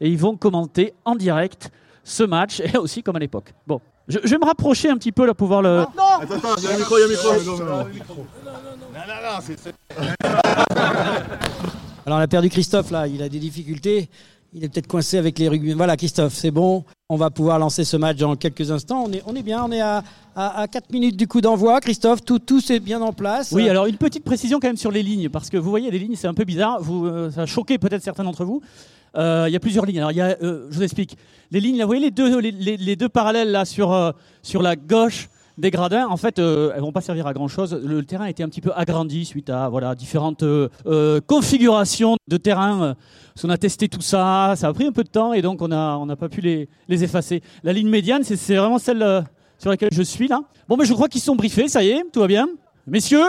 [0.00, 1.70] et ils vont commenter en direct
[2.04, 3.52] ce match et aussi comme à l'époque.
[3.66, 5.80] Bon, je, je vais me rapprocher un petit peu là pour pouvoir le.
[5.80, 8.26] Attends, attends, il y a un micro, il y a un micro.
[12.04, 14.08] Alors on a perdu Christophe là, il a des difficultés.
[14.54, 15.72] Il est peut-être coincé avec les rugby.
[15.72, 16.84] Voilà Christophe, c'est bon.
[17.08, 19.04] On va pouvoir lancer ce match dans quelques instants.
[19.06, 20.04] On est, on est bien, on est à,
[20.36, 21.80] à, 4 minutes du coup d'envoi.
[21.80, 23.52] Christophe, tout, tout est bien en place.
[23.52, 25.98] Oui, alors une petite précision quand même sur les lignes, parce que vous voyez, les
[25.98, 26.82] lignes, c'est un peu bizarre.
[26.82, 28.60] Vous, euh, ça a choqué peut-être certains d'entre vous.
[29.16, 30.00] Euh, Il y a plusieurs lignes.
[30.00, 31.16] Alors, y a, euh, je vous explique.
[31.50, 35.30] Les lignes, là, vous voyez les deux, les, deux parallèles là sur, sur la gauche
[35.62, 37.80] des gradins, en fait, euh, elles vont pas servir à grand chose.
[37.82, 42.16] Le, terrain a été un petit peu agrandi suite à voilà différentes euh, euh, configurations
[42.28, 42.82] de terrain.
[42.82, 42.94] euh,
[43.40, 45.68] qu'on a testé tout ça, ça a pris un peu de temps et donc on
[45.68, 47.42] n'a on pas pu les, les effacer.
[47.62, 49.24] La ligne médiane, c'est- vraiment celle
[49.58, 50.40] sur laquelle je suis là.
[50.68, 52.46] Bon, mais je crois qu'ils sont briefés, ça y est, tout va bien.
[52.86, 53.24] Messieurs,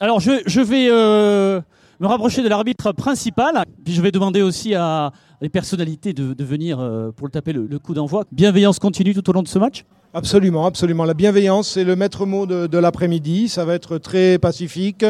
[0.00, 0.88] alors je, je vais
[2.00, 6.80] me rapprocher de l'arbitre principal, puis je vais demander aussi à les personnalités de, venir
[6.80, 8.24] euh, pour le taper le, le coup d'envoi.
[8.32, 9.84] Bienveillance continue tout au long de ce match?
[10.14, 11.04] Absolument, absolument.
[11.04, 13.48] La bienveillance, c'est le maître mot de, de l'après-midi.
[13.48, 15.04] Ça va être très pacifique.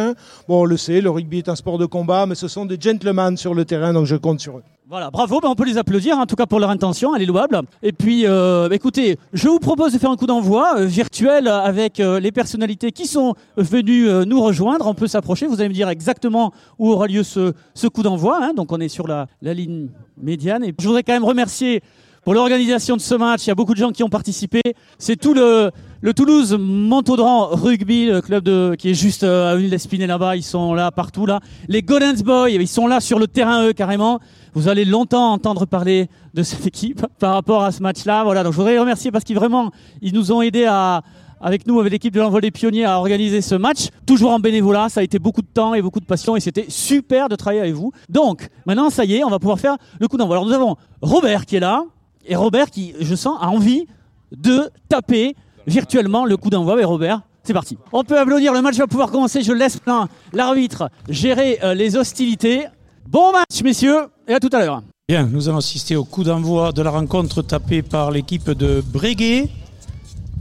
[0.49, 2.77] Bon, on le sait, le rugby est un sport de combat, mais ce sont des
[2.81, 4.63] gentlemen sur le terrain, donc je compte sur eux.
[4.89, 7.27] Voilà, bravo, ben on peut les applaudir, en tout cas pour leur intention, elle est
[7.27, 7.61] louable.
[7.83, 11.99] Et puis, euh, écoutez, je vous propose de faire un coup d'envoi euh, virtuel avec
[11.99, 14.87] euh, les personnalités qui sont venues nous rejoindre.
[14.87, 18.39] On peut s'approcher, vous allez me dire exactement où aura lieu ce, ce coup d'envoi.
[18.41, 18.55] hein.
[18.55, 19.89] Donc on est sur la, la ligne
[20.23, 20.63] médiane.
[20.63, 21.83] Et je voudrais quand même remercier
[22.27, 23.45] pour l'organisation de ce match.
[23.45, 24.61] Il y a beaucoup de gens qui ont participé.
[24.99, 25.71] C'est tout le,
[26.01, 30.35] le Toulouse Montaudran Rugby, le club de, qui est juste euh, à Avenue d'Espinay là-bas.
[30.35, 31.39] Ils sont là partout là.
[31.69, 34.19] Les Golden Boys, ils sont là sur le terrain eux carrément.
[34.55, 38.25] Vous allez longtemps entendre parler de cette équipe par rapport à ce match-là.
[38.25, 38.43] Voilà.
[38.43, 39.71] Donc je voudrais les remercier parce qu'ils vraiment,
[40.03, 41.05] ils nous ont aidés à
[41.41, 43.91] avec nous, avec l'équipe de l'envol des pionniers, à organiser ce match.
[44.05, 46.65] Toujours en bénévolat, ça a été beaucoup de temps et beaucoup de passion et c'était
[46.69, 47.93] super de travailler avec vous.
[48.09, 50.37] Donc, maintenant, ça y est, on va pouvoir faire le coup d'envoi.
[50.37, 51.85] Alors, nous avons Robert qui est là
[52.27, 53.87] et Robert qui, je sens, a envie
[54.33, 55.35] de taper
[55.67, 56.81] virtuellement le coup d'envoi.
[56.81, 57.79] Et Robert, c'est parti.
[57.93, 59.43] On peut applaudir, le match va pouvoir commencer.
[59.43, 62.67] Je laisse plein l'arbitre gérer euh, les hostilités.
[63.09, 64.83] Bon match, messieurs, et à tout à l'heure.
[65.09, 69.49] Bien, nous allons assister au coup d'envoi de la rencontre tapée par l'équipe de Breguet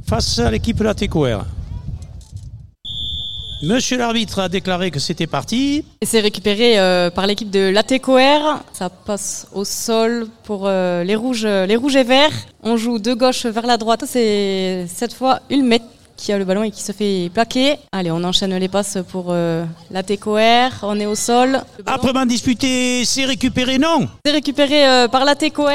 [0.08, 1.44] face à l'équipe de la TECOR.
[3.64, 5.84] Monsieur l'arbitre a déclaré que c'était parti.
[6.02, 8.60] Et c'est récupéré euh, par l'équipe de l'ATCOR.
[8.74, 12.34] Ça passe au sol pour euh, les, rouges, les rouges et verts.
[12.64, 14.04] On joue de gauche vers la droite.
[14.08, 15.82] C'est cette fois Ulmet
[16.18, 17.78] qui a le ballon et qui se fait plaquer.
[17.92, 20.72] Allez, on enchaîne les passes pour euh, l'ATCOR.
[20.84, 21.62] On est au sol.
[21.86, 24.08] Après main disputée, c'est récupéré, non?
[24.26, 25.70] C'est récupéré euh, par l'ATCOR.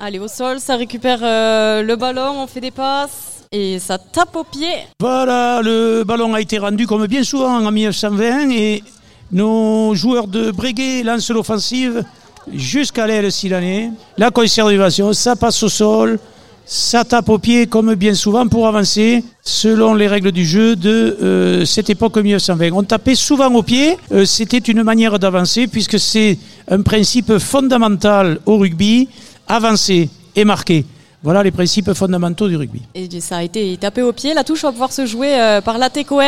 [0.00, 3.31] Allez, au sol, ça récupère euh, le ballon, on fait des passes.
[3.54, 4.72] Et ça tape au pied.
[4.98, 8.82] Voilà, le ballon a été rendu comme bien souvent en 1920 et
[9.30, 12.02] nos joueurs de Breguet lancent l'offensive
[12.50, 13.90] jusqu'à l'aile Silané.
[14.16, 16.18] La conservation, ça passe au sol,
[16.64, 21.18] ça tape au pied comme bien souvent pour avancer selon les règles du jeu de
[21.22, 22.70] euh, cette époque 1920.
[22.72, 26.38] On tapait souvent au pied, euh, c'était une manière d'avancer puisque c'est
[26.70, 29.10] un principe fondamental au rugby,
[29.46, 30.86] avancer et marquer.
[31.24, 32.82] Voilà les principes fondamentaux du rugby.
[32.96, 34.34] Et ça a été tapé au pied.
[34.34, 36.20] La touche va pouvoir se jouer euh, par l'ATCOR.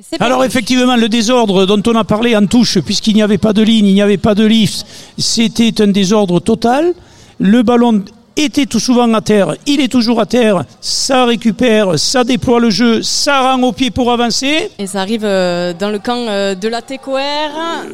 [0.00, 3.52] C'est Alors effectivement, le désordre dont on a parlé en touche, puisqu'il n'y avait pas
[3.52, 4.86] de ligne, il n'y avait pas de lift,
[5.18, 6.94] c'était un désordre total.
[7.38, 8.02] Le ballon
[8.38, 12.70] était tout souvent à terre, il est toujours à terre, ça récupère, ça déploie le
[12.70, 14.70] jeu, ça rend au pied pour avancer.
[14.78, 17.18] Et ça arrive euh, dans le camp euh, de l'ATCOR.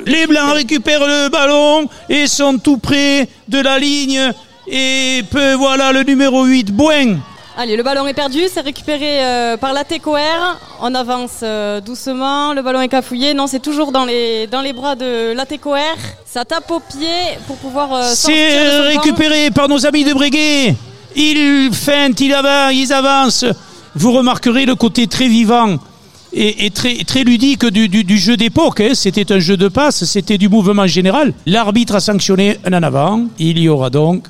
[0.06, 4.32] Les Blancs récupèrent le ballon et sont tout près de la ligne.
[4.66, 7.18] Et peu, voilà le numéro 8, Bouen.
[7.56, 10.18] Allez, le ballon est perdu, c'est récupéré euh, par l'ATCOR.
[10.80, 13.32] On avance euh, doucement, le ballon est cafouillé.
[13.32, 15.76] Non, c'est toujours dans les, dans les bras de l'ATCOR.
[16.26, 17.06] Ça tape au pied
[17.46, 19.00] pour pouvoir euh, C'est camp.
[19.02, 20.74] récupéré par nos amis de Breguet.
[21.14, 23.44] Ils feintent, ils avancent, ils avancent.
[23.94, 25.76] Vous remarquerez le côté très vivant
[26.32, 28.80] et, et très, très ludique du, du- du jeu d'époque.
[28.80, 28.90] hein.
[28.94, 31.32] C'était un jeu de passe, c'était du mouvement général.
[31.46, 33.22] L'arbitre a sanctionné un en avant.
[33.38, 34.24] Il y aura donc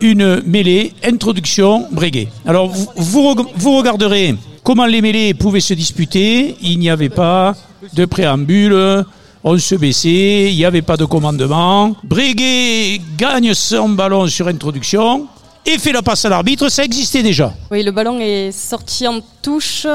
[0.00, 2.28] une mêlée, introduction, Breguet.
[2.46, 6.56] Alors, vous, vous, reg- vous regarderez comment les mêlées pouvaient se disputer.
[6.62, 7.54] Il n'y avait pas
[7.94, 9.04] de préambule.
[9.44, 11.94] On se baissait, il n'y avait pas de commandement.
[12.02, 15.26] Breguet gagne son ballon sur introduction
[15.64, 16.68] et fait la passe à l'arbitre.
[16.68, 17.54] Ça existait déjà.
[17.70, 19.86] Oui, le ballon est sorti en touche.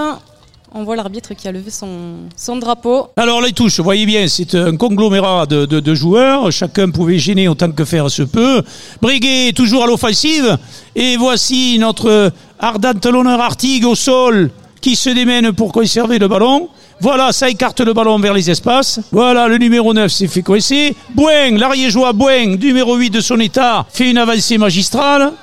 [0.73, 3.07] On voit l'arbitre qui a levé son, drapeau.
[3.18, 6.49] Alors les touches, vous voyez bien, c'est un conglomérat de, joueurs.
[6.49, 8.64] Chacun pouvait gêner autant que faire se peut.
[9.02, 10.57] Breguet toujours à l'offensive.
[10.95, 14.49] Et voici notre ardente l'honneur Artigue au sol
[14.80, 16.69] qui se démène pour conserver le ballon.
[17.02, 19.02] Voilà, ça écarte le ballon vers les espaces.
[19.11, 20.95] Voilà, le numéro 9 s'est fait coincer.
[21.14, 25.34] Boing, l'ariégeois Boing, numéro 8 de son état, fait une avancée magistrale.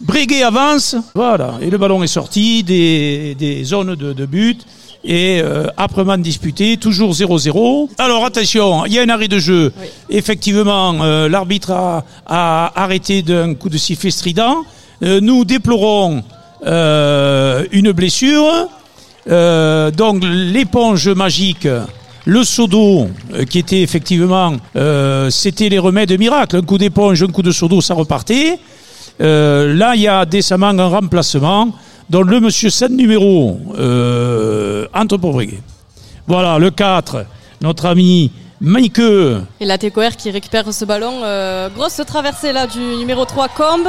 [0.00, 4.64] Breguet avance, voilà, et le ballon est sorti des, des zones de, de but
[5.04, 7.88] et euh, âprement disputé, toujours 0-0.
[7.98, 9.72] Alors attention, il y a un arrêt de jeu.
[10.08, 14.64] Effectivement, euh, l'arbitre a, a arrêté d'un coup de sifflet strident.
[15.02, 16.22] Euh, nous déplorons
[16.66, 18.68] euh, une blessure.
[19.28, 21.68] Euh, donc l'éponge magique,
[22.24, 23.08] le seau d'eau,
[23.48, 26.56] qui était effectivement, euh, c'était les remèdes miracles.
[26.56, 28.58] Un coup d'éponge, un coup de seau d'eau, ça repartait.
[29.20, 31.68] Euh, là, il y a décemment un remplacement
[32.08, 35.60] dont le monsieur 7 numéro euh, entre pour Breguet.
[36.26, 37.24] Voilà, le 4,
[37.60, 38.98] notre ami Mike.
[39.60, 41.22] Et la TCOR qui récupère ce ballon.
[41.24, 43.88] euh, grosse traversée là du numéro 3 Combe.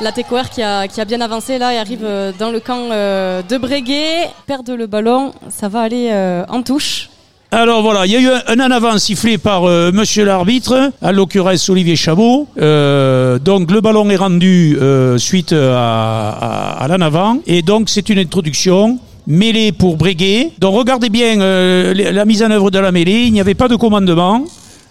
[0.00, 3.58] La TCOR qui a, bien avancé là et arrive euh, dans le camp euh, de
[3.58, 4.30] Breguet.
[4.46, 7.10] Perdre le ballon, ça va aller euh, en touche.
[7.50, 11.12] Alors voilà, il y a eu un, en avant sifflé par euh, monsieur l'arbitre, à
[11.12, 12.46] l'occurrence Olivier Chabot.
[12.60, 17.38] Euh, donc le ballon est rendu euh, suite à, l'en avant.
[17.46, 20.50] Et donc c'est une introduction mêlée pour Breguet.
[20.58, 23.76] Donc regardez bien la mise en œuvre de la mêlée, il n'y avait pas de
[23.76, 24.44] commandement.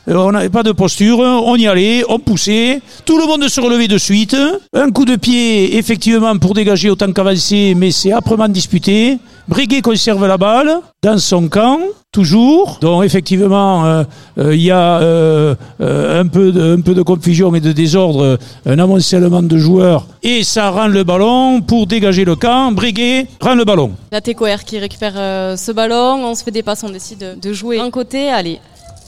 [0.07, 3.89] On n'avait pas de posture, on y allait, on poussait, tout le monde se relevait
[3.89, 4.37] de suite.
[4.73, 9.19] Un coup de pied, effectivement, pour dégager autant qu'avancer, mais c'est âprement disputé.
[9.47, 11.79] Breguet conserve la balle dans son camp,
[12.11, 12.79] toujours.
[12.81, 14.03] Donc, effectivement, euh,
[14.37, 19.57] euh, il y a euh, un, peu de, confusion et de désordre, un amoncellement de
[19.57, 22.73] joueurs, et ça rend le ballon pour dégager le camp.
[22.73, 23.91] Breguet rend le ballon.
[24.11, 25.13] La TCOR qui récupère
[25.57, 26.25] ce ballon?
[26.25, 28.29] On se fait des passes, on décide de- de jouer un côté.
[28.29, 28.59] Allez,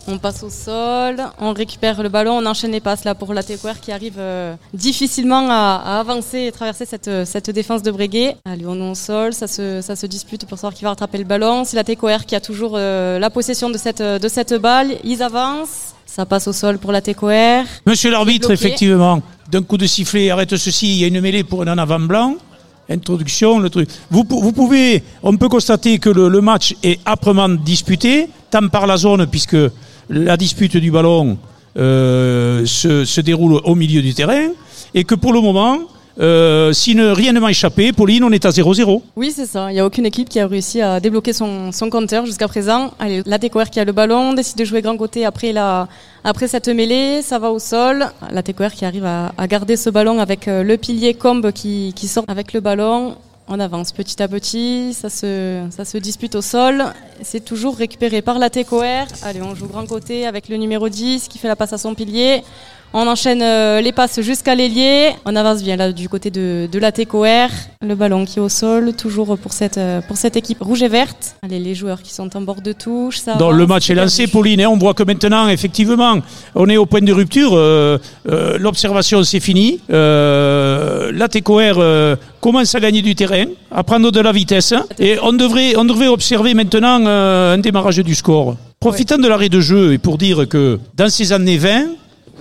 [0.08, 3.44] on passe au sol, on récupère le ballon, on enchaîne les passes là pour la
[3.44, 8.36] TCOR qui arrive euh, difficilement à, à avancer et traverser cette, cette défense de Breguet.
[8.46, 11.20] Allez, on est au sol, ça se, ça se dispute pour savoir qui va rattraper
[11.20, 11.64] le ballon.
[11.64, 14.96] C'est la TCOR qui a toujours euh, la possession de cette, de cette balle.
[15.04, 15.94] Ils avancent.
[16.06, 17.66] Ça passe au sol pour la TCOR.
[17.86, 19.22] Monsieur l'arbitre, effectivement,
[19.52, 22.00] d'un coup de sifflet, arrête ceci, il y a une mêlée pour un en avant
[22.00, 22.36] blanc.
[22.90, 23.88] Introduction, le truc.
[24.10, 28.88] Vous, vous pouvez, on peut constater que le, le match est âprement disputé, tant par
[28.88, 29.56] la zone, puisque
[30.10, 31.38] la dispute du ballon
[31.78, 34.50] euh, se, déroule au milieu du terrain,
[34.94, 35.80] et que pour le moment,
[36.20, 39.02] euh, si rien ne m'a échappé, Pauline, on est à 0-0.
[39.16, 39.72] Oui, c'est ça.
[39.72, 42.92] Il n'y a aucune équipe qui a réussi à débloquer son, son compteur jusqu'à présent.
[43.26, 47.40] La TCOR qui a le ballon, décide de jouer grand côté après, cette mêlée, ça
[47.40, 48.08] va au sol.
[48.32, 52.26] La TCOR qui arrive à, garder ce ballon avec euh, le pilier Combe qui sort
[52.28, 53.16] avec le ballon.
[53.52, 56.84] On avance petit à petit, ça se, ça se dispute au sol.
[57.24, 59.08] C'est toujours récupéré par la TCOR.
[59.24, 61.96] Allez, on joue grand côté avec le numéro 10 qui fait la passe à son
[61.96, 62.44] pilier.
[62.92, 65.12] On enchaîne euh, les passes jusqu'à l'ailier.
[65.24, 67.50] On avance bien là du côté de, de la TCOR.
[67.86, 70.88] Le ballon qui est au sol, toujours pour cette, euh, pour cette équipe rouge et
[70.88, 71.36] verte.
[71.44, 73.18] Allez, les joueurs qui sont en bord de touche.
[73.20, 74.26] Ça Dans avance, le match est lancé.
[74.26, 74.62] Pauline.
[74.62, 76.18] hein, on voit que maintenant, effectivement,
[76.56, 77.52] on est au point de rupture.
[77.54, 79.80] euh, euh, L'observation, c'est fini.
[79.92, 84.74] Euh, la TCOR commence à gagner du terrain, à prendre de la vitesse.
[84.98, 88.56] Et on devrait, on devrait observer maintenant un démarrage du score.
[88.80, 91.84] Profitant de l'arrêt de jeu, et pour dire que dans ces années 20,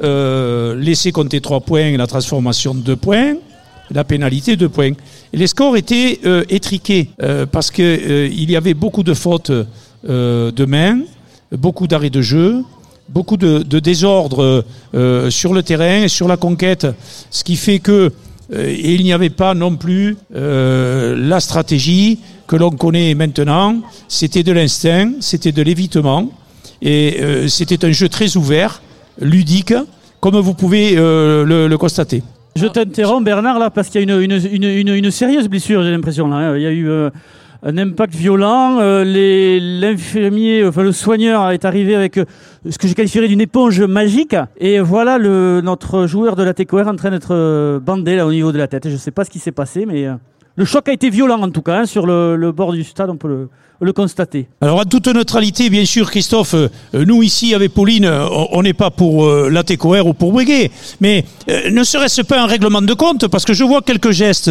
[0.02, 3.34] euh, laisser compter 3 points, la transformation 2 points,
[3.90, 4.92] la pénalité 2 points.
[5.32, 9.52] Les scores étaient euh, étriqués euh, parce que euh, il y avait beaucoup de fautes
[10.04, 11.00] de main,
[11.50, 12.62] beaucoup d'arrêts de jeu,
[13.08, 14.64] beaucoup de, désordre
[15.28, 16.86] sur le terrain sur la conquête,
[17.30, 18.12] ce qui fait que
[18.52, 23.80] il n'y avait pas non plus la stratégie que l'on connaît maintenant.
[24.06, 26.30] C'était de l'instinct, c'était de l'évitement
[26.80, 27.18] et
[27.48, 28.80] c'était un jeu très ouvert,
[29.20, 29.74] ludique,
[30.20, 32.22] comme vous pouvez euh, le, le constater.
[32.56, 35.82] Je t'interromps Bernard là parce qu'il y a une, une, une, une, une sérieuse blessure,
[35.82, 36.36] j'ai l'impression là.
[36.36, 36.56] hein.
[36.56, 37.10] Il y a eu euh,
[37.62, 38.78] un impact violent.
[38.80, 42.24] euh, les- L'infirmier, enfin le soigneur est arrivé avec euh,
[42.68, 44.34] ce que je qualifierais d'une éponge magique.
[44.58, 48.50] Et voilà le, notre joueur de la TCOR en train d'être bandé là au niveau
[48.50, 48.88] de la tête.
[48.88, 50.14] Je sais pas ce qui s'est passé, mais euh,
[50.56, 53.08] le choc a été violent en tout cas hein, sur le, le bord du stade.
[53.10, 53.48] On peut le,
[53.80, 54.48] le constater.
[54.60, 58.72] Alors, à toute neutralité, bien sûr, Christophe, euh, nous ici, avec Pauline, euh, on n'est
[58.72, 60.70] pas pour euh, la TCOR ou pour Breguet.
[61.00, 63.28] Mais euh, ne serait-ce pas un règlement de compte?
[63.28, 64.50] Parce que je vois quelques gestes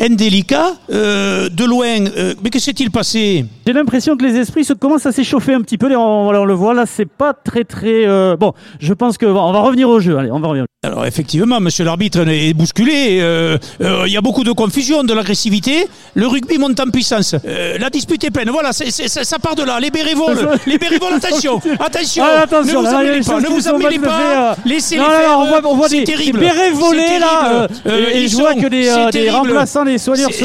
[0.00, 2.04] indélicats, euh, de loin.
[2.42, 3.44] mais que s'est-il passé?
[3.66, 5.94] J'ai l'impression que les esprits se commencent à s'échauffer un petit peu.
[5.96, 8.06] On, on le voit là, c'est pas très très.
[8.36, 10.16] Bon, je pense que on va revenir au jeu.
[10.16, 10.66] Allez, on va revenir.
[10.84, 13.20] Alors effectivement, monsieur l'arbitre est bousculé.
[13.80, 15.86] Il y a beaucoup de confusion, de l'agressivité.
[16.14, 17.34] Le rugby monte en puissance.
[17.44, 18.50] La dispute est pleine.
[18.50, 19.78] Voilà, ça, ça part de là.
[19.80, 20.50] Les bérets volent.
[20.66, 21.16] Les bérets volent.
[21.22, 22.24] Attention, attention.
[22.26, 23.40] Ah, attention, ne vous emmêlez pas.
[23.40, 24.20] Ne vous emmêlez pas.
[24.50, 24.54] euh.
[24.64, 25.38] Laissez-les faire.
[25.38, 26.04] on voit- on voit des-
[27.18, 30.30] là, euh, et ils je vois que des, euh, remplaçants, des soigneurs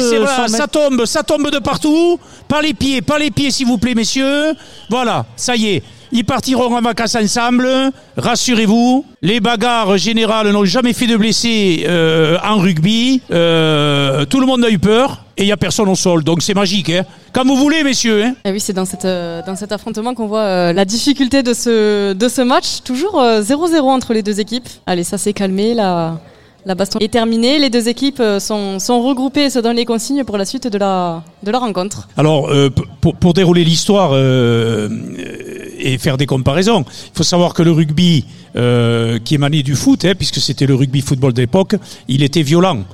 [0.56, 2.18] Ça tombe, ça tombe de partout.
[2.48, 4.52] Pas les pieds, pas les pieds, s'il vous plaît, messieurs.
[4.90, 5.82] Voilà, ça y est.
[6.16, 7.68] Ils partiront en vacances ensemble.
[8.16, 13.20] Rassurez-vous, les bagarres générales n'ont jamais fait de blessés euh, en rugby.
[13.32, 16.22] Euh, tout le monde a eu peur et il n'y a personne au sol.
[16.22, 16.90] Donc c'est magique.
[16.90, 17.02] Hein.
[17.32, 18.22] Comme vous voulez, messieurs.
[18.22, 18.36] Hein.
[18.44, 22.12] Et oui, c'est dans, cette, euh, dans cet affrontement qu'on voit la difficulté de ce,
[22.12, 22.82] de ce match.
[22.84, 24.68] Toujours euh, 0-0 entre les deux équipes.
[24.86, 25.74] Allez, ça s'est calmé.
[25.74, 26.20] La,
[26.64, 27.58] la baston est terminée.
[27.58, 30.78] Les deux équipes sont, sont regroupées et se donnent les consignes pour la suite de
[30.78, 32.08] la, de la rencontre.
[32.16, 32.70] Alors, euh,
[33.12, 38.24] pour, dérouler l'histoire euh, euh, et faire des comparaisons, il faut savoir que le rugby
[38.56, 41.74] euh, qui émanait du foot, hein, puisque c'était le rugby football d'époque,
[42.08, 42.84] il était violent,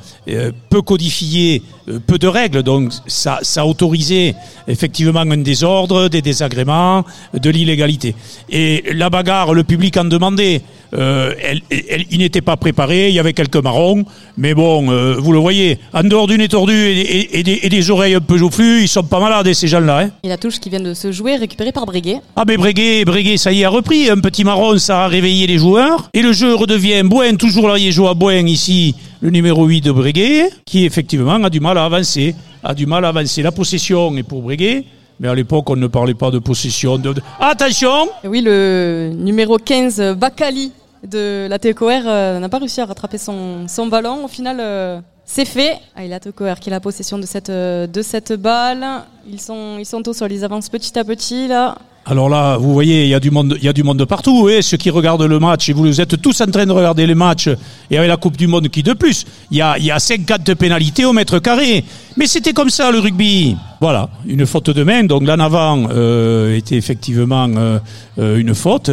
[0.69, 1.63] peu codifié,
[2.07, 4.35] peu de règles, donc ça, ça autorisait
[4.69, 7.05] effectivement un désordre, des désagréments,
[7.35, 8.15] de l'illégalité.
[8.49, 10.63] Et la bagarre, le public en demandait.
[10.93, 14.05] Il n'était pas préparé, il y avait quelques marrons,
[14.37, 14.87] mais bon,
[15.19, 18.89] vous le voyez, en dehors du nez tordu et des oreilles un peu joufflues, ils
[18.89, 20.01] sont pas malades, ces gens-là.
[20.01, 22.21] Hein Et la touche qui vient de se jouer, récupérée par Breguet.
[22.37, 24.09] ah mais Breguet, Breguet, ça y est, a repris.
[24.09, 26.09] Un petit marron, ça a réveillé les joueurs.
[26.15, 30.87] Et le jeu redevient Bouen, toujours l'ariégeois Bouen ici, le numéro 8 de Breguet, qui
[30.87, 32.35] effectivement a du mal à avancer.
[32.65, 33.43] A du mal à avancer.
[33.43, 34.85] La possession est pour Breguet.
[35.21, 36.97] Mais à l'époque, on ne parlait pas de possession.
[36.97, 37.15] De...
[37.39, 40.73] Attention oui, le numéro 15, Bakali
[41.07, 44.25] de la TECOR, euh, n'a pas réussi à rattraper son, son ballon.
[44.25, 45.01] Au final, euh,
[45.33, 45.75] c'est fait.
[45.95, 48.85] Ah, et la TECOR qui a la possession de cette, euh, de cette balle.
[49.31, 51.77] Ils sont, ils sont au sol, ils avancent petit à petit là.
[52.07, 54.05] Alors là, vous voyez, il y a du monde, il y a du monde de
[54.05, 54.49] partout.
[54.51, 54.61] hein.
[54.63, 57.49] Ceux qui regardent le match, et vous êtes tous en train de regarder les matchs,
[57.91, 59.99] et avec la Coupe du Monde qui de plus, il y a, il y a
[60.01, 61.85] 50 pénalités au mètre carré.
[62.17, 63.55] Mais c'était comme ça le rugby.
[63.81, 65.05] Voilà, une faute de main.
[65.05, 67.79] Donc là en avant euh, était effectivement euh,
[68.19, 68.91] euh, une faute.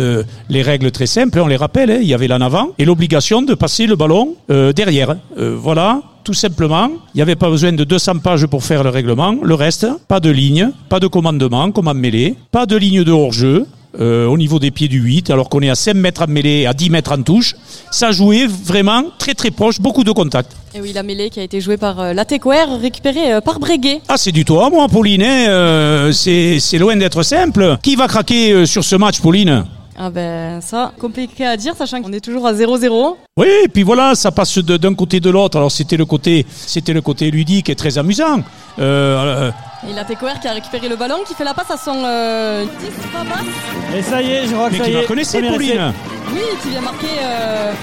[0.49, 1.91] Les règles très simples, on les rappelle.
[1.91, 1.99] hein.
[2.01, 5.18] Il y avait l'en avant et l'obligation de passer le ballon derrière.
[5.35, 6.89] Voilà, tout simplement.
[7.14, 9.35] Il n'y avait pas besoin de 200 pages pour faire le règlement.
[9.43, 13.65] Le reste, pas de ligne, pas de commandement comme mêlée, pas de ligne de hors-jeu.
[13.99, 16.65] Euh, au niveau des pieds du 8, alors qu'on est à 5 mètres en mêlée,
[16.65, 17.55] à 10 mètres en touche.
[17.91, 20.51] Ça jouait vraiment très très proche, beaucoup de contacts.
[20.76, 22.26] Et oui, la mêlée qui a été jouée par euh, la
[22.80, 24.01] récupérée euh, par Breguet.
[24.07, 25.23] Ah, c'est du tout à moi, Pauline.
[25.23, 25.47] hein.
[25.49, 27.77] Euh, c'est loin d'être simple.
[27.81, 29.65] Qui va craquer sur ce match, Pauline?
[29.99, 33.18] Ah ben ça, compliqué à dire, sachant qu'on est toujours à 0-0.
[33.38, 35.57] Oui, et puis voilà, ça passe de- d'un côté de l'autre.
[35.57, 38.41] Alors c'était le côté, c'était le côté ludique et très amusant.
[38.78, 39.52] Euh, euh,
[39.90, 42.64] Et la TECOR qui a récupéré le ballon, qui fait la passe à son euh,
[42.64, 42.69] 10
[43.11, 43.98] Fabas.
[43.98, 45.06] Et ça y est, je crois que mais ça qui y la est.
[45.06, 45.74] connaissait, premier essai.
[45.74, 45.94] Pauline
[46.32, 47.07] Oui, qui vient marquer.
[47.19, 47.74] euh,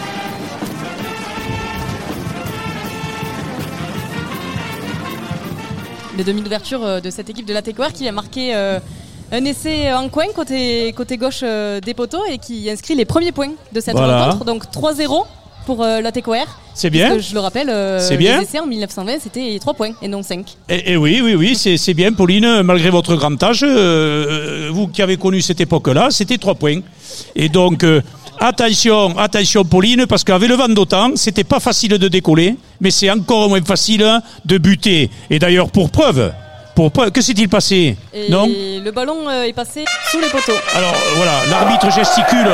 [6.17, 8.79] Le demi d'ouverture de cette équipe de la TECOR qui a marqué euh,
[9.33, 13.33] un essai en coin côté, côté gauche euh, des poteaux et qui inscrit les premiers
[13.33, 14.27] points de cette Voilà.
[14.27, 14.45] rencontre.
[14.45, 15.25] Donc 3-0
[15.67, 16.45] pour euh, la TECOR.
[16.75, 17.19] C'est bien.
[17.19, 18.39] Je le rappelle, euh, C'est bien.
[18.39, 20.45] les essais en 1920 c'était 3 points et non 5.
[20.69, 25.01] Et, et oui, oui, oui, c'est bien, Pauline, malgré votre grand âge, euh, vous qui
[25.03, 26.81] avez connu cette époque-là, c'était trois points.
[27.35, 27.85] Et donc,
[28.41, 33.11] attention, attention, Pauline, parce qu'avec le vent d'autant, c'était pas facile de décoller, mais c'est
[33.11, 34.05] encore moins facile
[34.45, 35.11] de buter.
[35.31, 36.33] Et d'ailleurs, pour preuve,
[36.75, 40.59] pour que s'est-il passé Et Non le ballon euh, est passé sous les poteaux.
[40.77, 42.47] Alors euh, voilà, l'arbitre gesticule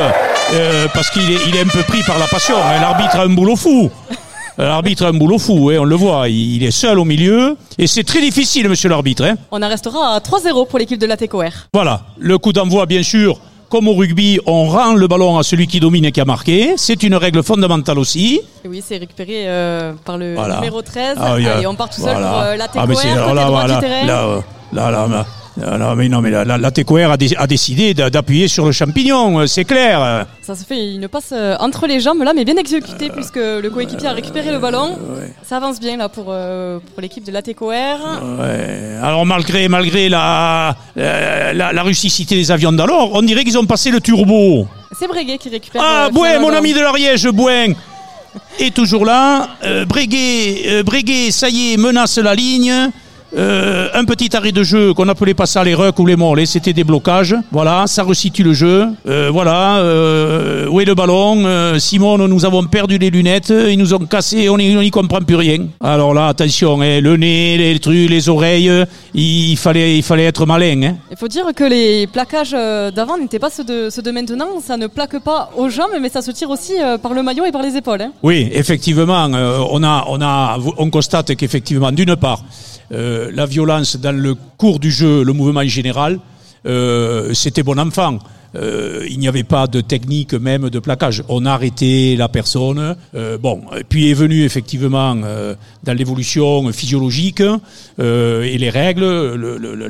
[0.52, 2.56] euh, parce qu'il est, il est un peu pris par la passion.
[2.56, 2.80] hein.
[2.80, 3.90] L'arbitre a un boulot fou.
[4.58, 6.28] L'arbitre a un boulot fou, hein, on le voit.
[6.28, 7.56] Il, il est seul au milieu.
[7.78, 9.24] Et c'est très difficile, monsieur l'arbitre.
[9.24, 9.36] hein.
[9.50, 11.48] On en restera à 3-0 pour l'équipe de la TECOR.
[11.72, 13.40] Voilà, le coup d'envoi, bien sûr.
[13.70, 16.72] Comme au rugby, on rend le ballon à celui qui domine et qui a marqué.
[16.76, 18.40] C'est une règle fondamentale aussi.
[18.68, 20.56] Oui, c'est récupéré euh, par le Voilà.
[20.56, 21.16] numéro 13.
[21.20, 24.40] Ah, Allez, on part tout seul pour euh, la Ah, mais côté là, là, euh,
[24.72, 25.26] là, là, là,
[25.60, 29.40] là, mais non, mais la, la, a, dé- a décidé d'a- d'appuyer sur le champignon,
[29.40, 30.26] euh, c'est clair.
[30.42, 33.68] Ça se fait une passe euh, entre les jambes là, mais bien exécutée puisque le
[33.68, 34.98] coéquipier a récupéré le ballon.
[35.42, 37.40] Ça avance bien là pour, euh, pour l'équipe de la.
[37.40, 38.96] Ouais.
[39.02, 43.66] Alors malgré, malgré la, euh, la, la rusticité des avions d'alors, on dirait qu'ils ont
[43.66, 44.66] passé le turbo.
[44.98, 45.82] C'est Breguet qui récupère.
[45.84, 47.72] Ah, euh, Bouin, mon ami de l'Ariège, Bouin
[48.60, 49.48] est toujours là.
[49.64, 52.90] Euh, Breguet, euh, Breguet, ça y est, menace la ligne.
[53.36, 56.46] Euh, un petit arrêt de jeu qu'on appelait pas ça les rucks ou les molles,
[56.46, 57.34] c'était des blocages.
[57.52, 58.88] Voilà, ça resitue le jeu.
[59.06, 61.44] Euh, voilà, euh, où est le ballon?
[61.44, 65.36] Euh, Simon, nous avons perdu les lunettes, ils nous ont cassé, on n'y comprend plus
[65.36, 65.66] rien.
[65.80, 68.70] Alors là, attention, hein, le nez, les trucs, les oreilles,
[69.14, 70.82] il fallait, il fallait être malin.
[70.82, 70.96] Hein.
[71.10, 74.60] Il faut dire que les plaquages euh, d'avant n'étaient pas ceux de, ceux de maintenant.
[74.64, 77.44] Ça ne plaque pas aux jambes, mais ça se tire aussi euh, par le maillot
[77.44, 78.02] et par les épaules.
[78.02, 78.12] hein.
[78.22, 82.42] Oui, effectivement, on, a, on, a, on constate qu'effectivement, d'une part,
[82.92, 86.18] euh, la violence dans le cours du jeu, le mouvement général,
[86.66, 88.18] euh, c'était bon enfant.
[88.56, 91.22] Euh, il n'y avait pas de technique même de plaquage.
[91.28, 92.96] On a arrêté la personne.
[93.40, 99.34] Bon, puis est venu effectivement dans l'évolution physiologique et les règles.
[99.34, 99.88] Le, le-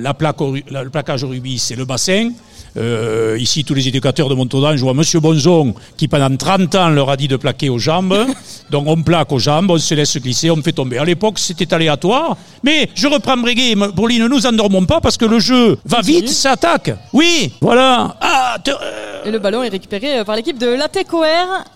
[1.22, 2.32] au rugby, c'est le bassin.
[2.77, 6.89] Euh, ici, tous les éducateurs de Montaudan, je vois Monsieur Bonzon qui pendant 30 ans
[6.89, 8.17] leur a dit de plaquer aux jambes.
[8.71, 10.99] Donc on plaque aux jambes, on se laisse glisser, on fait tomber.
[10.99, 12.37] À l'époque, c'était aléatoire.
[12.63, 16.01] Mais je reprends Breguet, M- Pauline, ne nous endormons pas parce que le jeu va
[16.01, 16.93] vite, ça attaque.
[17.13, 18.17] Oui, voilà.
[18.21, 21.25] Ah, te- euh, Et le ballon est récupéré euh, par l'équipe de l'ATCOR.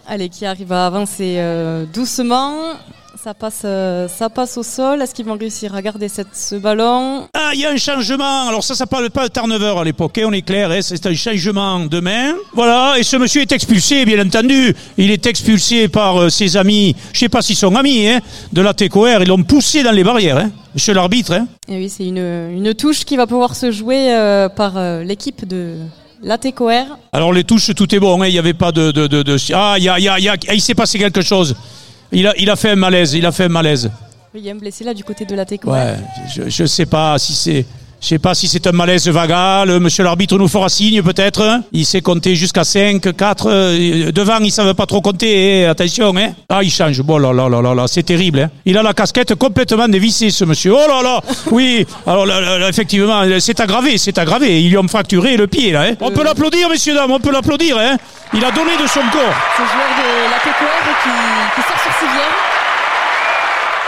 [0.07, 2.53] Allez, qui arrive à avancer euh, doucement.
[3.25, 5.01] Ça passe, euh, ça passe au sol.
[5.01, 7.27] Est-ce qu'ils vont réussir à garder cette, ce ballon?
[7.33, 8.49] Ah, il y a un changement.
[8.49, 11.07] Alors ça, ça parle pas de turnover à l'époque, hein, on est clair, hein, c'est
[11.07, 12.35] un changement de main.
[12.53, 14.75] Voilà, et ce monsieur est expulsé, bien entendu.
[14.99, 18.21] Il est expulsé par euh, ses amis, je sais pas s'ils sont amis, hein,
[18.53, 19.23] de la TCOR.
[19.23, 21.33] Ils l'ont poussé dans les barrières, monsieur l'arbitre.
[21.67, 25.77] Et oui, c'est une, une touche qui va pouvoir se jouer euh, par l'équipe de
[26.23, 26.99] l'ATCOR.
[27.13, 28.91] Alors les touches, tout est bon, il n'y avait pas de...
[28.91, 31.55] de, de, de- Ah, y a, y a- y a- il s'est passé quelque chose.
[32.13, 33.91] Il a, il a fait un malaise, il a fait un malaise.
[34.33, 35.73] Oui, il y a un blessé là du côté de l'ATCOR.
[35.73, 35.97] Ouais,
[36.49, 37.65] je ne sais pas si c'est...
[38.05, 41.41] Je sais pas si c'est un malaise vagal, monsieur l'arbitre nous fera signe peut-être.
[41.41, 41.63] hein.
[41.73, 43.47] Il sait compter jusqu'à 5, 4.
[43.51, 46.15] euh, devant, ils ne savent pas trop compter, hein, attention.
[46.19, 46.33] Hein.
[46.51, 47.01] Ah, il change.
[47.01, 48.41] Bon, là, là, là, là, là, c'est terrible.
[48.41, 48.51] Hein.
[48.67, 50.75] Il a la casquette complètement dévissée, ce monsieur.
[50.75, 51.21] Oh là là
[51.51, 54.61] Oui, alors là, là, là, effectivement, c'est aggravé, c'est aggravé.
[54.61, 55.85] Ils lui ont fracturé le pied, là.
[55.89, 55.95] Hein.
[56.03, 57.79] On peut l'applaudir, messieurs, dames, on peut l'applaudir.
[57.79, 57.97] Hein.
[58.35, 59.35] Il a donné de son corps.
[59.57, 61.09] Ce joueur de l'ATCOR qui,
[61.57, 62.54] qui sort sur civière.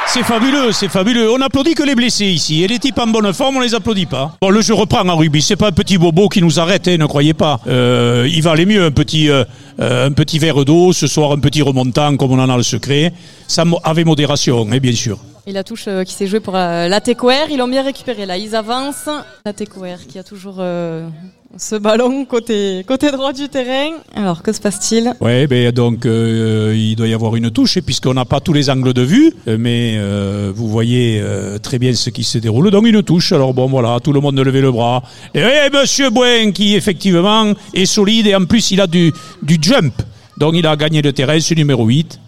[0.08, 1.30] C'est fabuleux, c'est fabuleux.
[1.30, 2.62] On applaudit que les blessés ici.
[2.62, 4.32] Et les types en bonne forme, on les applaudit pas.
[4.40, 5.42] Bon, le jeu reprend en rugby.
[5.42, 7.60] C'est pas un petit bobo qui nous arrête, hein, ne croyez pas.
[7.66, 9.44] Euh, il va aller mieux, un petit, euh,
[9.80, 12.62] euh, un petit verre d'eau, ce soir un petit remontant, comme on en a le
[12.62, 13.12] secret.
[13.46, 15.18] Ça, avec modération, hein, bien sûr.
[15.48, 18.36] Et la touche euh, qui s'est jouée pour euh, l'ATCOR, ils l'ont bien récupéré là,
[18.36, 19.08] ils avancent.
[19.44, 21.06] L'ATCOR qui a toujours euh,
[21.56, 23.92] ce ballon côté, côté droit du terrain.
[24.16, 25.12] Alors que se passe-t-il?
[25.20, 28.92] Ouais, ben donc il doit y avoir une touche, puisqu'on n'a pas tous les angles
[28.92, 29.96] de vue, mais
[30.52, 31.22] vous voyez
[31.62, 32.72] très bien ce qui se déroule.
[32.72, 33.30] Donc une touche.
[33.30, 35.04] Alors bon, voilà, tout le monde lever le bras.
[35.32, 39.12] Et ouais, Monsieur Bouen qui effectivement est solide et en plus il a du,
[39.42, 39.94] du jump.
[40.38, 42.20] Donc il a gagné le terrain, c'est numéro 8.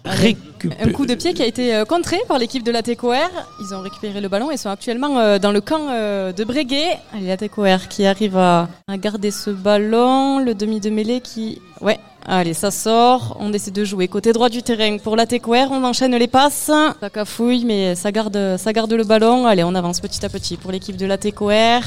[0.81, 3.13] Un coup de pied qui a été euh, contré par l'équipe de l'ATCOR.
[3.61, 6.97] Ils ont récupéré le ballon et sont actuellement euh, dans le camp euh, de Breguet.
[7.13, 8.67] Allez, l'ATCOR qui arrive à,
[8.97, 10.39] garder ce ballon.
[10.39, 11.61] Le demi de mêlée qui...
[11.81, 13.37] Ouais, allez, ça sort.
[13.39, 15.67] On essaie de jouer côté droit du terrain pour l'ATCOR.
[15.71, 16.71] On enchaîne les passes.
[16.99, 19.45] Ça cafouille, mais ça garde, ça garde le ballon.
[19.45, 21.83] Allez, on avance petit à petit pour l'équipe de l'ATCOR.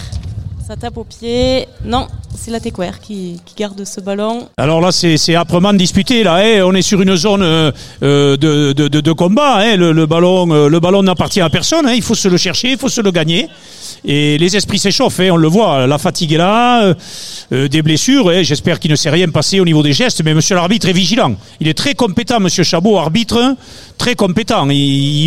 [0.72, 1.66] Ça tape au pied.
[1.84, 4.48] Non, c'est l'ATCOR qui, qui garde ce ballon.
[4.56, 6.22] Alors là, c'est âprement disputé.
[6.24, 6.62] Là, hein.
[6.64, 7.70] on est sur une zone euh,
[8.02, 9.56] euh, de, combat.
[9.58, 9.76] hein.
[9.76, 11.86] Le, le ballon, euh, le ballon n'appartient à personne.
[11.86, 11.92] hein.
[11.94, 13.48] Il faut se le chercher, il faut se le gagner.
[14.06, 15.20] Et les esprits s'échauffent.
[15.20, 15.86] On le voit.
[15.86, 16.94] La fatigue est là,
[17.50, 18.32] des blessures.
[18.42, 20.22] J'espère qu'il ne s'est rien passé au niveau des gestes.
[20.24, 21.34] Mais Monsieur l'arbitre est vigilant.
[21.60, 23.56] Il est très compétent, Monsieur Chabot, arbitre.
[24.02, 24.68] Très compétent.
[24.68, 24.76] Il,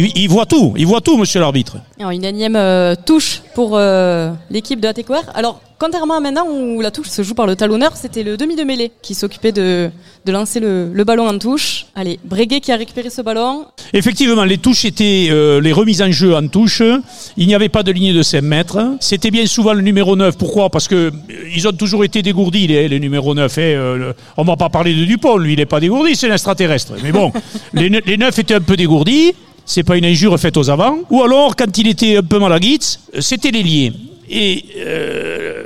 [0.08, 0.74] il- il voit tout.
[0.78, 1.78] Il voit tout, Monsieur l'arbitre.
[1.98, 5.24] Alors, une énième euh, touche pour euh, l'équipe de ATCOR.
[5.34, 8.58] Alors, contrairement à maintenant où la touche se joue par le talonneur, c'était le demi
[8.58, 9.90] de mêlée qui s'occupait de,
[10.26, 11.86] de lancer le, le ballon en touche.
[11.96, 13.66] Allez, Breguet qui a récupéré ce ballon.
[13.94, 16.82] Effectivement, les touches étaient euh, les remises en jeu en touche.
[17.38, 18.80] Il n'y avait pas de ligne de 5 mètres.
[19.00, 20.38] C'était bien souvent le numéro 9.
[20.38, 20.70] Pourquoi?
[20.70, 21.14] Parce que
[21.56, 23.58] ils ont toujours été dégourdis, les, les numéros 9.
[23.58, 24.14] hein.
[24.36, 26.92] On ne va pas parler de Dupont, lui, il n'est pas dégourdi, c'est un extraterrestre.
[27.04, 27.32] Mais bon,
[27.74, 29.34] les, les 9 étaient un peu dégourdis.
[29.66, 30.98] C'est pas une injure faite aux avants.
[31.10, 33.94] Ou alors, quand il était un peu malaguitz, c'était les liés.
[34.30, 35.64] Et euh,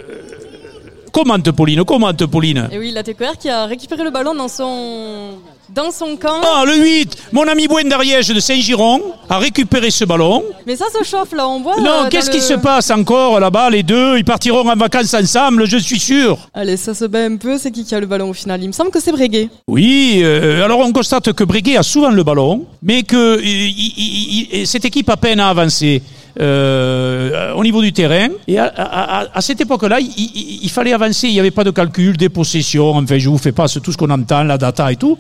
[1.11, 2.68] commente, Pauline, commente, Pauline.
[2.72, 5.36] Et oui, l'ATCOR qui a récupéré le ballon dans son,
[5.73, 6.41] dans son camp.
[6.44, 10.44] Ah, le 8 Mon ami Bouen d'Ariège de Saint-Giron a récupéré ce ballon.
[10.65, 11.77] Mais ça se chauffe là, on voit.
[11.77, 14.76] euh, Non, dans qu'est-ce le- qui se passe encore là-bas Les deux, ils partiront en
[14.76, 16.38] vacances ensemble, je suis sûr.
[16.53, 17.57] Allez, ça se bat un peu.
[17.57, 18.61] C'est qui qui a le ballon au final?
[18.64, 19.49] Il me semble que c'est Breguet.
[19.68, 23.94] Oui, euh, alors on constate que Breguet a souvent le ballon, mais que euh, il-
[23.98, 26.02] il- il- cette équipe a peine à avancer.
[26.39, 28.30] Euh, au niveau du terrain.
[28.47, 31.27] Et à, cette époque-là, il fallait avancer.
[31.27, 32.91] Il n'y avait pas de calcul, des possessions.
[32.91, 35.18] Enfin, je vous fais pas tout ce qu'on entend, la data et tout.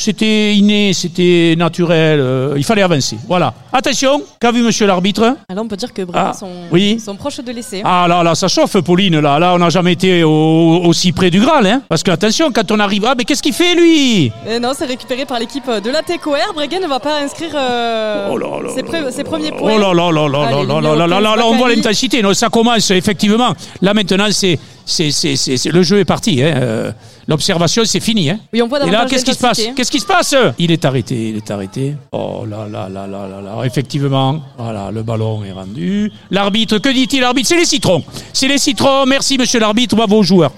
[0.00, 2.20] C'était inné, c'était naturel.
[2.20, 3.16] euh, il fallait avancer.
[3.26, 3.52] Voilà.
[3.72, 5.34] Attention, qu'a vu monsieur l'arbitre?
[5.48, 7.00] Alors on peut dire que Breguet Ah, sont, oui.
[7.00, 7.82] sont proches de l'essai.
[7.84, 9.18] Ah là, là, ça chauffe, Pauline.
[9.18, 11.66] Là, là, on n'a jamais été au- aussi près du Graal.
[11.66, 13.04] Hein Parce que, attention, quand on arrive.
[13.08, 14.30] Ah, mais qu'est-ce qu'il fait, lui?
[14.48, 16.36] Et non, c'est récupéré par l'équipe de la TECOR.
[16.54, 18.30] Breguet ne va pas inscrire euh,
[18.76, 19.72] ses, pre- ses premiers points.
[19.74, 22.22] Oh là là là là là là là là là 15, là, on voit l'intensité.
[22.34, 23.52] Ça commence, effectivement.
[23.82, 24.60] Là, maintenant, c'est.
[24.88, 26.42] C'est- c'est- c'est- le jeu est parti.
[26.42, 26.52] Hein.
[26.56, 26.92] Euh,
[27.28, 28.30] L'observation, c'est fini.
[28.30, 28.38] Hein.
[28.54, 29.60] Oui, on voit Et là, qu'est-ce qui se passe?
[29.76, 30.34] Qu'est-ce qui se passe?
[30.58, 31.94] Il est arrêté, il est arrêté.
[32.12, 33.64] Oh là là là là là là.
[33.66, 36.10] Effectivement, voilà, le ballon est rendu.
[36.30, 37.20] L'arbitre, que dit-il?
[37.20, 38.02] L'arbitre, c'est les citrons.
[38.32, 39.04] C'est les citrons.
[39.04, 39.94] Merci, monsieur l'arbitre.
[39.94, 40.52] Bravo aux joueurs.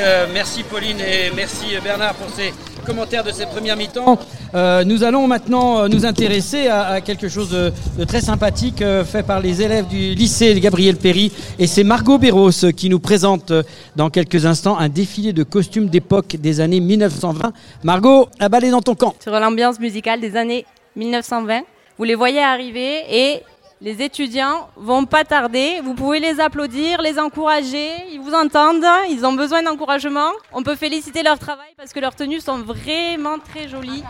[0.00, 2.52] Euh, merci Pauline et merci Bernard pour ces
[2.86, 4.16] commentaires de ces premières mi-temps.
[4.54, 9.24] Euh, nous allons maintenant euh, nous intéresser à, à quelque chose de, très sympathique fait
[9.24, 11.32] par les élèves du lycée Gabriel Péry.
[11.58, 13.52] Et c'est Margot Béros qui nous présente
[13.96, 17.52] dans quelques instants un défilé de costumes d'époque des années 1920.
[17.82, 19.14] Margot, balle est dans ton camp.
[19.20, 20.64] sur l'ambiance musicale des années
[20.94, 21.62] 1920.
[21.98, 23.42] Vous les voyez arriver et
[23.80, 25.80] les étudiants vont pas tarder.
[25.82, 27.90] Vous pouvez les applaudir, les encourager.
[28.12, 28.84] Ils vous entendent.
[29.08, 30.30] Ils ont besoin d'encouragement.
[30.52, 34.02] On peut féliciter leur travail parce que leurs tenues sont vraiment très jolies.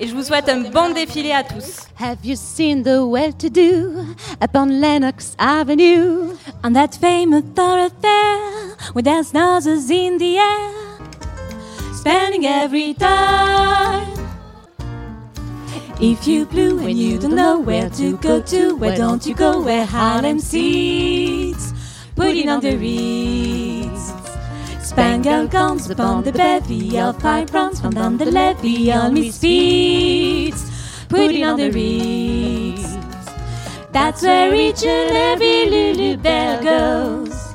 [0.00, 1.88] Et je vous souhaite un bon défilé à tous.
[2.00, 4.04] Have you seen the well-to-do
[4.40, 6.34] upon Lennox Avenue?
[6.62, 10.70] On that famous thoroughfare where there's noses in the air,
[11.92, 14.27] spending every time.
[16.00, 19.60] If you blue and you don't know where to go to, where don't you go
[19.60, 21.74] where Harlem sits?
[22.14, 24.12] Putting on the reeds.
[24.80, 31.04] Spangled gowns upon the bevy of five bronze from down the levee on misfits.
[31.08, 32.96] Putting on the reeds.
[33.90, 37.47] That's where each and every Lulu bell goes.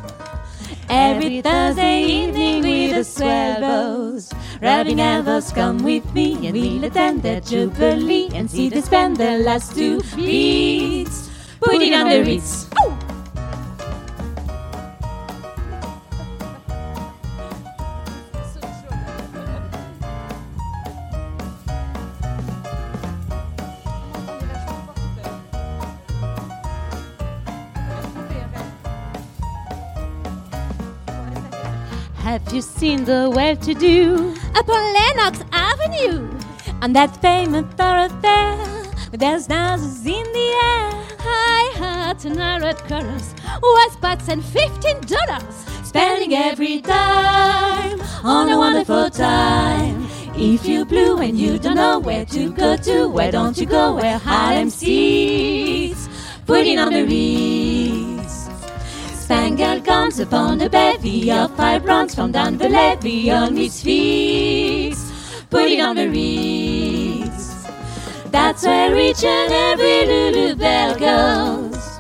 [0.96, 4.32] Every Thursday evening with the swell bows.
[4.62, 9.74] Elbows, come with me and we'll attend the jubilee and see the spend the last
[9.74, 11.32] two beats.
[11.60, 12.68] Put it on the Ritz.
[32.54, 36.30] Have seen the well-to-do upon Lennox Avenue?
[36.84, 38.58] On that famous thoroughfare,
[39.10, 45.02] where there's noses in the air, high hats and red colors, white spots and fifteen
[45.02, 50.06] dollars, spending every dime on a wonderful time.
[50.36, 53.96] If you blue and you don't know where to go to, where don't you go
[53.96, 56.08] where Harlem seats?
[56.46, 58.13] Putting on the wreaths.
[59.34, 64.96] Spangled gowns upon a bevy of five bronze from down the levee on his feet.
[65.52, 67.66] It on the reeds.
[68.30, 72.00] That's where each and every Lulu bell goes.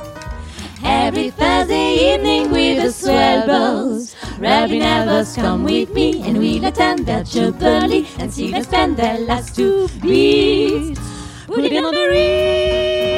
[0.84, 4.16] Every Thursday evening with the swell bows.
[4.38, 9.18] Rubbing elbows, come with me and we'll attend that jubilee and see them spend their
[9.18, 11.02] last two beats.
[11.50, 13.13] It on the wreaths.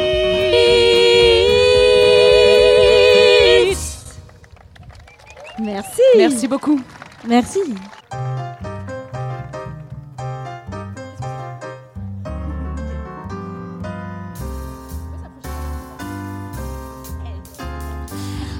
[5.59, 6.01] Merci.
[6.17, 6.79] Merci beaucoup.
[7.27, 7.59] Merci.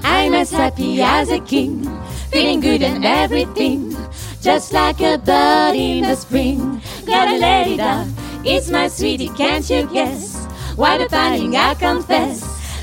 [0.02, 1.84] I'm as happy as a king,
[2.32, 3.94] feeling good and everything,
[4.40, 6.80] just like a bird in the spring.
[7.06, 8.06] Gotta let it out,
[8.44, 10.46] it's my sweetie, can't you guess?
[10.76, 12.40] Why the panic I confess?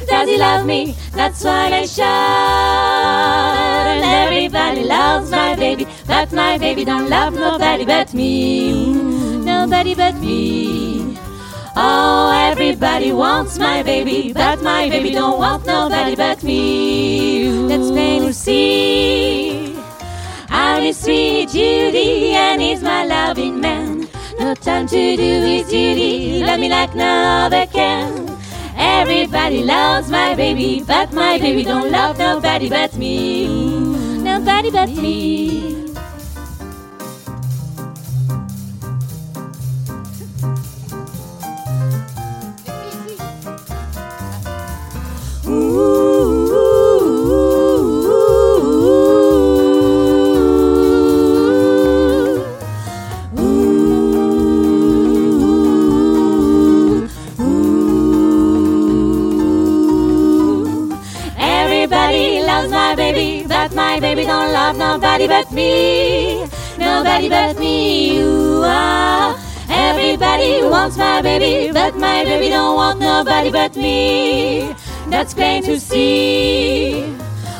[0.08, 0.96] Does he love me?
[1.14, 2.73] That's what I shout.
[4.04, 8.94] Everybody loves my baby, but my baby don't love nobody but me.
[9.44, 11.18] Nobody but me.
[11.76, 17.50] Oh, everybody wants my baby, but my baby don't want nobody but me.
[17.68, 19.76] Let's to see.
[20.50, 24.08] I'm his sweet Judy, and he's my loving man.
[24.40, 27.06] No time to do his duty, love me like no
[27.46, 28.33] other can.
[29.02, 33.48] Everybody loves my baby, but my baby don't love nobody but me.
[34.24, 35.83] Nobody but me.
[65.14, 66.42] Nobody but me.
[66.80, 68.18] Nobody but me.
[69.70, 74.74] Everybody wants my baby, but my baby don't want nobody but me.
[75.10, 77.06] That's plain to see.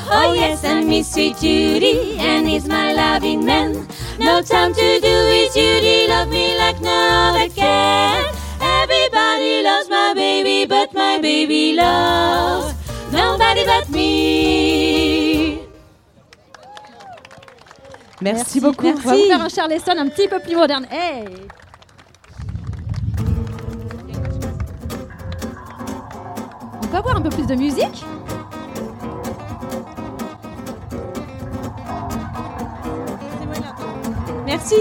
[0.10, 3.88] Oh yes, and me sweet Judy, and he's my loving man.
[4.18, 8.34] No time to do his duty, love me like no other can.
[8.62, 12.74] Everybody loves my baby, but my baby loves
[13.12, 15.33] nobody but me.
[18.24, 18.88] Merci, beaucoup.
[18.88, 20.88] On va vous faire un Charleston un petit peu plus moderne.
[20.90, 21.26] Hey
[26.82, 28.06] On peut avoir un peu plus de musique?
[34.46, 34.76] Merci.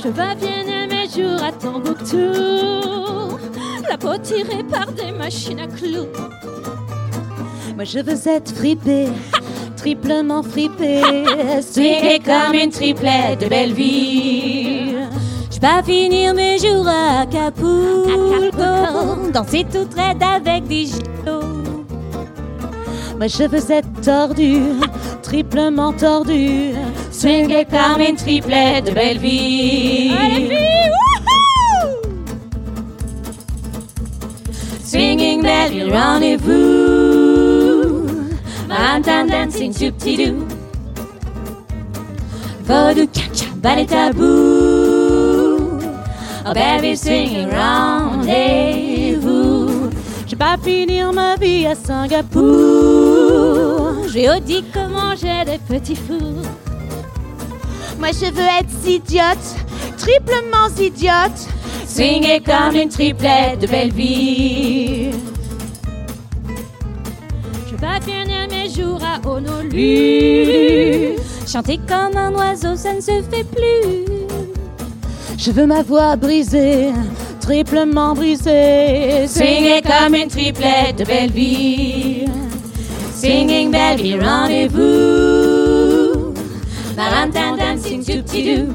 [0.00, 3.36] Je vais bien mes jours à Tombouctou,
[3.88, 6.06] la peau tirée par des machines à clous.
[7.76, 9.08] Moi je veux être fripée,
[9.76, 11.02] triplement fripée,
[11.60, 14.94] swingée comme une triplette de belle vie.
[15.52, 18.56] Je vais finir mes jours à Acapulco,
[19.30, 21.84] danser toute raide avec des gigots.
[23.18, 24.62] Moi je veux être tordue,
[25.22, 26.72] triplement tordue,
[27.12, 30.12] swingée comme une triplette de belle vie.
[34.82, 37.05] Swinging belly rendezvous,
[38.76, 40.46] Manhattan dancing choo-ti-doo.
[42.68, 45.80] Vaudou caca, ballet tabou.
[46.44, 48.28] Oh baby swinging rendez-vous.
[50.26, 52.44] Je vais pas finir ma vie à Singapour.
[54.12, 56.42] J'ai dit comment j'ai des petits fous.
[57.98, 59.56] Moi je veux être idiote,
[59.96, 61.48] triplement idiote.
[61.86, 65.12] Swingée comme une triplette de belle vie.
[67.86, 71.16] Vais finir mes jours à Honolulu.
[71.46, 74.06] Chanter comme un oiseau, ça ne se fait plus.
[75.38, 76.88] Je veux ma voix brisée,
[77.40, 79.28] triplement brisée.
[79.28, 82.24] Swingée comme une triplette de belle vie.
[83.12, 84.74] Singing baby, rendez-vous.
[86.96, 88.72] Marantan dancing to-ti-doo.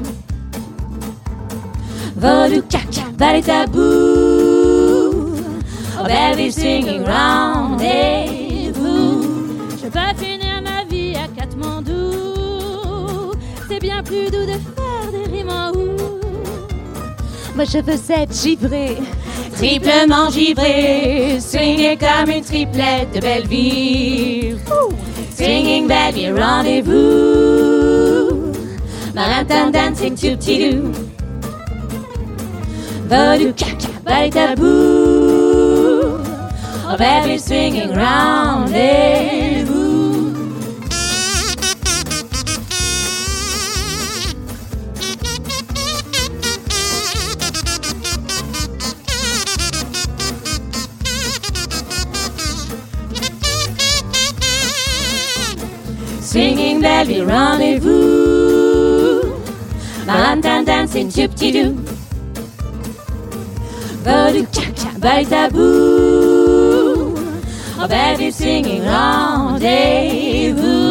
[2.16, 3.80] Vaudou caca, ballet tabou.
[6.00, 8.41] Oh baby, singing rendez-vous.
[9.92, 13.32] Vais finir ma vie à Katmandou.
[13.68, 15.96] C'est bien plus doux de faire des rimes en ou.
[17.54, 18.96] Moi je veux être givrée,
[19.54, 24.54] triplement givrée, swingée comme une triplette de belle vie.
[25.34, 26.92] Singing baby, rendez-vous.
[29.14, 30.92] Marantan dancing to-ti-doo.
[33.10, 36.16] Vaudou caca, ballet tabou.
[36.88, 39.41] Oh baby, swinging rendez-vous.
[56.32, 59.20] Swinging baby, rendez-vous.
[60.06, 61.76] Marantan dancing chip-ti-doo.
[64.02, 67.14] Vaudou caca, ballet tabou.
[67.78, 70.82] Oh baby, singing rendez-vous.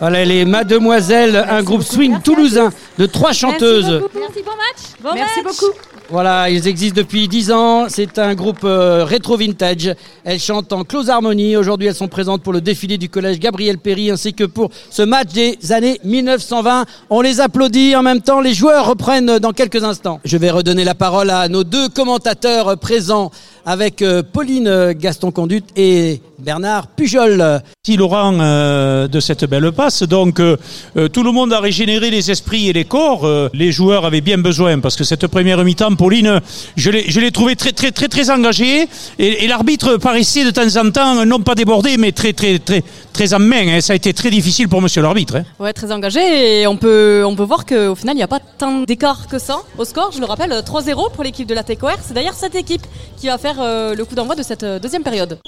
[0.00, 4.02] Voilà les Mademoiselles, un groupe swing toulousain de trois chanteuses.
[4.14, 5.00] Merci, bon match.
[5.02, 5.56] Bon Merci match.
[5.60, 5.72] beaucoup.
[6.10, 7.86] Voilà, ils existent depuis 10 ans.
[7.90, 9.94] C'est un groupe euh, rétro vintage.
[10.24, 11.54] Elles chantent en close harmonie.
[11.54, 15.02] Aujourd'hui, elles sont présentes pour le défilé du collège Gabriel Péry ainsi que pour ce
[15.02, 16.86] match des années 1920.
[17.10, 18.40] On les applaudit en même temps.
[18.40, 20.18] Les joueurs reprennent dans quelques instants.
[20.24, 23.30] Je vais redonner la parole à nos deux commentateurs présents
[23.66, 27.36] avec euh, Pauline Gaston Conduite et Bernard Pujol.
[27.36, 30.04] Merci Laurent euh, de cette belle passe.
[30.04, 34.38] Donc tout le monde a régénéré les esprits et les Euh, les joueurs avaient bien
[34.38, 36.40] besoin parce que cette première mi-temps, Pauline,
[36.76, 38.86] je l'ai, je trouvé très très très très engagée.
[39.18, 42.82] Et, et l'arbitre paraissait de temps en temps non pas débordé mais très très très
[43.18, 43.66] très en main.
[43.68, 43.80] hein.
[43.80, 45.36] Ça a été très difficile pour Monsieur l'arbitre.
[45.36, 45.44] hein.
[45.58, 48.38] Ouais, très engagé et on peut, on peut voir qu'au final, il n'y a pas
[48.58, 50.12] tant d'écart que ça au score.
[50.14, 51.96] Je le rappelle, 3-0 pour l'équipe de la TECOR.
[52.00, 52.82] C'est d'ailleurs cette équipe
[53.16, 55.38] qui va faire euh, le coup d'envoi de cette euh, deuxième période.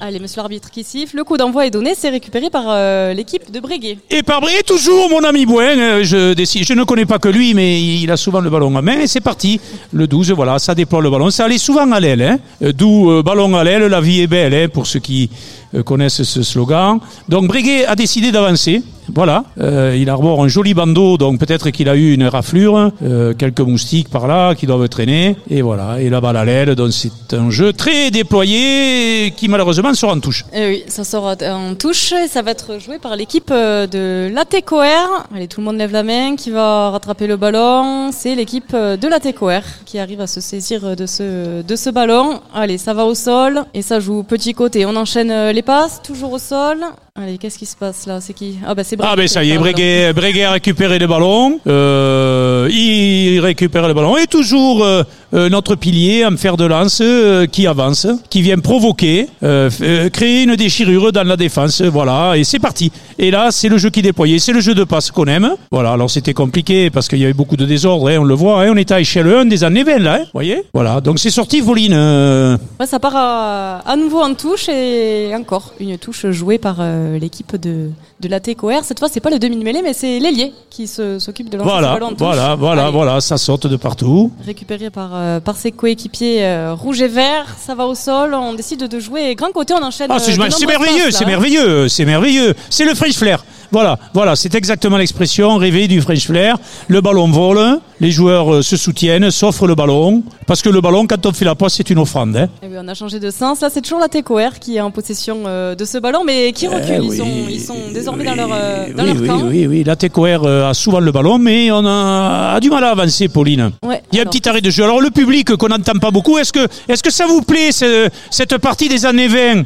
[0.00, 1.16] Allez, monsieur l'arbitre qui siffle.
[1.16, 1.94] Le coup d'envoi est donné.
[1.96, 3.98] C'est récupéré par euh, l'équipe de Breguet.
[4.10, 5.78] Et par Bray, toujours mon ami Bouen.
[5.78, 8.74] euh, Je, décide, je ne connais pas que lui, mais il a souvent le ballon
[8.76, 9.00] en main.
[9.00, 9.60] Et c'est parti.
[9.92, 11.30] Le 12, voilà, ça déploie le ballon.
[11.30, 12.22] Ça allait souvent à l'aile.
[12.22, 12.38] Hein.
[12.62, 15.59] Euh, D'où euh, ballon à l'aile, la vie est belle, hein, pour ceux qui euh,
[15.84, 16.98] connaissent ce slogan.
[17.28, 18.82] Donc Breguet a décidé d'avancer.
[19.14, 23.34] Voilà, Euh, il arbore un joli bandeau, donc peut-être qu'il a eu une raflure, euh,
[23.34, 26.00] quelques moustiques par là qui doivent traîner, et voilà.
[26.00, 30.20] Et la balle à l'aile, donc c'est un jeu très déployé qui malheureusement sera en
[30.20, 30.44] touche.
[30.54, 34.32] Eh oui, ça sera en touche et ça va être joué par l'équipe euh, de
[34.34, 35.26] l'ATCOR.
[35.34, 36.36] Allez, tout le monde lève la main.
[36.36, 38.10] Qui va rattraper le ballon?
[38.12, 42.40] C'est l'équipe de l'ATCOR qui arrive à se saisir de ce, de ce ballon.
[42.54, 44.86] Allez, ça va au sol et ça joue petit côté.
[44.86, 46.78] On enchaîne les passes, toujours au sol.
[47.16, 48.20] Allez, qu'est-ce qui se passe là?
[48.20, 48.58] C'est qui?
[48.66, 50.12] Ah bah c'est Ah ben ça y est, Breguet.
[50.12, 51.58] Breguet, a récupéré le ballon.
[51.66, 54.16] Euh, il récupère le ballon.
[54.16, 55.02] Et toujours euh,
[55.34, 60.08] euh, notre pilier en fer de lance euh, qui avance, qui vient provoquer, euh, euh,
[60.10, 61.80] créer une déchirure dans la défense.
[61.82, 62.90] Voilà, et c'est parti.
[63.18, 64.38] Et là, c'est le jeu qui déployé.
[64.38, 65.50] C'est le jeu de passe qu'on aime.
[65.70, 68.08] Voilà, alors c'était compliqué parce qu'il y avait beaucoup de désordre.
[68.08, 70.18] hein, on le voit, hein, on est à échelle 1 des années 20 là.
[70.20, 71.94] Hein, voyez Voilà, donc c'est sorti Voline.
[71.94, 76.76] Ouais, ça part à, à nouveau en touche et encore une touche jouée par
[77.20, 77.90] l'équipe de,
[78.20, 78.82] de l'ATCOR.
[78.90, 81.72] Cette fois, c'est pas le demi-mêlée, mais c'est l'ailier qui se- s'occupe de lancer ce
[81.74, 82.90] Voilà, ballon voilà, voilà, Allez.
[82.92, 84.32] voilà, ça saute de partout.
[84.44, 87.46] récupéré par, euh, par ses coéquipiers euh, rouge et vert.
[87.56, 88.34] Ça va au sol.
[88.34, 89.74] On décide de jouer grand côté.
[89.74, 90.08] On enchaîne.
[90.10, 91.26] Ah, euh, c'est merveilleux, c'est hein.
[91.28, 92.52] merveilleux, c'est merveilleux.
[92.68, 93.44] C'est le French flair.
[93.72, 96.56] Voilà, voilà, c'est exactement l'expression rêvée du French flair.
[96.88, 101.06] Le ballon vole, les joueurs euh, se soutiennent, s'offrent le ballon, parce que le ballon,
[101.06, 102.36] quand on fait la passe, c'est une offrande.
[102.36, 102.48] hein.
[102.62, 103.60] Eh oui, on a changé de sens.
[103.60, 106.66] Là, c'est toujours la TCOR qui est en possession euh, de ce ballon, mais qui
[106.66, 107.00] recule.
[107.04, 109.40] ils, oui, sont, ils sont désormais dans leur, euh, dans Oui, leur oui, camp.
[109.44, 112.82] oui, oui, la TCOR euh, a souvent le ballon, mais on a, a du mal
[112.82, 113.70] à avancer, Pauline.
[113.84, 114.82] Ouais, Il y a un petit arrêt de jeu.
[114.82, 118.08] Alors le public qu'on n'entend pas beaucoup, est-ce que, est-ce que ça vous plaît ce-
[118.30, 119.62] cette partie des années 20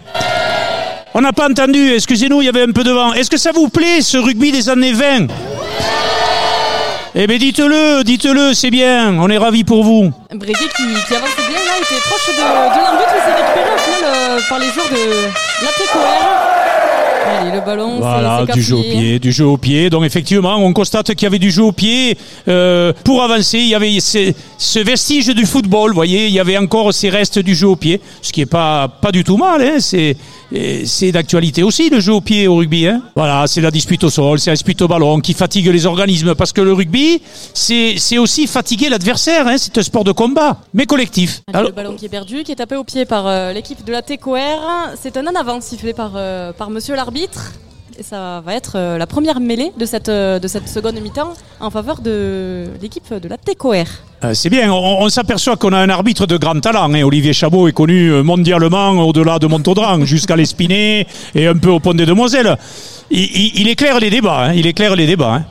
[1.14, 3.12] On n'a pas entendu, excusez-nous, il y avait un peu de vent.
[3.12, 5.28] Est-ce que ça vous plaît ce rugby des années 20
[7.14, 10.10] Eh bien dites-le, dites-le, c'est bien, on est ravis pour vous.
[10.34, 13.78] Breguet qui, qui avance bien, là, était proche de, de l'embut, mais s'est récupéré au
[13.78, 16.00] final euh, par les joueurs de la TCOR.
[17.40, 19.90] Allez, le ballon, c'est- Voilà, c'est du jeu au pied, du jeu au pied.
[19.90, 22.18] Donc effectivement, on constate qu'il y avait du jeu au pied.
[22.48, 26.40] Euh, pour avancer, il y avait ce, ce vestige du football, vous voyez, il y
[26.40, 29.36] avait encore ces restes du jeu au pied, ce qui est pas, pas du tout
[29.36, 29.62] mal.
[29.62, 30.16] Hein, c'est
[30.84, 32.86] c'est d'actualité aussi, le jeu au pied au rugby.
[32.86, 33.02] Hein.
[33.16, 36.34] Voilà, c'est la dispute au sol, c'est la dispute au ballon qui fatigue les organismes,
[36.34, 37.20] parce que le rugby,
[37.52, 39.46] c'est aussi fatiguer l'adversaire.
[39.48, 41.42] Hein, c'est un sport de combat, mais collectif.
[41.52, 43.92] Alors- le ballon qui est perdu, qui est tapé au pied par euh, l'équipe de
[43.92, 44.92] la TCOR.
[45.00, 47.52] C'est un en avant sifflé par, euh, par monsieur l'arbitre.
[47.98, 51.32] Et ça va être euh, la première mêlée de cette, euh, de cette seconde mi-temps
[51.60, 53.84] en faveur de l'équipe de la TCOR.
[54.24, 56.92] Euh, C'est bien, on, on s'aperçoit qu'on a un arbitre de grand talent.
[56.92, 57.02] hein.
[57.04, 61.06] Olivier Chabot est connu mondialement au-delà de Montaudran, jusqu'à l'Espinet
[61.36, 62.56] et un peu au Pont des Demoiselles.
[63.10, 64.52] Il, il- il éclaire les débats, hein.
[64.54, 65.34] il éclaire les débats.
[65.34, 65.44] hein.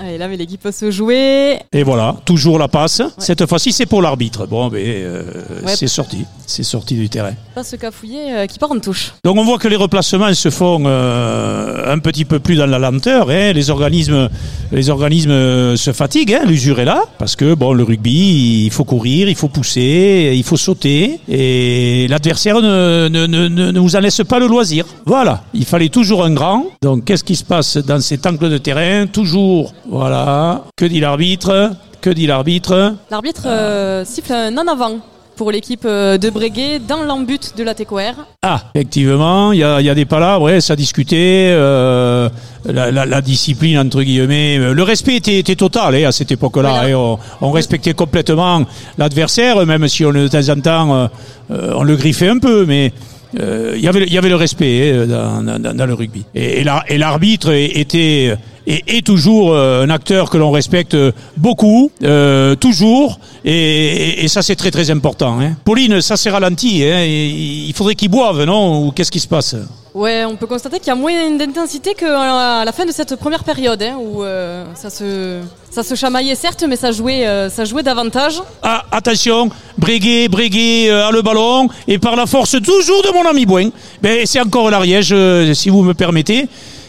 [0.00, 1.58] Allez, là, mais l'équipe peut se jouer.
[1.72, 3.02] Et voilà, toujours la passe.
[3.18, 4.46] Cette fois-ci, c'est pour l'arbitre.
[4.46, 5.22] Bon, euh,
[5.64, 5.74] Ouais.
[5.74, 7.32] c'est sorti, c'est sorti du terrain.
[7.58, 9.14] Pas se cafouiller euh, qui part en touche.
[9.24, 12.78] Donc on voit que les replacements se font euh, un petit peu plus dans la
[12.78, 13.30] lenteur.
[13.30, 13.52] hein.
[13.52, 14.28] Les organismes,
[14.70, 16.34] les organismes euh, se fatiguent.
[16.34, 16.44] Hein.
[16.46, 20.44] L'usure est là parce que bon, le rugby, il faut courir, il faut pousser, il
[20.44, 24.84] faut sauter, et l'adversaire ne, ne, ne, ne ne vous en laisse pas le loisir.
[25.04, 26.66] Voilà, il fallait toujours un grand.
[26.80, 29.08] Donc qu'est-ce qui se passe dans cet angle de terrain?
[29.08, 30.62] Toujours, voilà.
[30.76, 31.72] Que dit l'arbitre?
[32.00, 32.94] Que dit l'arbitre?
[33.10, 34.98] L'arbitre euh, siffle un en avant
[35.38, 38.12] pour l'équipe euh, de Breguet dans l'embut de la TCOR.
[38.42, 42.28] Ah, effectivement, il y a, y a des palabres, ouais, ça discutait, euh,
[42.66, 44.58] la, la- la discipline, entre guillemets.
[44.58, 46.82] euh, Le respect était, était total hein, à cette époque-là.
[46.82, 48.64] hein, on, on respectait complètement
[48.98, 51.08] l'adversaire, même si on, de temps en temps,
[51.50, 52.92] euh, on le griffait un peu, mais
[53.38, 56.24] euh, il y avait, il y avait le respect hein, dans, dans- dans le rugby.
[56.34, 58.36] Et, et la- et l'arbitre était
[58.70, 60.96] et est toujours euh, un acteur que l'on respecte
[61.36, 65.40] beaucoup, euh, toujours, et, et- et ça c'est très très important.
[65.40, 65.52] Hein.
[65.64, 69.56] Pauline, ça s'est ralenti, hein, il faudrait qu'il boive, non Ou qu'est-ce qui se passe?
[69.94, 73.42] Ouais, on peut constater qu'il y a moins d'intensité qu'à la fin de cette première
[73.42, 75.40] période, hein, où euh, ça, se,
[75.70, 78.34] ça se chamaillait certes, mais ça jouait, euh, ça jouait davantage.
[78.62, 83.24] Ah, attention, Breguet, Breguet euh, a le ballon, et par la force toujours de mon
[83.28, 83.70] ami Boin,
[84.02, 86.46] ben, c'est encore l'Ariège, euh, si vous me permettez,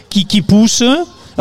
[0.10, 0.84] qui, qui pousse.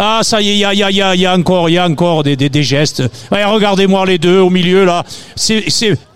[0.01, 1.85] Ah, ça y est, y a, y a- y a- y a encore, y a
[1.85, 3.03] encore des, des- gestes.
[3.33, 5.05] Ouais, regardez-moi les deux au milieu là.
[5.35, 5.65] C'est...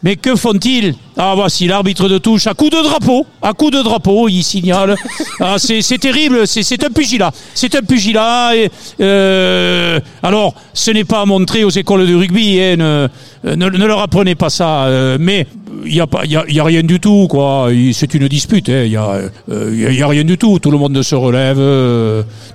[0.05, 0.95] Mais que font-ils?
[1.17, 3.27] Ah, voici l'arbitre de touche à coup de drapeau.
[3.43, 4.97] À coup de drapeau, il signale.
[5.41, 7.31] Ah, c'est, terrible, c'est, un pugilat.
[7.55, 8.53] C'est un pugilat.
[9.01, 12.59] Euh, alors, ce n'est pas à montrer aux écoles de rugby.
[12.61, 14.85] hein, ne, ne, leur apprenez pas ça.
[14.85, 15.47] euh, mais
[15.85, 17.69] il n'y a, pas- y rien du tout, quoi.
[17.93, 18.83] C'est une dispute, hein.
[18.85, 19.21] il n'y a,
[19.51, 20.59] euh, y a- rien du tout.
[20.61, 21.57] Tout le monde se relève.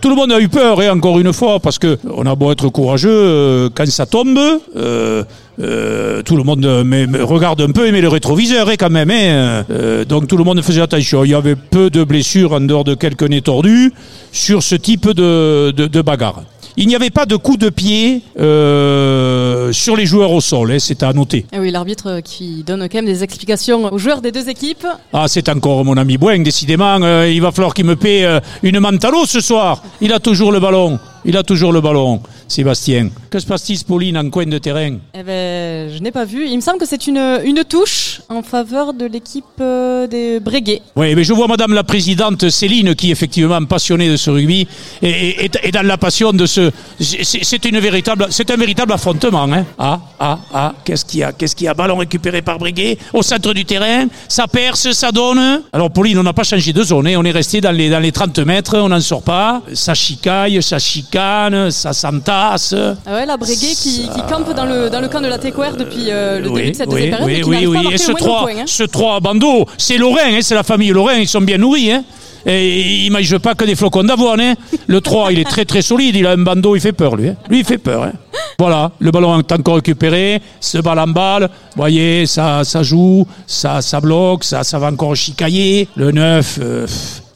[0.02, 2.52] tout le monde a eu peur, et encore une fois, parce que on a beau
[2.52, 4.40] être courageux, quand ça tombe,
[5.60, 8.76] euh, tout le monde euh, mais- mais regarde un peu et met le rétroviseur hein,
[8.78, 9.10] quand même.
[9.12, 9.66] hein.
[9.72, 11.24] Euh, donc tout le monde faisait attention.
[11.24, 13.92] Il y avait peu de blessures en dehors de quelques nez tordus
[14.32, 16.42] sur ce type de, de, de bagarre.
[16.80, 20.78] Il n'y avait pas de coup de pied euh, sur les joueurs au sol, hein,
[20.80, 21.46] c'est à noter.
[21.52, 24.86] Et oui, l'arbitre qui donne quand même des explications aux joueurs des deux équipes.
[25.14, 27.00] Ah, c'est encore mon ami Boing, décidément.
[27.02, 29.82] euh, il va falloir qu'il me paie euh, une mantalo ce soir.
[30.02, 31.00] Il a toujours le ballon.
[31.26, 33.10] Il a toujours le ballon, Sébastien.
[33.30, 36.48] Que se passe-t-il, Pauline, en coin de terrain Eh ben, je n'ai pas vu.
[36.48, 40.82] Il me semble que c'est une, une touche en faveur de l'équipe euh, des Breguet.
[40.96, 44.68] Oui, mais je vois Madame la Présidente Céline qui est effectivement passionnée de ce rugby
[45.02, 46.72] et, et- et- et dans la passion de ce.
[47.00, 49.44] C'est une véritable, c'est un véritable affrontement.
[49.52, 49.66] Hein.
[49.78, 51.74] Ah, ah, ah, qu'est-ce qu'il y a Qu'est-ce qu'il y a?
[51.74, 54.06] Ballon récupéré par Breguet au centre du terrain.
[54.28, 55.62] Ça perce, ça donne.
[55.74, 57.08] Alors Pauline, on n'a pas changé de zone.
[57.08, 57.16] hein.
[57.18, 58.78] On est resté dans les, dans les 30 mètres.
[58.78, 59.62] On n'en sort pas.
[59.74, 60.80] Ça chicaille, ça
[61.12, 62.76] chicane, ça s'entasse.
[63.06, 65.76] Ah ouais, la Breguet qui, qui campe dans le, dans le camp de la TQR
[65.78, 68.08] depuis euh, le début de cette deuxième période et qui n'arrive pas à Et ce
[68.08, 68.52] le moindre 3, point.
[68.62, 68.64] hein.
[68.66, 71.92] ce 3 à bandeau, c'est Lorrain, hein, c'est la famille Lorrain, ils sont bien nourris.
[71.92, 72.04] Hein.
[72.46, 74.40] Et ils mangent pas que des flocons d'avoine.
[74.40, 74.54] Hein.
[74.88, 77.30] Le 3, il est très très solide, il a un bandeau, il fait peur lui.
[77.30, 77.36] hein.
[77.50, 78.04] Lui, il fait peur.
[78.04, 78.14] hein.
[78.60, 83.28] Voilà, le ballon est encore récupéré, se balle en balle, vous voyez, ça, ça joue,
[83.46, 85.88] ça, ça bloque, ça, ça va encore chicailler.
[85.96, 86.88] Le 9, euh,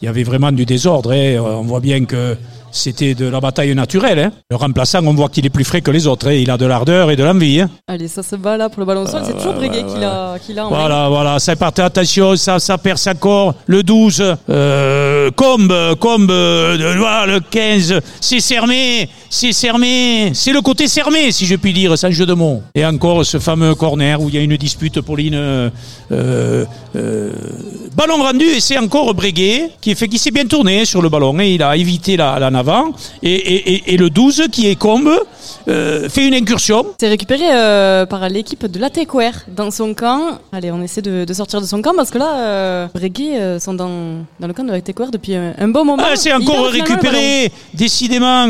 [0.02, 1.12] il y avait vraiment du désordre.
[1.12, 1.40] hein.
[1.42, 2.38] On voit bien que
[2.72, 4.20] c'était de la bataille naturelle.
[4.20, 4.32] hein.
[4.50, 6.28] Le remplaçant, on voit qu'il est plus frais que les autres.
[6.28, 6.34] hein.
[6.34, 7.62] Il a de l'ardeur et de l'envie.
[7.62, 7.70] hein.
[7.88, 9.22] Allez, ça se bat là pour le ballon sol.
[9.26, 10.36] c'est toujours Breguet qui l'a.
[10.70, 13.56] Voilà, voilà, ça part, attention, ça, ça perce encore.
[13.68, 16.78] Le 12, euh, Combe, Combe, euh,
[17.28, 22.12] le 15, c'est fermé, c'est fermé, c'est le côté fermé, si je puis dire, sans
[22.12, 22.62] jeu de mots.
[22.76, 25.36] Et encore ce fameux corner où il y a une dispute, Pauline.
[25.36, 25.70] euh,
[26.12, 26.66] euh,
[26.98, 27.32] euh,
[27.96, 31.40] ballon rendu, et c'est encore Breguet qui, fait, qui s'est bien tourné sur le ballon.
[31.40, 32.92] Et il a évité la, la avant.
[33.24, 35.10] Et, et- et- et le 12, qui est Combe,
[35.70, 36.86] euh, fait une incursion.
[37.00, 40.40] C'est récupéré euh, par l'équipe de la TQR dans son camp.
[40.52, 43.60] Allez, on essaie de, de sortir de son camp parce que là, euh, Breguet euh,
[43.60, 46.04] sont dans, dans le camp de la TQR depuis un, un bon moment.
[46.06, 47.50] Ah, c'est encore récupéré.
[47.74, 48.48] Décidément,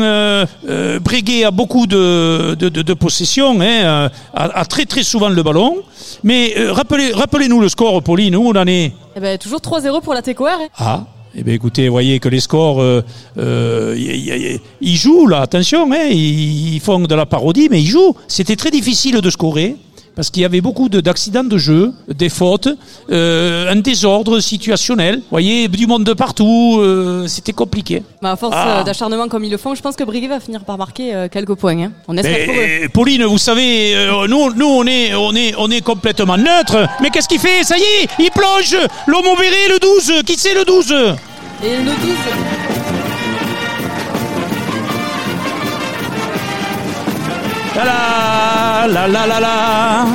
[0.72, 5.02] euh, Breguet a beaucoup de, de, de- de possession, hein, euh, a, a très très
[5.02, 5.76] souvent le ballon.
[6.24, 10.00] Mais euh, rappelez, rappelez-nous le score, Pauline, où on en est Eh ben, toujours 3-0
[10.02, 10.58] pour la TQR.
[10.78, 11.04] Ah
[11.34, 13.02] eh bien, écoutez, voyez que les scores, euh,
[13.38, 17.68] euh, y- y- y- ils jouent là, attention, hein, ils, ils font de la parodie,
[17.70, 18.14] mais ils jouent.
[18.28, 19.76] C'était très difficile de scorer.
[20.14, 22.68] Parce qu'il y avait beaucoup de- d'accidents de, jeu, des fautes,
[23.10, 25.16] euh, un désordre situationnel.
[25.16, 28.02] Vous voyez, du monde de partout, euh, c'était compliqué.
[28.20, 28.80] Bah, à force Ah.
[28.80, 31.28] euh, d'acharnement comme ils le font, je pense que Breguet va finir par marquer euh,
[31.28, 31.78] quelques points.
[31.84, 31.92] hein.
[32.08, 32.88] On espère Mais, pour eux.
[32.92, 33.94] Pauline, vous savez,
[34.28, 36.86] nous, nous on, est, on, est, on est complètement neutre.
[37.00, 37.64] Mais qu'est-ce qu'il fait?
[37.64, 38.76] Ça y est, il plonge
[39.06, 40.22] L'homme le 12.
[40.26, 40.92] Qui c'est le 12
[41.64, 42.71] Et le 12.
[47.74, 50.06] La la la la la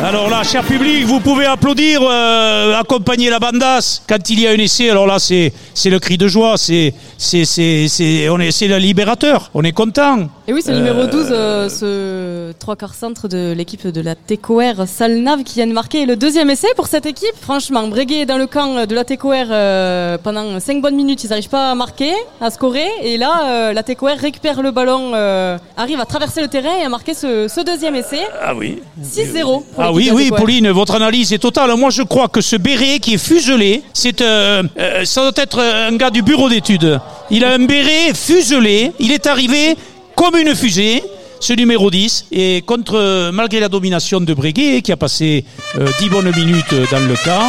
[0.00, 4.50] alors là, cher public, vous pouvez applaudir, euh, accompagner la bandasse quand il y a
[4.50, 4.90] un essai.
[4.90, 8.68] Alors là, c'est c'est le cri de joie, c'est c'est c'est c'est on est c'est
[8.68, 9.50] le libérateur.
[9.54, 10.28] On est content.
[10.46, 14.14] Et oui, c'est le numéro 12, euh, ce trois quarts centre de l'équipe de la
[14.14, 17.34] TQR Salnave qui vient de marquer le deuxième essai pour cette équipe.
[17.40, 21.24] Franchement, Breguet est dans le camp de la TQR euh, pendant 5 bonnes minutes.
[21.24, 22.86] Ils n'arrivent pas à marquer, à scorer.
[23.02, 26.84] Et là, euh, la TQR récupère le ballon, euh, arrive à traverser le terrain et
[26.84, 28.20] à marquer ce, ce deuxième essai.
[28.40, 28.80] Ah oui.
[29.02, 29.42] 6-0.
[29.42, 30.30] pour Ah oui, oui.
[30.30, 31.74] Pauline, votre analyse est totale.
[31.76, 35.60] Moi, je crois que ce béret qui est fuselé, c'est, euh, euh, ça doit être
[35.60, 37.00] un gars du bureau d'études.
[37.30, 38.92] Il a un béret fuselé.
[38.98, 39.76] Il est arrivé
[40.16, 41.02] comme une fusée.
[41.40, 45.44] Ce numéro 10, et contre, euh, malgré la domination de Breguet, qui a passé
[45.76, 47.48] euh, 10 bonnes minutes dans le camp,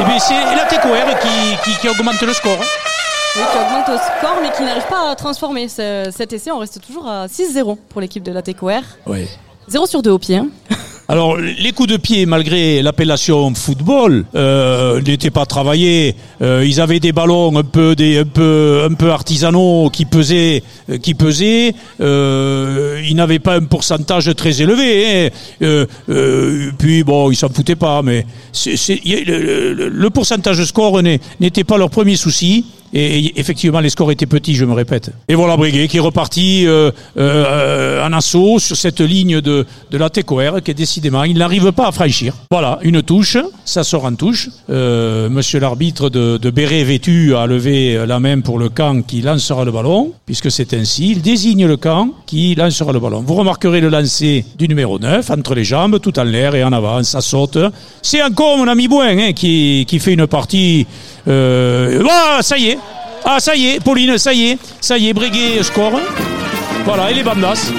[0.00, 2.58] eh bien, c'est la TQR qui, qui, qui augmente le score.
[2.58, 6.50] Oui, qui augmente au score, mais qui n'arrive pas à transformer ce- cet essai.
[6.50, 8.80] On reste toujours à 6-0 pour l'équipe de la TQR.
[9.06, 9.28] Oui.
[9.68, 10.38] 0 sur 2 au pied.
[10.38, 10.48] hein.
[11.12, 16.14] Alors, les coups de pied, malgré l'appellation football, euh, n'étaient pas travaillés.
[16.40, 20.98] Euh, ils avaient des ballons un peu, un peu, un peu artisanaux qui pesaient, euh,
[20.98, 21.74] qui pesaient.
[21.98, 25.32] Ils n'avaient pas un pourcentage très élevé.
[25.60, 25.84] hein.
[26.78, 28.24] Puis bon, ils s'en foutaient pas, mais
[28.66, 32.66] le, le- le pourcentage de score n'était pas leur premier souci.
[32.92, 35.10] Et, effectivement, les scores étaient petits, je me répète.
[35.28, 39.98] Et voilà Breguet qui est reparti euh, euh, en assaut sur cette ligne de, de
[39.98, 42.34] la TECOR qui est décidément, il n'arrive pas à franchir.
[42.50, 44.48] Voilà, une touche, ça sort en touche.
[44.70, 49.22] Euh, monsieur l'arbitre de, de béret vêtu a levé la main pour le camp qui
[49.22, 53.22] lancera le ballon, puisque c'est ainsi, il désigne le camp qui lancera le ballon.
[53.24, 56.72] Vous remarquerez le lancer du numéro 9, entre les jambes, tout en l'air et en
[56.72, 57.58] avant, ça saute.
[58.02, 60.86] C'est encore mon ami Boin hein, qui, qui fait une partie...
[61.28, 62.78] Euh, ah, ça y est
[63.22, 65.92] ah, ça y est, Pauline, ça y est, ça y est, Breguet score.
[66.86, 67.70] Voilà, et les bandas.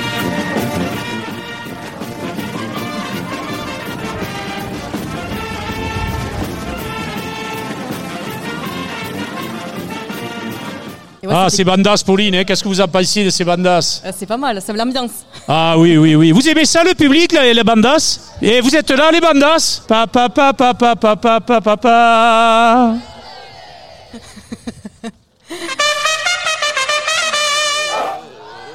[11.23, 14.01] Ouais, Ah, c'était- ces bandas, Pauline, hein, qu'est-ce que vous en pensez de ces bandas
[14.03, 15.11] Euh, C'est pas mal, ça met l'ambiance.
[15.47, 16.31] Ah oui, oui, oui.
[16.31, 18.19] Vous aimez ça, le public, là, les bandas?
[18.41, 19.81] Et vous êtes là, les bandas?
[19.87, 22.93] Pa, pa, pa, pa, pa, pa, pa, pa, pa, pa.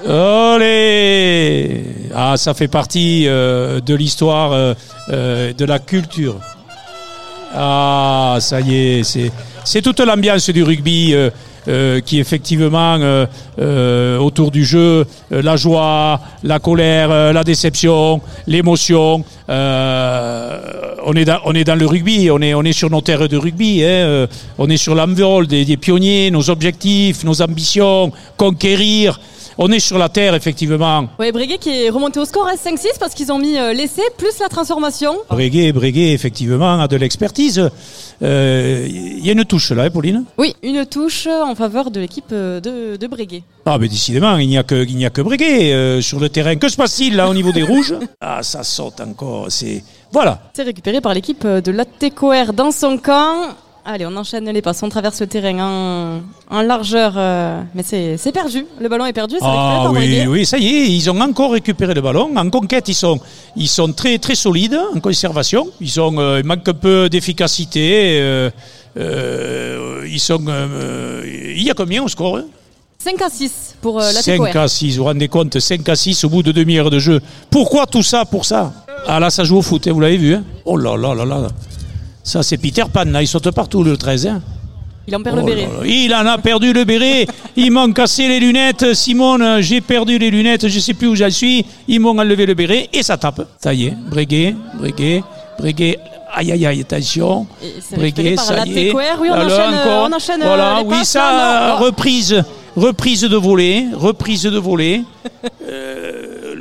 [0.09, 1.85] Olé
[2.15, 4.75] Ah, ça fait partie euh, de l'histoire euh,
[5.11, 6.39] euh, de la culture.
[7.55, 9.33] Ah, ça y est, c'est,
[9.65, 11.15] c'est toute l'ambiance du rugby
[11.69, 13.27] euh, qui effectivement euh,
[13.59, 19.25] euh, autour du jeu, euh, la joie, la colère, la déception, l'émotion.
[19.49, 23.29] on est dans, on est dans le rugby, on est on est sur nos terres
[23.29, 24.27] de rugby, hein,
[24.59, 29.21] on est sur l'envol des, des pionniers, nos objectifs, nos ambitions, conquérir.
[29.59, 31.09] On est sur la terre effectivement.
[31.19, 34.03] Ouais, Breguet qui est remonté au score à 5-6 parce qu'ils ont mis euh, l'essai
[34.19, 35.17] plus la transformation.
[35.31, 37.71] Breguet, Breguet, effectivement, a de l'expertise.
[38.23, 40.25] Euh, Il y a une touche là, hein, Pauline?
[40.37, 43.43] Oui, une touche en faveur de l'équipe euh, de, de Breguet.
[43.65, 46.29] Ah, mais décidément, il n'y a que, il n'y a que Breguet euh, sur le
[46.29, 46.57] terrain.
[46.57, 47.95] Que se passe-t-il là au niveau des rouges?
[48.21, 49.47] Ah, ça saute encore.
[49.51, 50.41] C'est voilà.
[50.55, 53.55] C'est récupéré par l'équipe euh, de l'ATCOR dans son camp.
[53.89, 56.21] Allez, on enchaîne les passes, on traverse le terrain en,
[56.57, 58.67] en largeur, euh, mais c'est perdu.
[58.81, 62.01] Le ballon est perdu, Ah oui, oui, ça y est, ils ont encore récupéré le
[62.01, 62.29] ballon.
[62.37, 63.21] En conquête, ils sont,
[63.55, 65.69] ils sont très, très solides en conservation.
[65.81, 68.19] Ils ont, euh, il manque un peu d'efficacité.
[68.21, 70.43] euh, ils sont,
[71.25, 72.45] il y a combien au score hein?
[72.99, 74.61] 5 à 6 pour euh, 5 l'ATCOR.
[74.63, 77.21] à 6, vous vous rendez compte 5 à 6 au bout de demi-heure de jeu.
[77.51, 78.73] Pourquoi tout ça Pour ça?
[79.07, 80.43] Ah là, ça joue au foot, hein, vous l'avez vu hein?
[80.65, 81.47] Oh là là là là
[82.27, 84.27] Ça, c'est Peter Pan, là, il saute partout, le 13.
[84.27, 84.43] Hein
[85.07, 85.63] Il en perd Oh le béret.
[85.63, 87.25] là là, Il en a perdu le béret.
[87.55, 88.95] Ils m'ont cassé les lunettes.
[88.95, 90.67] Simone, j'ai perdu les lunettes.
[90.67, 91.65] Je sais plus où j'en suis.
[91.87, 93.47] Ils m'ont enlevé le béret et ça tape.
[93.63, 93.95] Ça y est.
[94.11, 95.23] Breguet, Breguet,
[95.57, 95.99] Breguet.
[96.35, 97.47] Aïe, aïe, aïe, attention.
[97.63, 98.93] Et c'est récupéré par ça y est.
[98.93, 101.85] Oui, on Alors, enchaîne, euh, on enchaîne, euh, Voilà, les oui, ça, euh, non.
[101.85, 102.43] reprise.
[102.75, 103.87] Reprise de volée.
[103.95, 105.03] Reprise de volée.
[105.63, 106.06] Euh,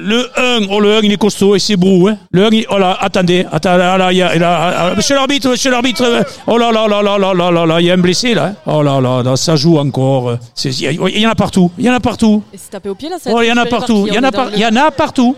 [0.05, 2.07] le 1, oh le 1 il est costaud et c'est brou.
[2.07, 2.17] Hein.
[2.31, 5.15] Le 1, il- oh là, attendez, attendez, là, là, il y a, là, ah, monsieur
[5.15, 7.91] l'arbitre, monsieur l'arbitre, euh, oh là là là là là là là là, il y
[7.91, 8.45] a un blessé là.
[8.45, 8.55] hein.
[8.65, 10.29] Oh là là, là, ça joue encore.
[10.29, 12.43] euh, c'est- Il y, a- il y en a partout, il y en a partout.
[12.53, 14.19] Et c'est tapé au pied là ça Oh, il y en a partout, il y
[14.19, 15.35] en a, par- il y en a partout.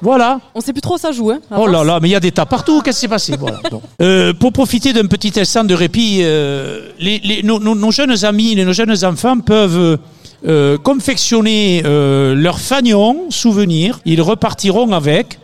[0.00, 0.38] Voilà.
[0.54, 1.30] On sait plus trop où ça joue.
[1.32, 2.82] Hein, Oh là là, mais il y a des tas partout.
[2.82, 3.58] Qu'est-ce qui s'est passé Voilà.
[3.70, 3.82] Bon.
[4.00, 8.24] Euh, Pour profiter d'un petit instant de répit, euh, les, les- nos, nos- nos jeunes
[8.24, 9.98] amis, nos jeunes enfants peuvent
[10.46, 14.00] euh, confectionner euh, leur fanion souvenir.
[14.04, 15.38] Ils repartiront avec.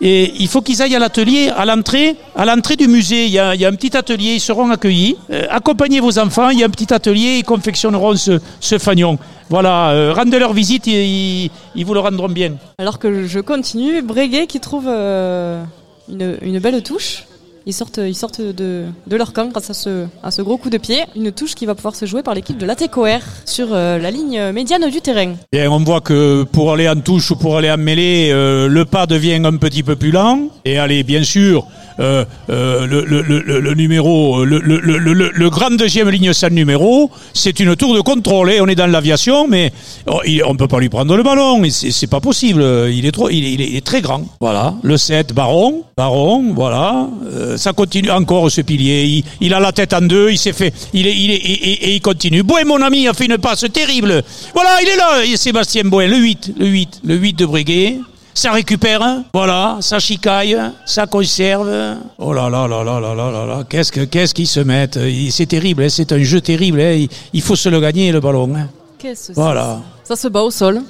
[0.00, 3.26] Et il faut qu'ils aillent à l'atelier, à l'entrée, à l'entrée du musée.
[3.26, 5.16] Il y, a, un petit atelier, ils seront accueillis.
[5.30, 9.18] Euh, accompagnez vos enfants, il y a un petit atelier, ils confectionneront ce, ce fanion.
[9.48, 12.54] Voilà, euh, rendez leur visite, ils, ils vous le rendront bien.
[12.78, 17.24] Alors que je continue, Breguet qui trouve une belle touche.
[17.66, 20.68] Ils sortent, ils sortent de, de leur camp grâce à ce, à ce gros coup
[20.68, 21.04] de pied.
[21.16, 24.52] Une touche qui va pouvoir se jouer par l'équipe de l'ATCOR sur euh, la ligne
[24.52, 25.34] médiane du terrain.
[25.50, 28.84] Bien, on voit que pour aller en touche ou pour aller en mêlée, euh, le
[28.84, 30.48] pas devient un petit peu plus lent.
[30.66, 31.66] Et allez, bien sûr,
[32.00, 37.58] euh, euh, le, le- le- le- numéro, le, le- grand deuxième ligne sans numéro, c'est
[37.60, 38.50] une tour de contrôle.
[38.50, 39.72] Et on est dans l'aviation, mais
[40.06, 41.62] oh, on peut pas lui prendre le ballon.
[41.70, 42.64] C'est pas possible.
[42.90, 44.22] Il est trop, il est, il est- très grand.
[44.40, 47.06] Voilà, le 7, Baron, Baron, voilà.
[47.32, 49.04] Euh, ça continue encore ce pilier.
[49.04, 50.30] Il, il a la tête en deux.
[50.30, 52.42] Il s'est fait, il est, il est, et, il continue.
[52.42, 54.22] Boé, mon ami, a fait une passe terrible.
[54.54, 57.98] Voilà, il est là, et Sébastien Boé, le 8, le 8, le 8 de Breguet.
[58.36, 59.24] Ça récupère, hein.
[59.32, 61.70] voilà, ça chicaille, ça conserve.
[62.18, 64.98] Oh là là là là là là là là, qu'est-ce que qu'est-ce qu'ils se mettent?
[65.30, 66.80] C'est terrible, hein, c'est un jeu terrible.
[66.80, 67.06] hein.
[67.32, 68.52] Il, faut se le gagner le ballon.
[68.98, 69.80] Qu'est-ce que Voilà.
[70.04, 70.82] Ça se bat au sol.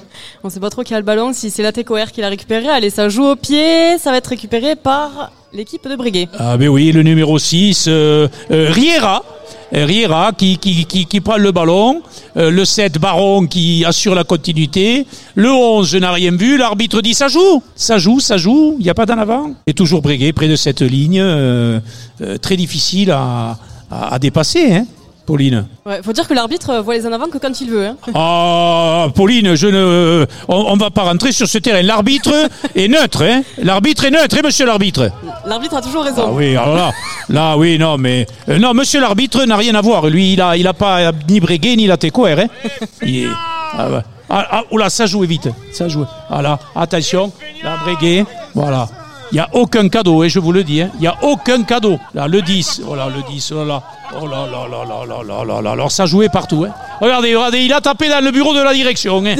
[0.42, 2.68] On sait pas trop qui a le ballon, si c'est l'ATCOR qui l'a récupéré.
[2.68, 6.28] Allez, ça joue au pied, ça va être récupéré par l'équipe de Breguet.
[6.36, 9.22] Ah ben oui, le numéro 6, euh, euh, Riera.
[9.72, 12.02] Euh, Riera qui, qui, qui, prend le ballon.
[12.34, 15.06] Le 7, Baron qui assure la continuité.
[15.36, 16.58] Le 11, je n'ai rien vu.
[16.58, 17.62] L'arbitre dit ça joue.
[17.76, 18.74] Ça joue, ça joue.
[18.80, 19.54] Il n'y a pas d'en avant.
[19.68, 21.22] Et toujours Breguet près de cette ligne.
[22.42, 24.72] très difficile à dépasser.
[24.72, 24.86] Hein.
[25.26, 27.86] Pauline Ouais, faut dire que l'arbitre euh, voit les en avant que quand il veut.
[27.86, 27.96] Hein.
[28.14, 31.82] Ah, Pauline, je ne, on, on va pas rentrer sur ce terrain.
[31.82, 32.32] L'arbitre
[32.76, 35.10] est neutre, hein L'arbitre est neutre, hein, monsieur l'arbitre?
[35.46, 36.24] L'arbitre a toujours raison.
[36.28, 36.92] Ah oui, alors là,
[37.30, 40.06] là, oui, non, mais euh, non, monsieur l'arbitre n'a rien à voir.
[40.08, 42.46] Lui, il a, il a pas euh, ni Breguet ni la Técoère, hein
[43.02, 43.28] Il est-
[43.76, 43.88] ah,
[44.30, 46.04] ah, ah, oula, ça joue vite, ça joue.
[46.30, 47.32] Voilà, attention,
[47.62, 48.24] la Breguet,
[48.54, 48.88] voilà.
[49.32, 50.90] Il n'y a aucun cadeau, et je vous le dis, hein.
[50.94, 51.98] il n'y a aucun cadeau.
[52.14, 53.82] Là, le 10, oh là, le 10, oh là,
[54.20, 55.70] oh là là là là là là là là.
[55.72, 56.64] Alors ça jouait partout.
[56.68, 56.72] Hein.
[57.00, 59.24] Regardez, regardez, il a tapé dans le bureau de la direction.
[59.26, 59.34] Hein.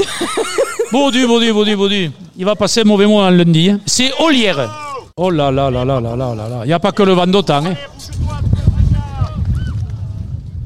[0.91, 2.11] Baudu, Baudu, Baudu, Baudu.
[2.37, 3.69] Il va passer un mauvais mois un lundi.
[3.69, 3.79] hein.
[3.85, 4.69] C'est Olière.
[5.17, 6.59] Oh là là là là là là là là.
[6.63, 7.65] Il n'y a pas que le vent d'autant.
[7.65, 7.75] Hein.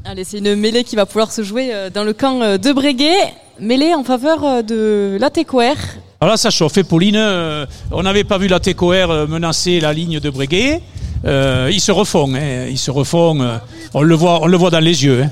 [0.06, 2.72] Allez, c'est une mêlée qui va pouvoir se jouer euh, dans le camp euh, de
[2.72, 3.16] Breguet.
[3.60, 5.78] Mêlée en faveur euh, de la Técoère.
[6.22, 6.82] Alors là, ça chauffe.
[6.84, 10.82] Pauline, euh, on n'avait pas vu la TCOR euh, menacer la ligne de Breguet.
[11.26, 12.34] Euh, ils se refont.
[12.36, 12.66] hein.
[12.70, 13.60] Ils se refont.
[13.94, 15.24] on, le voit, on le voit dans les yeux.
[15.24, 15.32] hein.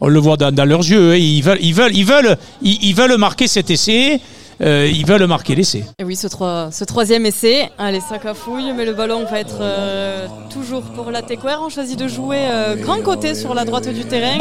[0.00, 1.12] On le voit dans, dans leurs yeux.
[1.12, 1.16] hein.
[1.16, 4.20] Ils veulent, ils veulent, ils veulent, ils, ils veulent marquer cet essai.
[4.60, 5.84] Euh, ils veulent marquer l'essai.
[6.00, 7.70] Et oui, ce, trois- ce troisième essai.
[7.78, 11.60] Allez, ça cafouille, mais le ballon va être euh, toujours pour la Técoère.
[11.64, 14.36] On choisit de jouer euh, grand côté sur la droite du terrain.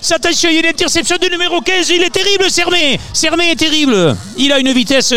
[0.00, 1.90] C'est attention, il y a une interception du numéro 15.
[1.90, 2.98] Il est terrible, Sermé.
[3.12, 4.16] Sermé est terrible.
[4.36, 5.14] Il a une vitesse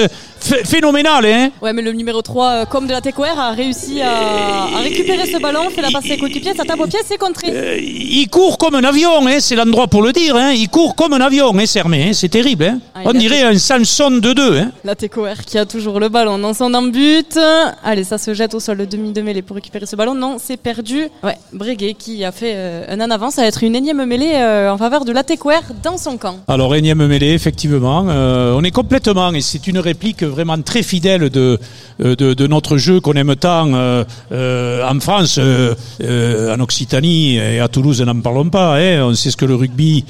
[0.48, 1.26] ph- phénoménale.
[1.26, 1.50] Hein.
[1.62, 5.26] Ouais, mais le numéro 3, euh, comme de la Técoère, a réussi à, à récupérer
[5.26, 7.48] ce ballon, fait la passe à ses coéquipiers, ça tape au pied, c'est contré.
[7.52, 10.36] Euh, il court comme un avion, hein, c'est l'endroit pour le dire.
[10.36, 10.52] Hein.
[10.54, 12.10] Il court comme un avion, hein, Sermé.
[12.10, 12.66] hein, C'est terrible.
[12.66, 12.80] Hein.
[12.96, 14.58] Ah, On dirait un Samson de deux.
[14.60, 14.72] Hein.
[14.84, 17.38] La Técoère qui a toujours le ballon dans son embut.
[17.84, 20.16] Allez, ça se jette au sol, le demi de mêlée pour récupérer ce ballon.
[20.16, 21.08] Non, c'est perdu.
[21.24, 23.32] Ouais, Breguet qui a fait euh, un en avant.
[23.32, 26.38] Ça va être une énième mêlée euh, en faveur de la Técoère dans son camp.
[26.48, 28.06] Alors, énième mêlée, effectivement.
[28.10, 31.58] Euh, on est complètement, et c'est une réplique vraiment très fidèle de,
[32.04, 37.60] euh, de, de notre jeu qu'on aime tant euh, euh, en France, en Occitanie et
[37.60, 38.78] à Toulouse, n'en parlons pas.
[38.78, 40.06] Hein, on sait ce que le rugby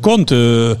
[0.00, 0.76] compte au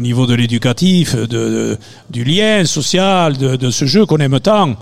[0.00, 4.76] niveau de l'éducatif, du lien social, de, ce jeu qu'on aime tant.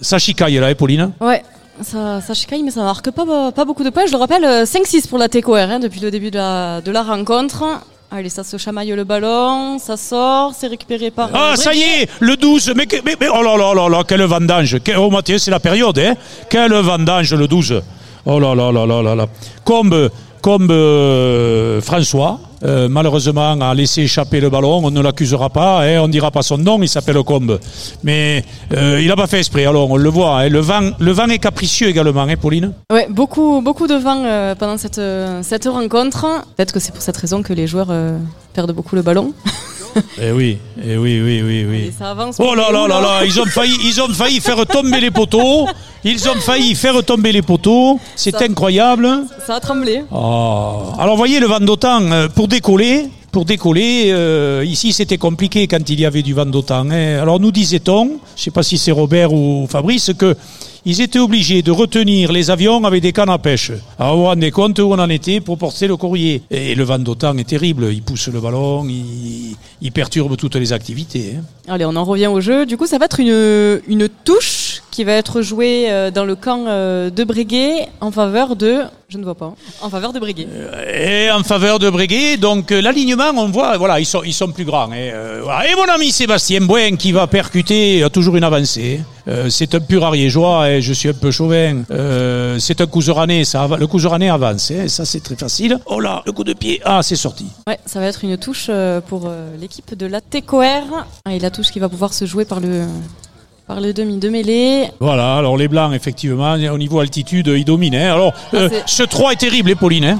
[0.00, 1.12] Ça chicaille là, hein, Pauline?
[1.20, 1.42] Ouais.
[1.82, 3.24] Ça, chicaille, mais ça marque pas,
[3.64, 4.06] beaucoup de points.
[4.06, 7.64] Je le rappelle, euh, 5-6 pour la Técoère hein, depuis le début de la rencontre.
[8.16, 11.28] Allez, ça se chamaille le ballon, ça sort, c'est récupéré par.
[11.34, 12.72] Ah, ça y est, le 12.
[12.74, 14.78] Mais, mais, oh là là là là, quelle vendange.
[14.96, 16.14] Oh, Mathieu, c'est la période, hein.
[16.48, 17.82] Quelle vendange, le 12.
[18.24, 19.26] Oh là là là là là là.
[19.64, 20.08] Comme,
[20.40, 26.06] comme euh, François, euh, malheureusement, a laissé échapper le ballon, on ne l'accusera pas, on
[26.06, 27.58] ne dira pas son nom, il s'appelle Combe.
[28.02, 28.44] Mais
[28.76, 30.40] euh, il n'a pas fait esprit, alors on le voit.
[30.40, 30.48] hein.
[30.48, 32.72] le, vent, est capricieux également, hein, Pauline?
[32.90, 35.00] Ouais, beaucoup, beaucoup de vent euh, pendant cette,
[35.42, 36.26] cette rencontre.
[36.56, 37.92] Peut-être que c'est pour cette raison que les joueurs
[38.54, 39.32] perdent beaucoup le ballon.
[40.22, 41.92] Eh oui, eh oui, oui, oui, oui.
[41.98, 42.36] Ça avance.
[42.38, 45.66] Oh là là là là, ils ont failli, ils ont failli faire tomber les poteaux.
[46.04, 47.98] Ils ont failli faire tomber les poteaux.
[48.14, 49.08] C'est incroyable.
[49.46, 50.02] Ça a tremblé.
[50.12, 50.82] Oh.
[50.98, 53.08] Alors voyez le vent d'autant euh, pour décoller.
[53.32, 56.88] Pour décoller, euh, ici c'était compliqué quand il y avait du vent d'autant.
[56.90, 57.18] hein.
[57.20, 60.34] Alors nous disait-on, je ne sais pas si c'est Robert ou Fabrice, que
[60.88, 63.72] ils étaient obligés de retenir les avions avec des cannes à pêche.
[63.98, 66.42] Alors vous vous compte où on en était pour porter le courrier.
[66.50, 67.88] Et le vent d'autant est terrible.
[67.92, 71.34] Il pousse le ballon, il, il perturbe toutes les activités.
[71.36, 71.42] hein.
[71.68, 72.64] Allez, on en revient au jeu.
[72.66, 76.34] Du coup, ça va être une, une touche qui va être jouée euh, dans le
[76.36, 78.82] camp euh, de Breguet en faveur de.
[79.08, 79.54] Je ne vois pas.
[79.82, 80.48] En faveur de Breguet.
[80.92, 84.50] Et en faveur de Breguet, donc euh, l'alignement, on voit, voilà, ils sont, ils sont
[84.50, 84.90] plus grands.
[84.90, 85.70] hein, euh, voilà.
[85.70, 89.00] Et mon ami Sébastien Boin qui va percuter, a toujours une avancée.
[89.28, 91.82] Euh, c'est un pur ariégeois, et je suis un peu chauvin.
[91.92, 95.78] Euh, c'est un couseranais, ça, le couseranais avance, hein, ça c'est très facile.
[95.86, 97.46] Oh là, le coup de pied, ah c'est sorti.
[97.68, 101.06] Ouais, ça va être une touche euh, pour euh, l'équipe de la Técoère.
[101.24, 102.86] Ah, et la touche qui va pouvoir se jouer par le,
[103.66, 104.88] par le demi de mêlée.
[105.00, 107.94] Voilà, alors les blancs, effectivement, au niveau altitude, ils dominent.
[107.96, 108.12] hein.
[108.12, 110.04] Alors, euh, c'est- ce 3 est terrible, les Pauline.
[110.04, 110.18] hein.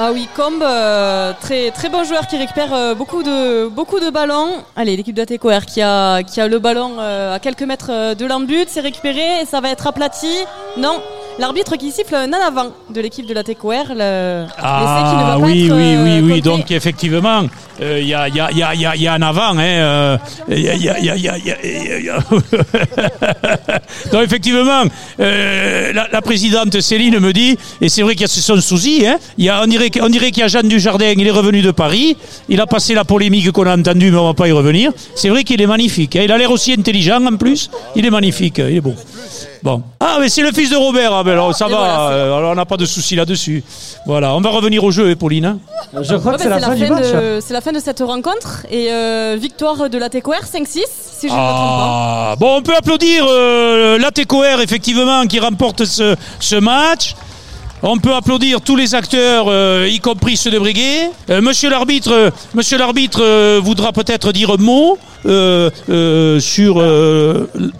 [0.00, 4.10] Ah oui, Combe, euh, très très bon joueur qui récupère euh, beaucoup de beaucoup de
[4.10, 4.50] ballons.
[4.76, 7.90] Allez, l'équipe de la Técoère qui a qui a le ballon euh, à quelques mètres
[7.90, 10.30] euh, de l'embut, c'est récupéré et ça va être aplati.
[10.76, 11.00] Non,
[11.40, 13.86] l'arbitre qui siffle un en avant de l'équipe de la Técoère.
[13.88, 14.42] Le...
[14.44, 16.42] l'essai qui ne va Ah pas oui, être, oui, euh, oui, oui.
[16.42, 17.42] Donc effectivement,
[17.80, 19.56] euh, il y, a, y, a, y, a, y a- un avant.
[19.58, 20.16] hein, euh,
[24.12, 24.84] Donc effectivement,
[25.20, 29.18] euh, la, présidente Céline me dit, et c'est vrai qu'il y a son souci, hein,
[29.38, 31.70] y a, on dirait, on dirait qu'il y a Jeanne Dujardin, il est revenu de
[31.70, 32.16] Paris,
[32.48, 34.92] il a passé la polémique qu'on a entendue, mais on va pas y revenir.
[35.14, 36.16] C'est vrai qu'il est magnifique.
[36.16, 37.70] hein, il a l'air aussi intelligent en plus.
[37.96, 38.94] Il est magnifique, il est beau.
[39.62, 39.82] Bon.
[40.00, 41.12] Ah, mais c'est le fils de Robert.
[41.12, 41.76] Ah, ben alors, ça Et va.
[41.78, 43.62] voilà, c'est- euh, alors, on n'a pas de souci là-dessus.
[44.06, 44.34] Voilà.
[44.34, 45.44] On va revenir au jeu, hein, Pauline.
[45.44, 45.58] hein.
[46.00, 47.04] Je crois Ouais, que c'est bah, la fin du match.
[47.12, 50.84] de, c'est la fin de cette rencontre et euh, victoire de la Técoère 5-6
[51.18, 52.30] si je ne me trompe pas.
[52.32, 53.98] Ah, bon, on peut applaudir euh,
[54.60, 57.14] effectivement, qui remporte ce, ce match.
[57.82, 61.10] On peut applaudir tous les acteurs, euh, y compris ceux de Breguet.
[61.30, 64.98] Euh, monsieur l'arbitre, euh, monsieur l'arbitre euh, voudra peut-être dire un mot
[66.40, 66.82] sur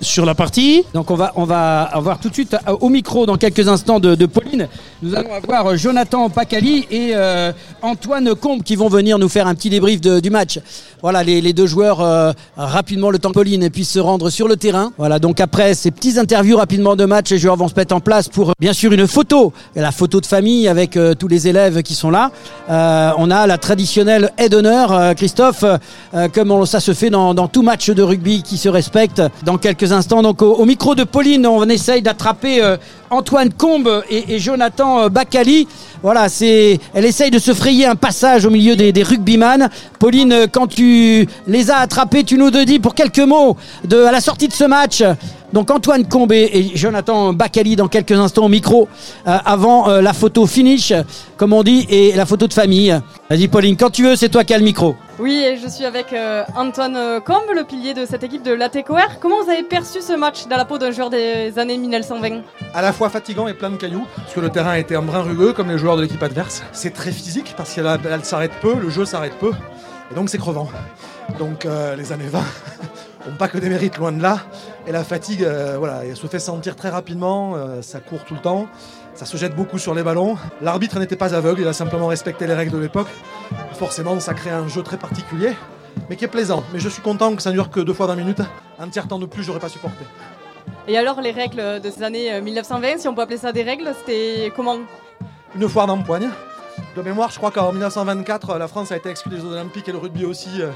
[0.01, 0.85] sur la partie.
[0.93, 4.27] Donc on va, on va avoir tout de suite au micro dans quelques instants de,
[4.27, 4.69] Pauline.
[5.03, 7.15] Nous allons avoir Jonathan Pacali et
[7.81, 10.59] Antoine Combe qui vont venir nous faire un petit débrief du match.
[11.01, 14.93] Voilà les, deux joueurs rapidement le temps que Pauline puisse se rendre sur le terrain.
[14.99, 18.01] Voilà donc après ces petits interviews rapidement de match, les joueurs vont se mettre en
[18.01, 19.53] place pour bien sûr une photo,
[19.93, 22.31] photo de famille avec euh, tous les élèves qui sont là.
[22.71, 25.65] Euh, on a la traditionnelle aide d'honneur, euh, Christophe,
[26.35, 29.23] comme ça se fait dans, tout match de rugby qui se respecte.
[29.45, 32.63] Dans quelques instants, donc au, micro de Pauline, on essaye d'attraper
[33.11, 35.69] Antoine Combe et, Jonathan Bacali.
[36.03, 39.05] Voilà, c'est, elle essaye de se frayer un passage au milieu des, des.
[39.99, 44.21] Pauline, quand tu les as attrapés, tu nous dis pour quelques mots de, à la
[44.21, 45.03] sortie de ce match.
[45.53, 48.89] Donc Antoine Combe et Jonathan Bacali dans quelques instants au micro
[49.27, 50.93] euh, avant euh, la photo finish,
[51.37, 52.95] comme on dit, et la photo de famille.
[53.31, 54.95] Vas-y Pauline, quand tu veux, c'est toi qui as le micro.
[55.19, 59.19] Oui, et je suis avec euh, Antoine Combe, le pilier de cette équipe de l'ATCOR.
[59.21, 62.43] Comment vous avez perçu ce match dans la peau d'un joueur des années 1920
[62.75, 65.23] à la fois fatigant et plein de cailloux, parce que le terrain était un brin
[65.23, 66.63] rugueux comme les joueurs de l'équipe adverse.
[66.73, 69.53] C'est très physique parce qu'elle elle s'arrête peu, le jeu s'arrête peu,
[70.11, 70.69] et donc c'est crevant.
[71.39, 72.41] Donc euh, les années 20
[73.29, 74.41] n'ont pas que des mérites, loin de là.
[74.87, 78.35] Et la fatigue, euh, voilà, elle se fait sentir très rapidement, euh, ça court tout
[78.35, 78.67] le temps,
[79.15, 80.37] ça se jette beaucoup sur les ballons.
[80.61, 83.09] L'arbitre n'était pas aveugle, il a simplement respecté les règles de l'époque.
[83.75, 85.53] Forcément, ça crée un jeu très particulier,
[86.09, 86.65] mais qui est plaisant.
[86.73, 88.43] Mais je suis content que ça ne dure que deux fois 20 minutes.
[88.79, 90.05] Un tiers temps de plus, j'aurais pas supporté.
[90.87, 93.63] Et alors, les règles de ces années euh, 1920, si on peut appeler ça des
[93.63, 94.79] règles, c'était comment?
[95.55, 96.29] Une foire d'empoigne.
[96.97, 99.93] De mémoire, je crois qu'en 1924, la France a été exclue des Jeux Olympiques et
[99.93, 100.71] le rugby aussi euh,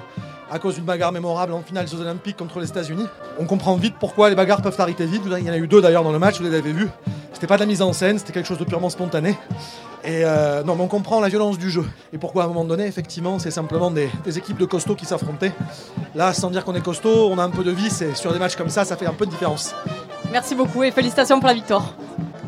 [0.51, 3.07] à cause d'une bagarre mémorable en finale des Jeux Olympiques contre les États-Unis.
[3.39, 5.23] On comprend vite pourquoi les bagarres peuvent arrêter vite.
[5.27, 6.89] Il y en a eu deux d'ailleurs dans le match, vous les avez vus.
[7.33, 9.37] C'était pas de la mise en scène, c'était quelque chose de purement spontané.
[10.05, 11.85] Et euh, non, mais on comprend la violence du jeu.
[12.13, 15.07] Et pourquoi à un moment donné, effectivement, c'est simplement des, des équipes de costauds qui
[15.07, 15.53] s'affrontaient.
[16.15, 18.39] Là, sans dire qu'on est costaud, on a un peu de vis et sur des
[18.39, 19.75] matchs comme ça, ça fait un peu de différence.
[20.33, 21.95] Merci beaucoup et félicitations pour la victoire.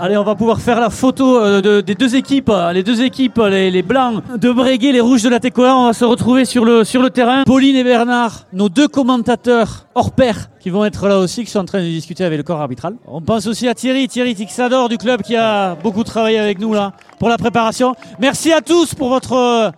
[0.01, 3.03] Allez, on va pouvoir faire la photo euh, de- des deux équipes, euh, les deux
[3.03, 5.77] équipes, les, blancs de Breguet, les rouges de la Técoa.
[5.77, 7.45] On va se retrouver sur le, terrain.
[7.45, 11.61] Pauline et Bernard, nos deux commentateurs hors pair, qui vont être là aussi, qui sont
[11.61, 12.95] en train de discuter avec le corps arbitral.
[13.07, 16.75] On pense aussi à Thierry, Thierry Tixador du club qui a beaucoup travaillé avec nous
[17.19, 17.95] pour la préparation.
[18.19, 19.71] Merci à tous pour votre euh,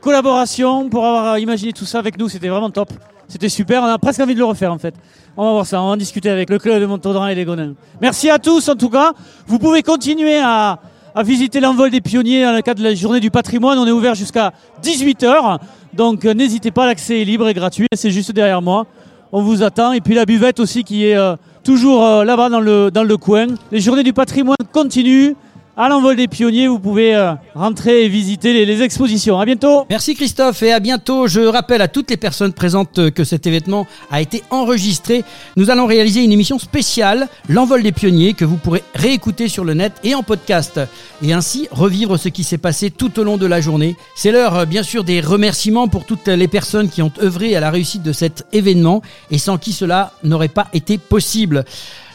[0.00, 2.28] collaboration, pour avoir imaginé tout ça avec nous.
[2.28, 2.88] C'était vraiment top.
[3.32, 3.82] C'était super.
[3.82, 4.94] On a presque envie de le refaire en fait.
[5.38, 5.80] On va voir ça.
[5.80, 7.72] On va en discuter avec le club de Montaudran et les Gonins.
[8.02, 9.12] Merci à tous en tout cas.
[9.46, 10.78] Vous pouvez continuer à,
[11.24, 13.78] visiter l'envol des pionniers dans le cadre de la journée du patrimoine.
[13.78, 14.52] On est ouvert jusqu'à
[14.82, 15.60] 18h.
[15.94, 17.86] Donc euh, n'hésitez pas, l'accès est libre et gratuit.
[17.94, 18.84] C'est juste derrière moi.
[19.32, 19.92] On vous attend.
[19.92, 21.34] Et puis la buvette aussi qui est euh,
[21.64, 23.46] toujours euh, là-bas dans le coin.
[23.70, 25.32] Les journées du patrimoine continuent.
[25.74, 29.40] À l'envol des pionniers, vous pouvez euh, rentrer et visiter les, expositions.
[29.40, 29.86] À bientôt.
[29.88, 31.28] Merci Christophe et à bientôt.
[31.28, 35.24] Je rappelle à toutes les personnes présentes euh, que cet événement a été enregistré.
[35.56, 39.72] Nous allons réaliser une émission spéciale, l'envol des pionniers, que vous pourrez réécouter sur le
[39.72, 40.78] net et en podcast.
[41.22, 43.96] Et ainsi revivre ce qui s'est passé tout au long de la journée.
[44.14, 47.60] C'est l'heure euh, bien sûr des remerciements pour toutes les personnes qui ont œuvré à
[47.60, 49.00] la réussite de cet événement
[49.30, 51.64] et sans qui cela n'aurait pas été possible.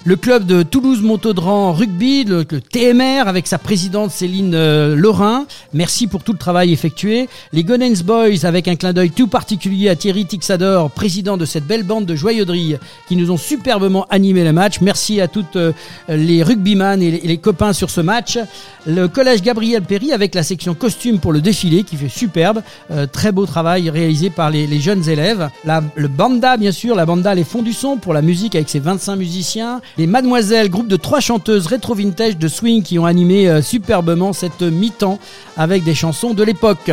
[0.07, 5.45] Le club de Toulouse-Montaudran Rugby, le, TMR, avec sa présidente Céline euh, Lorrain.
[5.73, 7.27] Merci pour tout le travail effectué.
[7.51, 11.67] Les Gonens Boys, avec un clin d'œil tout particulier à Thierry Tixador, président de cette
[11.67, 12.77] belle bande de joyauderie
[13.09, 14.79] qui nous ont superbement animé le match.
[14.79, 15.73] Merci à toutes euh,
[16.07, 18.39] les rugbyman et les, copains sur ce match.
[18.85, 22.61] Le collège Gabriel Perry, avec la section costume pour le défilé, qui fait superbe.
[22.91, 25.49] Euh, très beau travail réalisé par les, jeunes élèves.
[25.95, 28.79] Le Banda, bien sûr, la Banda Les Fonds du Son pour la musique avec ses
[28.79, 29.81] 25 musiciens.
[29.97, 34.61] Les Mademoiselles, groupe de trois chanteuses rétro-vintage de swing qui ont animé euh, superbement cette
[34.61, 35.17] mi-temps
[35.55, 36.91] avec des chansons de l'époque.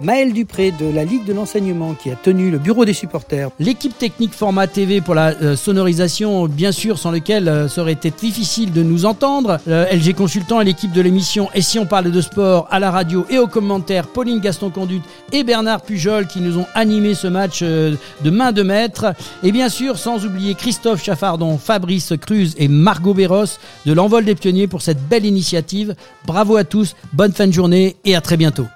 [0.00, 3.50] Maël Dupré de la Ligue de l'enseignement qui a tenu le bureau des supporters.
[3.58, 7.92] L'équipe technique format TV pour la euh, sonorisation, bien sûr, sans lequel euh, ça aurait
[7.92, 9.58] été difficile de nous entendre.
[9.66, 12.90] Euh, LG Consultant et l'équipe de l'émission Et si on parle de sport à la
[12.90, 15.02] radio et aux commentaires, Pauline Gaston-Conduite
[15.32, 19.14] et Bernard Pujol qui nous ont animé ce match de main de maître.
[19.42, 24.34] Et bien sûr, sans oublier Christophe Chaffardon, Fabrice Cruz et Margot Béros de l'envol des
[24.34, 25.94] pionniers pour cette belle initiative.
[26.26, 28.66] Bravo à tous, bonne fin de journée et à très bientôt.